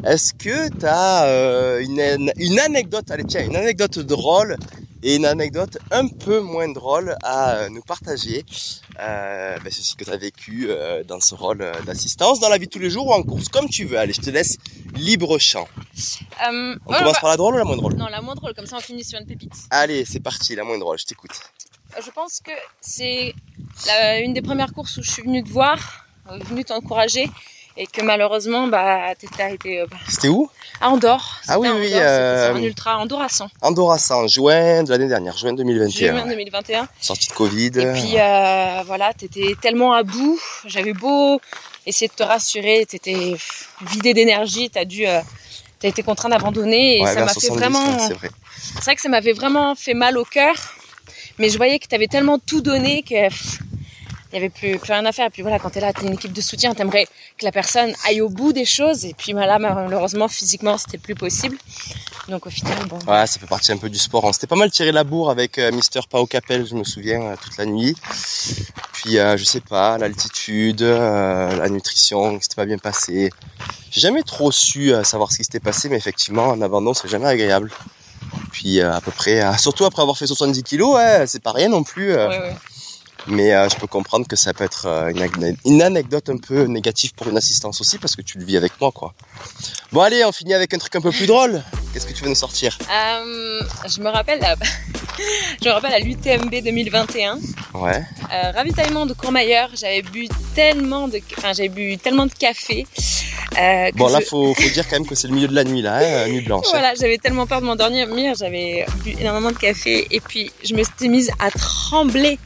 Est-ce 0.06 0.34
que 0.34 0.70
tu 0.70 0.86
as 0.86 1.80
une, 1.82 2.00
an- 2.00 2.32
une 2.38 2.60
anecdote, 2.60 3.10
allez 3.12 3.24
tiens, 3.26 3.46
une 3.46 3.56
anecdote 3.56 4.00
drôle 4.00 4.56
et 5.04 5.16
une 5.16 5.26
anecdote 5.26 5.78
un 5.92 6.08
peu 6.08 6.40
moins 6.40 6.68
drôle 6.70 7.16
à 7.24 7.56
euh, 7.56 7.70
nous 7.70 7.82
partager 7.82 8.44
euh, 9.00 9.58
ben, 9.60 9.72
ceci 9.72 9.96
que 9.96 10.04
tu 10.04 10.10
as 10.10 10.18
vécu 10.18 10.68
euh, 10.70 11.04
dans 11.04 11.20
ce 11.20 11.36
rôle 11.36 11.62
euh, 11.62 11.72
d'assistance 11.84 12.40
dans 12.40 12.50
la 12.50 12.58
vie 12.58 12.66
de 12.66 12.72
tous 12.72 12.80
les 12.80 12.90
jours 12.90 13.08
ou 13.08 13.14
en 13.14 13.24
course, 13.24 13.48
comme 13.50 13.70
tu 13.70 13.86
veux. 13.86 13.98
Allez, 13.98 14.14
je 14.14 14.22
te 14.22 14.30
laisse 14.30 14.58
libre 14.96 15.38
champ. 15.38 15.68
Euh, 15.78 16.76
On 16.86 16.92
ouais, 16.92 16.98
commence 17.00 17.14
bah- 17.14 17.20
par 17.22 17.30
la 17.30 17.38
drôle 17.38 17.56
ou 17.56 17.58
la 17.58 17.64
moins 17.64 17.78
drôle? 17.78 17.94
Non, 17.96 18.08
la 18.08 18.22
moins 18.22 18.36
drôle, 18.36 18.54
comme 18.54 18.66
ça 18.66 18.78
on 18.78 18.82
finit 18.82 19.04
sur 19.04 19.20
une 19.20 19.26
pépite. 19.28 19.54
Allez, 19.70 20.06
c'est 20.06 20.20
parti, 20.20 20.56
la 20.56 20.64
moins 20.64 20.78
drôle, 20.78 20.98
je 20.98 21.06
t'écoute. 21.06 21.32
Je 22.04 22.10
pense 22.12 22.40
que 22.44 22.52
c'est 22.82 23.34
une 24.24 24.34
des 24.34 24.42
premières 24.42 24.74
courses 24.74 24.98
où 24.98 25.04
je 25.04 25.10
suis 25.12 25.24
venue 25.24 25.44
te 25.44 25.50
voir, 25.50 26.06
euh, 26.30 26.38
venue 26.46 26.64
t'encourager, 26.66 27.30
et 27.78 27.86
que 27.88 28.02
malheureusement, 28.02 28.68
bah, 28.68 29.12
été 29.12 29.28
euh, 29.82 29.86
bah, 29.90 29.98
C'était 30.10 30.28
où? 30.28 30.50
à 30.82 30.90
Andorre. 30.90 31.42
Ah 31.48 31.60
oui, 31.60 31.68
oui, 31.74 31.92
euh, 31.94 32.54
un 32.54 32.62
ultra 32.62 32.98
Andorra 32.98 33.30
100, 33.30 33.50
Andorra 33.62 33.98
100, 33.98 34.16
en 34.24 34.28
juin 34.28 34.84
de 34.84 34.90
l'année 34.90 35.08
dernière, 35.08 35.38
juin 35.38 35.54
2021. 35.54 36.18
juin 36.18 36.28
2021. 36.28 36.88
Sortie 37.00 37.28
de 37.30 37.34
Covid. 37.34 37.68
Et 37.68 37.94
puis 37.94 38.14
euh, 38.20 38.84
voilà, 38.86 39.14
t'étais 39.14 39.56
tellement 39.62 39.94
à 39.94 40.04
bout. 40.04 40.40
J'avais 40.66 40.94
beau 40.94 41.40
essayer 41.86 42.08
de 42.08 42.14
te 42.14 42.24
rassurer, 42.24 42.86
t'étais 42.86 43.36
vidé 43.82 44.14
d'énergie, 44.14 44.70
t'as 44.70 44.86
dû, 44.86 45.08
euh, 45.08 45.22
t'as 45.80 45.88
été 45.88 46.04
contraint 46.04 46.30
d'abandonner 46.30 46.98
et 47.00 47.04
Ouais, 47.04 47.14
ça 47.14 47.22
m'a 47.22 47.34
fait 47.34 47.40
70, 47.40 47.58
vraiment. 47.60 48.00
c'est 48.08 48.14
vrai. 48.14 48.30
Que 48.96 49.02
ça 49.02 49.10
m'avait 49.10 49.34
vraiment 49.34 49.74
fait 49.76 49.94
mal 49.94 50.18
au 50.18 50.26
cœur, 50.26 50.56
mais 51.40 51.50
je 51.50 51.58
voyais 51.58 51.80
que 51.80 51.88
tu 51.88 51.96
avais 51.96 52.08
tellement 52.08 52.40
tout 52.40 52.62
donné 52.62 53.04
que 53.04 53.30
pff, 53.30 53.60
il 54.32 54.36
y 54.36 54.38
avait 54.38 54.50
plus, 54.50 54.78
plus 54.78 54.92
rien 54.92 55.06
à 55.06 55.12
faire. 55.12 55.28
Et 55.28 55.30
puis 55.30 55.42
voilà, 55.42 55.60
quand 55.60 55.70
tu 55.70 55.78
es 55.78 55.82
là, 55.82 55.94
tu 55.94 56.06
une 56.06 56.14
équipe 56.14 56.34
de 56.34 56.42
soutien, 56.42 56.74
t'aimerais 56.74 57.06
que 57.38 57.46
la 57.46 57.52
personne 57.52 57.94
aille 58.08 58.22
au 58.22 58.30
bout 58.30 58.54
des 58.54 58.66
choses. 58.66 59.06
Et 59.06 59.14
puis 59.14 59.34
voilà, 59.34 59.60
malheureusement, 59.60 60.28
physiquement, 60.28 60.78
c'était 60.78 60.98
plus 60.98 61.16
possible. 61.16 61.58
Donc 62.28 62.46
au 62.46 62.50
final, 62.50 62.76
bon. 62.88 62.98
Ouais, 63.08 63.26
ça 63.26 63.40
fait 63.40 63.48
partie 63.48 63.72
un 63.72 63.78
peu 63.78 63.90
du 63.90 63.98
sport. 63.98 64.24
On 64.26 64.34
s'était 64.34 64.48
pas 64.48 64.56
mal 64.58 64.70
tiré 64.70 64.92
la 64.92 65.04
bourre 65.06 65.30
avec 65.30 65.58
euh, 65.58 65.72
Mister 65.72 66.02
Pao 66.10 66.26
Capel, 66.26 66.68
je 66.68 66.76
me 66.76 66.84
souviens, 66.84 67.22
euh, 67.22 67.36
toute 67.42 67.58
la 67.58 67.66
nuit. 67.66 67.96
Puis, 68.94 69.18
euh, 69.18 69.38
je 69.38 69.46
sais 69.46 69.62
pas, 69.62 69.98
l'altitude, 69.98 70.82
euh, 70.82 71.56
la 71.56 71.70
nutrition, 71.70 72.38
c'était 72.42 72.56
pas 72.56 72.66
bien 72.66 72.78
passé. 72.78 73.32
J'ai 73.92 74.02
jamais 74.02 74.24
trop 74.24 74.52
su 74.52 74.94
euh, 74.94 75.04
savoir 75.04 75.32
ce 75.32 75.38
qui 75.38 75.44
s'était 75.46 75.62
passé, 75.62 75.88
mais 75.88 75.96
effectivement, 75.96 76.52
un 76.52 76.62
abandon, 76.62 76.94
c'est 76.94 77.08
jamais 77.08 77.28
agréable. 77.28 77.72
Puis, 78.52 78.82
euh, 78.82 78.92
à 78.94 79.00
peu 79.00 79.12
près, 79.12 79.58
surtout 79.58 79.86
après 79.86 80.02
avoir 80.02 80.18
fait 80.18 80.28
70 80.28 80.64
kilos, 80.64 80.96
ouais, 80.96 81.26
c'est 81.28 81.42
pas 81.42 81.52
rien 81.54 81.70
non 81.70 81.84
plus. 81.84 82.14
Ouais, 82.14 82.28
ouais. 82.28 82.56
Mais 83.28 83.54
euh, 83.54 83.68
je 83.70 83.76
peux 83.76 83.88
comprendre 83.88 84.28
que 84.28 84.36
ça 84.36 84.54
peut 84.54 84.64
être 84.64 84.86
euh, 84.86 85.10
une, 85.10 85.58
une 85.66 85.82
anecdote 85.82 86.30
un 86.30 86.38
peu 86.38 86.64
négative 86.64 87.14
pour 87.14 87.28
une 87.28 87.38
assistance 87.38 87.82
aussi, 87.82 87.98
parce 87.98 88.16
que 88.16 88.22
tu 88.22 88.38
le 88.38 88.46
vis 88.46 88.58
avec 88.58 88.80
moi, 88.80 88.92
quoi. 88.92 89.14
Bon, 89.92 90.02
allez, 90.02 90.24
on 90.26 90.32
finit 90.32 90.54
avec 90.54 90.74
un 90.74 90.78
truc 90.78 90.96
un 90.96 91.02
peu 91.02 91.12
plus 91.12 91.28
drôle. 91.28 91.64
Qu'est-ce 91.94 92.06
que 92.06 92.14
tu 92.14 92.24
veux 92.24 92.30
nous 92.30 92.36
sortir 92.36 92.78
Euh, 92.92 93.62
je 93.88 94.02
me 94.02 94.10
rappelle 94.10 94.40
la... 94.40 94.56
je 95.64 95.68
me 95.68 95.74
rappelle 95.74 95.94
à 95.94 96.00
l'UTMB 96.00 96.54
2021. 96.64 97.40
Ouais. 97.74 98.04
Euh, 98.34 98.52
ravitaillement 98.52 99.06
de 99.06 99.14
Courmayeur, 99.14 99.70
j'avais 99.76 100.02
bu 100.04 100.28
tellement 100.54 101.08
de, 101.08 101.20
enfin 101.38 101.54
j'avais 101.54 101.70
bu 101.70 101.98
tellement 101.98 102.26
de 102.26 102.34
café. 102.34 102.86
euh, 103.58 103.90
Bon, 103.96 104.10
là, 104.10 104.20
je- 104.22 104.26
faut, 104.26 104.54
faut 104.54 104.70
dire 104.70 104.88
quand 104.88 104.98
même 104.98 105.08
que 105.08 105.16
c'est 105.16 105.28
le 105.28 105.34
milieu 105.34 105.48
de 105.48 105.56
la 105.56 105.64
nuit, 105.64 105.82
là, 105.82 105.98
hein, 105.98 106.28
nuit 106.28 106.42
blanche. 106.42 106.66
hein. 106.68 106.72
Voilà, 106.74 106.94
j'avais 107.00 107.18
tellement 107.18 107.48
peur 107.48 107.62
de 107.62 107.66
m'endormir, 107.66 108.08
j'avais 108.38 108.86
bu 109.04 109.12
énormément 109.20 109.52
de 109.52 109.58
café 109.58 110.08
et 110.12 110.20
puis 110.20 110.52
je 110.64 110.76
me 110.76 110.84
suis 110.84 111.10
mise 111.10 111.32
à 111.40 111.50
trembler, 111.52 112.38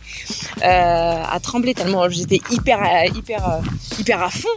à 0.62 1.40
trembler 1.42 1.74
tellement 1.74 2.08
j'étais 2.10 2.42
hyper, 2.52 2.80
hyper, 3.16 3.60
hyper 4.00 4.22
à 4.22 4.30
fond. 4.30 4.48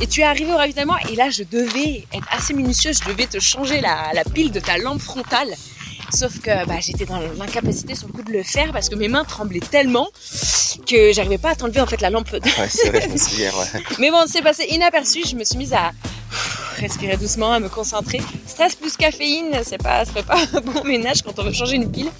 Et 0.00 0.06
tu 0.06 0.20
es 0.20 0.24
arrivé 0.24 0.50
au 0.52 0.56
ravitaillement 0.56 0.96
et 1.10 1.14
là 1.16 1.28
je 1.30 1.42
devais 1.42 2.04
être 2.12 2.26
assez 2.30 2.54
minutieuse, 2.54 2.98
je 3.04 3.08
devais 3.10 3.26
te 3.26 3.38
changer 3.38 3.80
la, 3.80 4.10
la 4.14 4.24
pile 4.24 4.39
de 4.48 4.60
ta 4.60 4.78
lampe 4.78 5.00
frontale. 5.02 5.54
Sauf 6.12 6.40
que 6.40 6.66
bah, 6.66 6.74
j'étais 6.80 7.04
dans 7.04 7.20
l'incapacité 7.38 7.94
sur 7.94 8.08
le 8.08 8.12
coup 8.12 8.22
de 8.22 8.32
le 8.32 8.42
faire 8.42 8.72
parce 8.72 8.88
que 8.88 8.94
mes 8.96 9.06
mains 9.08 9.24
tremblaient 9.24 9.60
tellement 9.60 10.08
que 10.86 11.12
j'arrivais 11.12 11.38
pas 11.38 11.50
à 11.50 11.54
t'enlever 11.54 11.80
en 11.80 11.86
fait 11.86 12.00
la 12.00 12.10
lampe. 12.10 12.32
Ouais, 12.32 12.40
c'est 12.68 12.88
vrai, 12.88 13.02
je 13.02 13.08
me 13.08 13.16
souviens, 13.18 13.50
ouais. 13.52 13.82
Mais 13.98 14.10
bon, 14.10 14.24
c'est 14.26 14.42
passé 14.42 14.66
inaperçu. 14.70 15.20
Je 15.24 15.36
me 15.36 15.44
suis 15.44 15.56
mise 15.58 15.72
à 15.72 15.92
respirer 16.76 17.16
doucement, 17.16 17.52
à 17.52 17.60
me 17.60 17.68
concentrer. 17.68 18.20
Stress 18.46 18.74
plus 18.74 18.96
caféine, 18.96 19.60
c'est 19.64 19.82
pas, 19.82 20.04
ça 20.04 20.12
fait 20.12 20.22
pas 20.22 20.38
un 20.54 20.60
bon 20.60 20.84
ménage 20.84 21.22
quand 21.22 21.38
on 21.38 21.44
veut 21.44 21.52
changer 21.52 21.76
une 21.76 21.90
pile. 21.90 22.10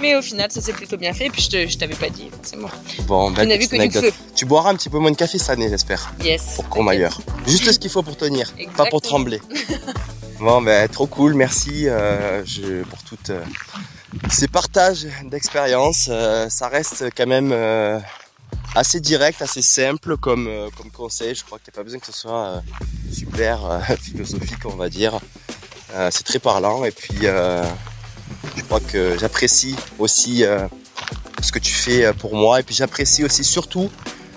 Mais 0.00 0.16
au 0.16 0.22
final, 0.22 0.50
ça 0.50 0.60
s'est 0.60 0.72
plutôt 0.72 0.96
bien 0.96 1.12
fait. 1.12 1.26
Et 1.26 1.30
puis 1.30 1.42
je, 1.42 1.76
t'avais 1.76 1.94
pas 1.94 2.08
dit, 2.08 2.28
forcément. 2.34 2.68
Bon, 3.06 3.30
n'as 3.30 3.44
vu 3.56 3.66
que 3.66 3.70
du 3.70 3.76
anecdote. 3.76 4.04
feu. 4.04 4.12
Tu 4.34 4.46
boiras 4.46 4.70
un 4.70 4.74
petit 4.74 4.88
peu 4.88 4.98
moins 4.98 5.10
de 5.10 5.16
café 5.16 5.38
cette 5.38 5.50
année, 5.50 5.68
j'espère. 5.68 6.12
Yes. 6.22 6.54
Pour 6.56 6.68
Courmayeur. 6.68 7.20
Juste 7.46 7.70
ce 7.70 7.78
qu'il 7.78 7.90
faut 7.90 8.02
pour 8.02 8.16
tenir, 8.16 8.52
pas 8.76 8.86
pour 8.86 9.00
trembler. 9.00 9.40
Bon, 10.40 10.62
ben, 10.62 10.88
trop 10.88 11.06
cool, 11.06 11.34
merci 11.34 11.86
euh, 11.86 12.42
je, 12.46 12.82
pour 12.84 13.02
toutes, 13.02 13.28
euh, 13.28 13.44
ces 14.30 14.48
partages 14.48 15.06
d'expériences, 15.24 16.08
euh, 16.10 16.48
ça 16.48 16.68
reste 16.68 17.04
quand 17.14 17.26
même 17.26 17.52
assez 18.74 19.00
direct, 19.00 19.42
assez 19.42 19.62
simple 19.62 20.16
comme, 20.16 20.46
euh, 20.46 20.68
comme 20.76 20.90
conseil. 20.90 21.34
Je 21.34 21.44
crois 21.44 21.58
qu'il 21.58 21.72
n'y 21.72 21.76
a 21.76 21.78
pas 21.78 21.84
besoin 21.84 22.00
que 22.00 22.06
ce 22.06 22.12
soit 22.12 22.62
super 23.12 23.80
philosophique, 24.00 24.64
on 24.64 24.76
va 24.76 24.88
dire. 24.88 25.18
c'est 26.10 26.24
très 26.24 26.38
parlant 26.38 26.84
et 26.84 26.92
puis 26.92 27.18
je 27.22 28.62
crois 28.62 28.80
que 28.80 29.18
j'apprécie 29.18 29.74
aussi 29.98 30.44
ce 31.42 31.52
que 31.52 31.58
tu 31.58 31.72
fais 31.72 32.12
pour 32.12 32.36
moi 32.36 32.60
et 32.60 32.62
puis 32.62 32.74
j'apprécie 32.74 33.24
aussi 33.24 33.42
surtout 33.42 33.90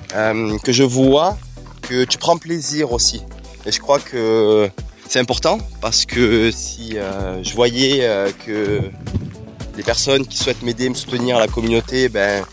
que 0.09 0.71
je 0.71 0.83
vois 0.83 1.37
que 1.83 2.03
tu 2.05 2.17
prends 2.17 2.37
plaisir 2.37 2.91
aussi. 2.91 3.21
Et 3.65 3.71
je 3.71 3.79
crois 3.79 3.99
que 3.99 4.69
c'est 5.07 5.19
important 5.19 5.59
parce 5.79 6.05
que 6.05 6.49
si 6.49 6.95
je 7.43 7.53
voyais 7.53 8.33
que 8.45 8.81
les 9.77 9.83
personnes 9.83 10.25
qui 10.25 10.37
souhaitent 10.37 10.61
m'aider, 10.63 10.89
me 10.89 10.95
soutenir, 10.95 11.39
la 11.39 11.47
communauté, 11.47 12.09
ben, 12.09 12.43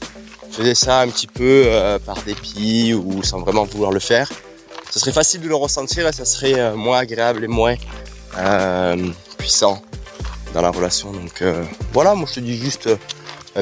faisaient 0.51 0.75
ça 0.75 1.01
un 1.01 1.09
petit 1.09 1.27
peu 1.27 1.65
euh, 1.67 1.99
par 1.99 2.21
dépit 2.23 2.95
ou 2.95 3.23
sans 3.23 3.41
vraiment 3.41 3.65
vouloir 3.65 3.93
le 3.93 4.01
faire. 4.01 4.31
Ce 4.91 4.99
serait 4.99 5.13
facile 5.13 5.41
de 5.41 5.49
le 5.49 5.55
ressentir 5.55 6.07
et 6.07 6.13
ça 6.13 6.25
serait 6.25 6.59
euh, 6.59 6.75
moins 6.75 6.99
agréable 6.99 7.45
et 7.45 7.49
moins 7.49 7.77
euh, 8.39 9.11
puissant 9.39 9.83
dans 10.53 10.63
la 10.63 10.71
relation. 10.71 11.13
Donc 11.13 11.45
voilà, 11.93 12.15
moi 12.17 12.27
je 12.29 12.35
te 12.35 12.41
dis 12.41 12.57
juste 12.57 12.89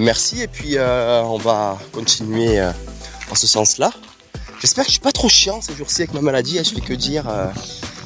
merci 0.01 0.41
et 0.41 0.49
puis 0.49 0.79
on 0.79 1.37
va 1.37 1.77
continuer 1.93 2.63
en 2.63 3.35
ce 3.35 3.47
sens-là. 3.47 3.91
J'espère 4.59 4.85
que 4.85 4.89
je 4.89 4.95
suis 4.95 5.01
pas 5.01 5.13
trop 5.13 5.29
chiant 5.29 5.61
ces 5.61 5.75
jours-ci 5.75 6.03
avec 6.03 6.15
ma 6.15 6.23
maladie. 6.23 6.59
Hein. 6.59 6.63
Je 6.65 6.75
fais 6.75 6.81
que 6.81 6.95
dire 6.95 7.25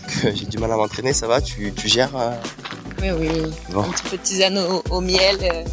que 0.08 0.34
j'ai 0.34 0.46
du 0.46 0.58
mal 0.58 0.72
à 0.72 0.76
m'entraîner. 0.76 1.12
Ça 1.12 1.28
va 1.28 1.40
tu, 1.40 1.72
tu 1.72 1.86
gères 1.86 2.10
oui, 3.10 3.28
oui. 3.30 3.52
Un 3.74 3.82
petit 3.90 4.02
peu 4.10 4.16
de 4.16 4.22
tisane 4.22 4.58
au, 4.90 5.00
miel. 5.00 5.38
Euh. 5.42 5.64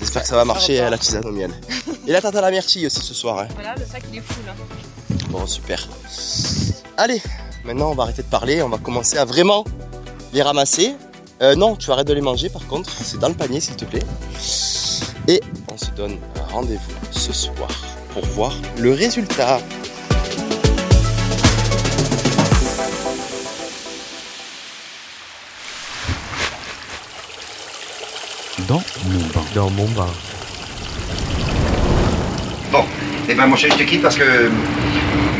J'espère 0.00 0.22
que 0.22 0.28
ça 0.28 0.36
va 0.36 0.44
marcher, 0.44 0.78
la 0.78 0.98
tisane 0.98 1.24
au 1.24 1.32
miel. 1.32 1.50
Et 2.06 2.12
la 2.12 2.20
tarte 2.20 2.36
à 2.36 2.40
la 2.40 2.50
myrtille 2.50 2.86
aussi 2.86 3.00
ce 3.00 3.14
soir. 3.14 3.38
Hein. 3.38 3.48
Voilà, 3.54 3.74
le 3.74 3.86
sac 3.90 4.02
il 4.12 4.18
est 4.18 4.22
fou 4.22 4.40
là. 4.46 4.52
Bon, 5.30 5.46
super. 5.46 5.88
Allez, 6.96 7.22
maintenant 7.64 7.90
on 7.90 7.94
va 7.94 8.04
arrêter 8.04 8.22
de 8.22 8.28
parler, 8.28 8.62
on 8.62 8.68
va 8.68 8.78
commencer 8.78 9.16
à 9.18 9.24
vraiment 9.24 9.64
les 10.32 10.42
ramasser. 10.42 10.94
Euh, 11.42 11.54
non, 11.54 11.76
tu 11.76 11.90
arrêtes 11.90 12.06
de 12.06 12.14
les 12.14 12.20
manger 12.20 12.48
par 12.48 12.66
contre, 12.66 12.90
c'est 12.90 13.18
dans 13.18 13.28
le 13.28 13.34
panier 13.34 13.60
s'il 13.60 13.76
te 13.76 13.84
plaît. 13.84 14.04
Et 15.26 15.40
on 15.72 15.78
se 15.78 15.90
donne 15.92 16.18
un 16.36 16.52
rendez-vous 16.52 16.92
ce 17.10 17.32
soir 17.32 17.70
pour 18.12 18.24
voir 18.26 18.52
le 18.78 18.92
résultat. 18.92 19.58
Dans 28.68 28.82
mon 29.06 29.18
bain. 29.34 29.44
Dans 29.54 29.70
mon 29.70 29.88
bain. 29.88 30.06
Bon, 32.72 32.84
eh 33.28 33.34
ben 33.34 33.46
mon 33.46 33.56
cher, 33.56 33.70
je 33.72 33.78
te 33.78 33.82
quitte 33.82 34.00
parce 34.00 34.16
que 34.16 34.48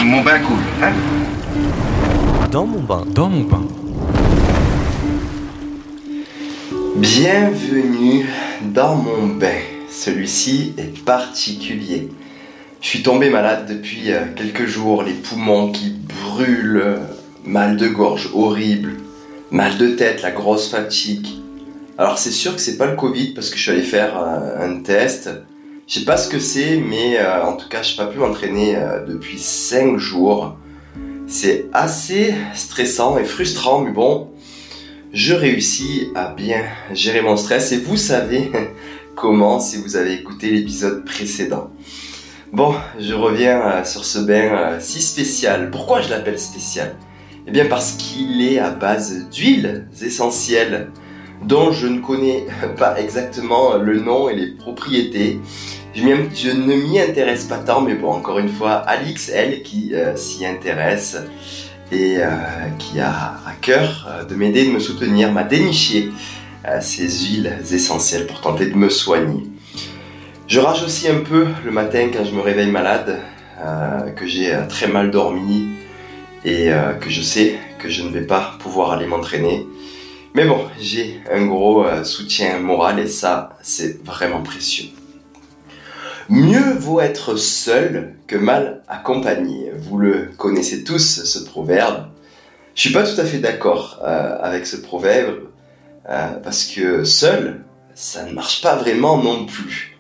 mon 0.03 0.21
bain 0.23 0.41
coule, 0.41 0.59
hein? 0.83 0.93
Dans 2.51 2.67
mon 2.67 2.81
bain. 2.81 3.05
Dans 3.07 3.29
mon 3.31 3.45
bain. 3.45 3.63
Bienvenue 6.97 8.27
dans 8.75 8.97
mon 8.97 9.29
bain. 9.29 9.61
Celui-ci 9.91 10.75
est 10.77 11.05
particulier. 11.05 12.11
Je 12.83 12.89
suis 12.89 13.03
tombé 13.03 13.31
malade 13.31 13.67
depuis 13.69 14.13
euh, 14.13 14.25
quelques 14.37 14.67
jours, 14.67 15.03
les 15.03 15.13
poumons 15.15 15.73
qui 15.73 15.91
brûlent, 15.91 16.99
mal 17.47 17.79
de 17.79 17.89
gorge 17.89 18.29
horrible, 18.35 18.95
mal 19.51 19.79
de 19.79 19.89
tête, 19.89 20.21
la 20.21 20.33
grosse 20.33 20.71
fatigue. 20.71 21.44
Alors 21.97 22.19
c'est 22.19 22.33
sûr 22.33 22.57
que 22.57 22.61
c'est 22.61 22.77
pas 22.77 22.87
le 22.87 22.97
Covid 22.97 23.35
parce 23.35 23.51
que 23.51 23.57
je 23.57 23.63
suis 23.63 23.71
allé 23.71 23.83
faire 23.83 24.19
euh, 24.19 24.67
un 24.67 24.81
test. 24.81 25.31
Je 25.87 26.01
sais 26.01 26.05
pas 26.05 26.17
ce 26.17 26.29
que 26.29 26.41
c'est, 26.41 26.77
mais 26.77 27.19
euh, 27.19 27.45
en 27.45 27.57
tout 27.57 27.69
cas, 27.69 27.83
je 27.83 27.93
n'ai 27.93 27.97
pas 27.99 28.07
pu 28.07 28.19
m'entraîner 28.19 28.77
euh, 28.77 29.05
depuis 29.05 29.39
5 29.39 29.97
jours. 29.97 30.57
C'est 31.29 31.67
assez 31.73 32.35
stressant 32.55 33.17
et 33.17 33.25
frustrant, 33.25 33.81
mais 33.81 33.93
bon, 33.93 34.31
je 35.13 35.35
réussis 35.35 36.09
à 36.17 36.33
bien 36.33 36.65
gérer 36.93 37.21
mon 37.21 37.37
stress 37.37 37.71
et 37.71 37.79
vous 37.79 37.97
savez 37.97 38.51
comment 39.15 39.61
si 39.61 39.77
vous 39.77 39.95
avez 39.95 40.15
écouté 40.15 40.51
l'épisode 40.51 41.05
précédent. 41.05 41.71
Bon, 42.53 42.75
je 42.99 43.15
reviens 43.15 43.85
sur 43.85 44.05
ce 44.05 44.19
bain 44.19 44.79
si 44.81 45.01
spécial. 45.01 45.71
Pourquoi 45.71 46.01
je 46.01 46.11
l'appelle 46.11 46.39
spécial? 46.39 46.97
Eh 47.47 47.51
bien 47.51 47.67
parce 47.67 47.93
qu'il 47.93 48.43
est 48.43 48.59
à 48.59 48.71
base 48.71 49.29
d'huiles 49.31 49.89
essentielles 50.03 50.91
dont 51.47 51.73
je 51.73 51.87
ne 51.87 52.01
connais 52.01 52.47
pas 52.79 52.99
exactement 52.99 53.77
le 53.77 54.01
nom 54.01 54.29
et 54.29 54.35
les 54.35 54.47
propriétés. 54.49 55.41
Je, 55.95 56.51
ne 56.51 56.75
m'y 56.75 56.99
intéresse 56.99 57.45
pas 57.45 57.59
tant, 57.59 57.81
mais 57.81 57.95
bon, 57.95 58.13
encore 58.13 58.39
une 58.41 58.49
fois, 58.49 58.73
Alix, 58.73 59.29
elle, 59.29 59.63
qui 59.63 59.95
euh, 59.95 60.17
s'y 60.17 60.45
intéresse 60.45 61.17
et 61.93 62.17
euh, 62.19 62.27
qui 62.79 62.99
a 62.99 63.35
à 63.47 63.53
cœur 63.61 64.09
euh, 64.09 64.25
de 64.25 64.35
m'aider, 64.35 64.67
de 64.67 64.73
me 64.73 64.81
soutenir, 64.81 65.31
m'a 65.33 65.45
déniché 65.45 66.11
ces 66.81 67.27
huiles 67.27 67.59
essentielles 67.71 68.27
pour 68.27 68.41
tenter 68.41 68.65
de 68.65 68.75
me 68.75 68.89
soigner. 68.89 69.43
Je 70.49 70.61
rage 70.61 70.83
aussi 70.83 71.07
un 71.09 71.21
peu 71.21 71.47
le 71.63 71.71
matin 71.71 72.09
quand 72.11 72.25
je 72.25 72.35
me 72.35 72.41
réveille 72.41 72.71
malade, 72.71 73.19
que 74.17 74.27
j'ai 74.27 74.57
très 74.71 74.87
mal 74.87 75.11
dormi 75.11 75.69
et 76.43 76.71
que 77.03 77.11
je 77.11 77.21
sais 77.21 77.59
que 77.79 77.91
je 77.91 78.03
ne 78.03 78.09
vais 78.09 78.23
pas 78.23 78.57
pouvoir 78.61 78.93
aller 78.93 79.05
m'entraîner. 79.05 79.67
Mais 80.37 80.47
bon, 80.47 80.67
j'ai 80.81 81.21
un 81.33 81.47
gros 81.47 81.87
euh, 81.87 82.03
soutien 82.03 82.59
moral 82.59 82.99
et 82.99 83.07
ça, 83.07 83.51
c'est 83.63 84.05
vraiment 84.05 84.43
précieux. 84.43 84.89
Mieux 86.29 86.73
vaut 86.77 87.01
être 87.01 87.37
seul 87.37 88.17
que 88.27 88.35
mal 88.35 88.83
accompagné. 88.89 89.71
Vous 89.79 89.97
le 89.97 90.31
connaissez 90.37 90.83
tous, 90.83 91.23
ce 91.23 91.39
proverbe. 91.45 92.09
Je 92.75 92.81
suis 92.81 92.93
pas 92.93 93.05
tout 93.05 93.21
à 93.21 93.25
fait 93.25 93.39
d'accord 93.39 94.01
euh, 94.03 94.37
avec 94.43 94.67
ce 94.67 94.77
proverbe 94.77 95.51
euh, 96.11 96.31
parce 96.43 96.65
que 96.65 97.05
seul, 97.05 97.65
ça 97.95 98.25
ne 98.25 98.33
marche 98.33 98.61
pas 98.61 98.75
vraiment 98.75 99.23
non 99.23 99.47
plus. 99.47 99.97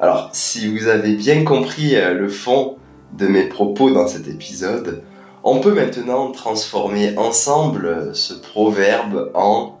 Alors, 0.00 0.30
si 0.32 0.66
vous 0.66 0.88
avez 0.88 1.14
bien 1.14 1.44
compris 1.44 1.94
le 1.94 2.28
fond 2.28 2.76
de 3.16 3.28
mes 3.28 3.44
propos 3.44 3.92
dans 3.92 4.08
cet 4.08 4.26
épisode, 4.26 5.04
on 5.48 5.60
peut 5.60 5.74
maintenant 5.74 6.32
transformer 6.32 7.16
ensemble 7.16 8.10
ce 8.16 8.34
proverbe 8.34 9.30
en 9.32 9.78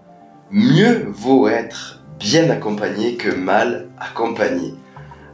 mieux 0.52 1.08
vaut 1.08 1.48
être 1.48 2.04
bien 2.20 2.50
accompagné 2.50 3.16
que 3.16 3.34
mal 3.34 3.88
accompagné. 3.98 4.74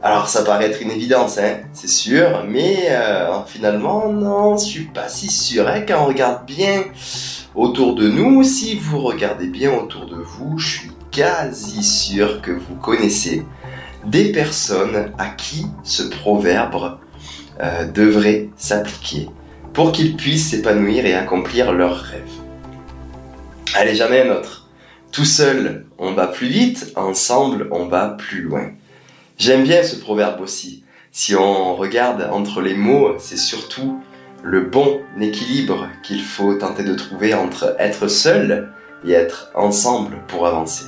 Alors 0.01 0.27
ça 0.27 0.41
paraît 0.41 0.71
être 0.71 0.81
une 0.81 0.89
évidence, 0.89 1.37
hein, 1.37 1.57
c'est 1.71 1.87
sûr, 1.87 2.45
mais 2.49 2.87
euh, 2.89 3.43
finalement 3.45 4.09
non, 4.09 4.57
je 4.57 4.63
suis 4.63 4.85
pas 4.85 5.07
si 5.07 5.29
sûr. 5.29 5.67
Hein, 5.67 5.81
quand 5.87 6.01
on 6.01 6.07
regarde 6.07 6.47
bien 6.47 6.85
autour 7.53 7.93
de 7.93 8.09
nous, 8.09 8.41
si 8.41 8.75
vous 8.75 9.01
regardez 9.01 9.45
bien 9.45 9.71
autour 9.71 10.07
de 10.07 10.15
vous, 10.15 10.57
je 10.57 10.79
suis 10.79 10.91
quasi 11.11 11.83
sûr 11.83 12.41
que 12.41 12.51
vous 12.51 12.75
connaissez 12.81 13.45
des 14.03 14.31
personnes 14.31 15.11
à 15.19 15.27
qui 15.27 15.67
ce 15.83 16.01
proverbe 16.01 16.97
euh, 17.61 17.85
devrait 17.85 18.49
s'appliquer 18.57 19.29
pour 19.73 19.91
qu'ils 19.91 20.15
puissent 20.15 20.51
s'épanouir 20.51 21.05
et 21.05 21.15
accomplir 21.15 21.73
leurs 21.73 21.97
rêves. 21.97 22.21
Allez, 23.75 23.95
jamais 23.95 24.21
un 24.21 24.35
autre. 24.35 24.69
Tout 25.11 25.25
seul, 25.25 25.85
on 25.97 26.13
va 26.13 26.27
plus 26.27 26.47
vite, 26.47 26.91
ensemble, 26.95 27.67
on 27.71 27.87
va 27.87 28.09
plus 28.09 28.41
loin. 28.41 28.71
J'aime 29.37 29.63
bien 29.63 29.83
ce 29.83 29.95
proverbe 29.95 30.41
aussi. 30.41 30.83
Si 31.11 31.35
on 31.35 31.75
regarde 31.75 32.27
entre 32.31 32.61
les 32.61 32.75
mots, 32.75 33.15
c'est 33.19 33.37
surtout 33.37 33.99
le 34.43 34.61
bon 34.61 35.01
équilibre 35.19 35.87
qu'il 36.03 36.21
faut 36.21 36.53
tenter 36.55 36.83
de 36.83 36.93
trouver 36.93 37.33
entre 37.33 37.75
être 37.79 38.07
seul 38.07 38.73
et 39.05 39.11
être 39.11 39.51
ensemble 39.55 40.17
pour 40.27 40.45
avancer. 40.45 40.85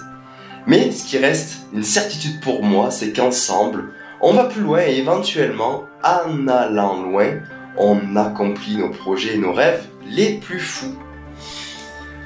Mais 0.67 0.91
ce 0.91 1.05
qui 1.05 1.17
reste 1.17 1.59
une 1.73 1.83
certitude 1.83 2.39
pour 2.41 2.63
moi, 2.63 2.91
c'est 2.91 3.13
qu'ensemble, 3.13 3.93
on 4.21 4.33
va 4.33 4.45
plus 4.45 4.61
loin 4.61 4.81
et 4.81 4.97
éventuellement, 4.97 5.83
en 6.03 6.47
allant 6.47 7.03
loin, 7.03 7.39
on 7.78 8.15
accomplit 8.15 8.78
nos 8.78 8.89
projets 8.89 9.36
et 9.36 9.38
nos 9.38 9.53
rêves 9.53 9.86
les 10.07 10.34
plus 10.34 10.59
fous. 10.59 10.95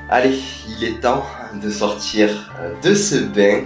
Allez, 0.10 0.40
il 0.68 0.84
est 0.84 1.02
temps 1.02 1.26
de 1.62 1.70
sortir 1.70 2.52
euh, 2.62 2.74
de 2.82 2.96
ce 2.96 3.16
bain. 3.16 3.66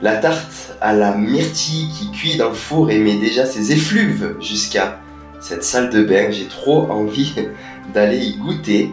La 0.00 0.16
tarte 0.16 0.76
à 0.80 0.92
la 0.92 1.14
myrtille 1.14 1.88
qui 1.98 2.10
cuit 2.10 2.36
dans 2.36 2.48
le 2.48 2.54
four 2.54 2.90
et 2.90 2.98
met 2.98 3.16
déjà 3.16 3.44
ses 3.44 3.72
effluves 3.72 4.36
jusqu'à 4.40 5.00
cette 5.40 5.64
salle 5.64 5.90
de 5.90 6.02
bain. 6.02 6.30
J'ai 6.30 6.46
trop 6.46 6.90
envie 6.90 7.34
d'aller 7.94 8.18
y 8.18 8.36
goûter. 8.36 8.90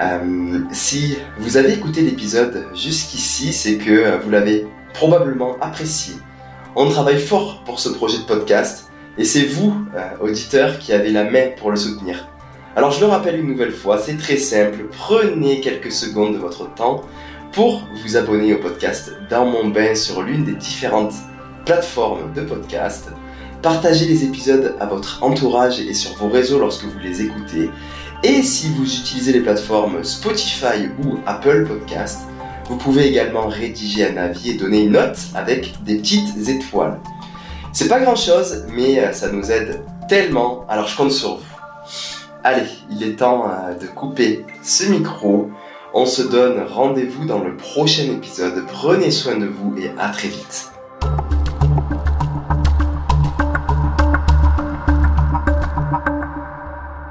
Euh, 0.00 0.60
si 0.72 1.16
vous 1.38 1.56
avez 1.56 1.74
écouté 1.74 2.00
l'épisode 2.00 2.66
jusqu'ici, 2.74 3.52
c'est 3.52 3.76
que 3.76 4.18
vous 4.22 4.30
l'avez 4.30 4.66
probablement 4.94 5.56
apprécié. 5.60 6.14
On 6.76 6.88
travaille 6.88 7.20
fort 7.20 7.62
pour 7.64 7.80
ce 7.80 7.88
projet 7.88 8.18
de 8.18 8.22
podcast 8.22 8.89
et 9.18 9.24
c'est 9.24 9.44
vous, 9.44 9.74
euh, 9.96 10.24
auditeurs, 10.24 10.78
qui 10.78 10.92
avez 10.92 11.10
la 11.10 11.24
main 11.24 11.50
pour 11.58 11.70
le 11.70 11.76
soutenir. 11.76 12.28
Alors 12.76 12.92
je 12.92 13.00
le 13.00 13.06
rappelle 13.06 13.38
une 13.38 13.48
nouvelle 13.48 13.72
fois, 13.72 13.98
c'est 13.98 14.16
très 14.16 14.36
simple, 14.36 14.86
prenez 14.90 15.60
quelques 15.60 15.92
secondes 15.92 16.34
de 16.34 16.38
votre 16.38 16.72
temps 16.74 17.02
pour 17.52 17.82
vous 18.02 18.16
abonner 18.16 18.54
au 18.54 18.58
podcast 18.58 19.12
Dans 19.28 19.44
mon 19.44 19.68
bain 19.68 19.94
sur 19.94 20.22
l'une 20.22 20.44
des 20.44 20.54
différentes 20.54 21.14
plateformes 21.66 22.32
de 22.32 22.42
podcast. 22.42 23.08
Partagez 23.60 24.06
les 24.06 24.24
épisodes 24.24 24.76
à 24.80 24.86
votre 24.86 25.22
entourage 25.22 25.80
et 25.80 25.92
sur 25.92 26.16
vos 26.16 26.28
réseaux 26.28 26.58
lorsque 26.58 26.84
vous 26.84 26.98
les 27.00 27.22
écoutez. 27.22 27.70
Et 28.22 28.42
si 28.42 28.68
vous 28.68 28.84
utilisez 28.84 29.32
les 29.32 29.40
plateformes 29.40 30.04
Spotify 30.04 30.88
ou 31.04 31.18
Apple 31.26 31.66
Podcast, 31.66 32.20
vous 32.68 32.76
pouvez 32.76 33.08
également 33.08 33.48
rédiger 33.48 34.06
un 34.06 34.16
avis 34.16 34.50
et 34.50 34.54
donner 34.54 34.82
une 34.82 34.92
note 34.92 35.18
avec 35.34 35.74
des 35.84 35.96
petites 35.96 36.48
étoiles. 36.48 37.00
C'est 37.72 37.88
pas 37.88 38.00
grand 38.00 38.16
chose, 38.16 38.64
mais 38.74 38.98
euh, 38.98 39.12
ça 39.12 39.30
nous 39.30 39.50
aide 39.50 39.82
tellement, 40.08 40.66
alors 40.68 40.88
je 40.88 40.96
compte 40.96 41.12
sur 41.12 41.36
vous. 41.36 41.44
Allez, 42.42 42.66
il 42.90 43.02
est 43.02 43.16
temps 43.16 43.48
euh, 43.48 43.74
de 43.74 43.86
couper 43.86 44.44
ce 44.62 44.90
micro. 44.90 45.50
On 45.94 46.04
se 46.04 46.22
donne 46.22 46.64
rendez-vous 46.66 47.26
dans 47.26 47.38
le 47.38 47.56
prochain 47.56 48.04
épisode. 48.04 48.64
Prenez 48.66 49.10
soin 49.12 49.36
de 49.36 49.46
vous 49.46 49.76
et 49.78 49.92
à 49.98 50.08
très 50.08 50.28
vite. 50.28 50.70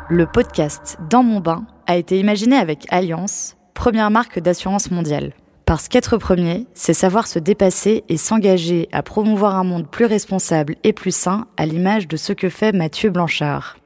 Le 0.10 0.26
podcast 0.26 0.98
Dans 1.10 1.24
mon 1.24 1.40
bain 1.40 1.64
a 1.88 1.96
été 1.96 2.20
imaginé 2.20 2.58
avec 2.58 2.86
Alliance, 2.90 3.56
première 3.74 4.12
marque 4.12 4.40
d'assurance 4.40 4.92
mondiale. 4.92 5.34
Parce 5.70 5.88
qu'être 5.88 6.18
premier, 6.18 6.66
c'est 6.74 6.96
savoir 6.96 7.28
se 7.28 7.38
dépasser 7.38 8.04
et 8.10 8.18
s'engager 8.18 8.90
à 8.92 9.04
promouvoir 9.04 9.56
un 9.56 9.64
monde 9.64 9.88
plus 9.88 10.06
responsable 10.06 10.78
et 10.84 10.94
plus 10.94 11.16
sain 11.16 11.46
à 11.58 11.68
l'image 11.68 12.08
de 12.08 12.18
ce 12.18 12.34
que 12.34 12.50
fait 12.50 12.72
Mathieu 12.72 13.12
Blanchard. 13.12 13.79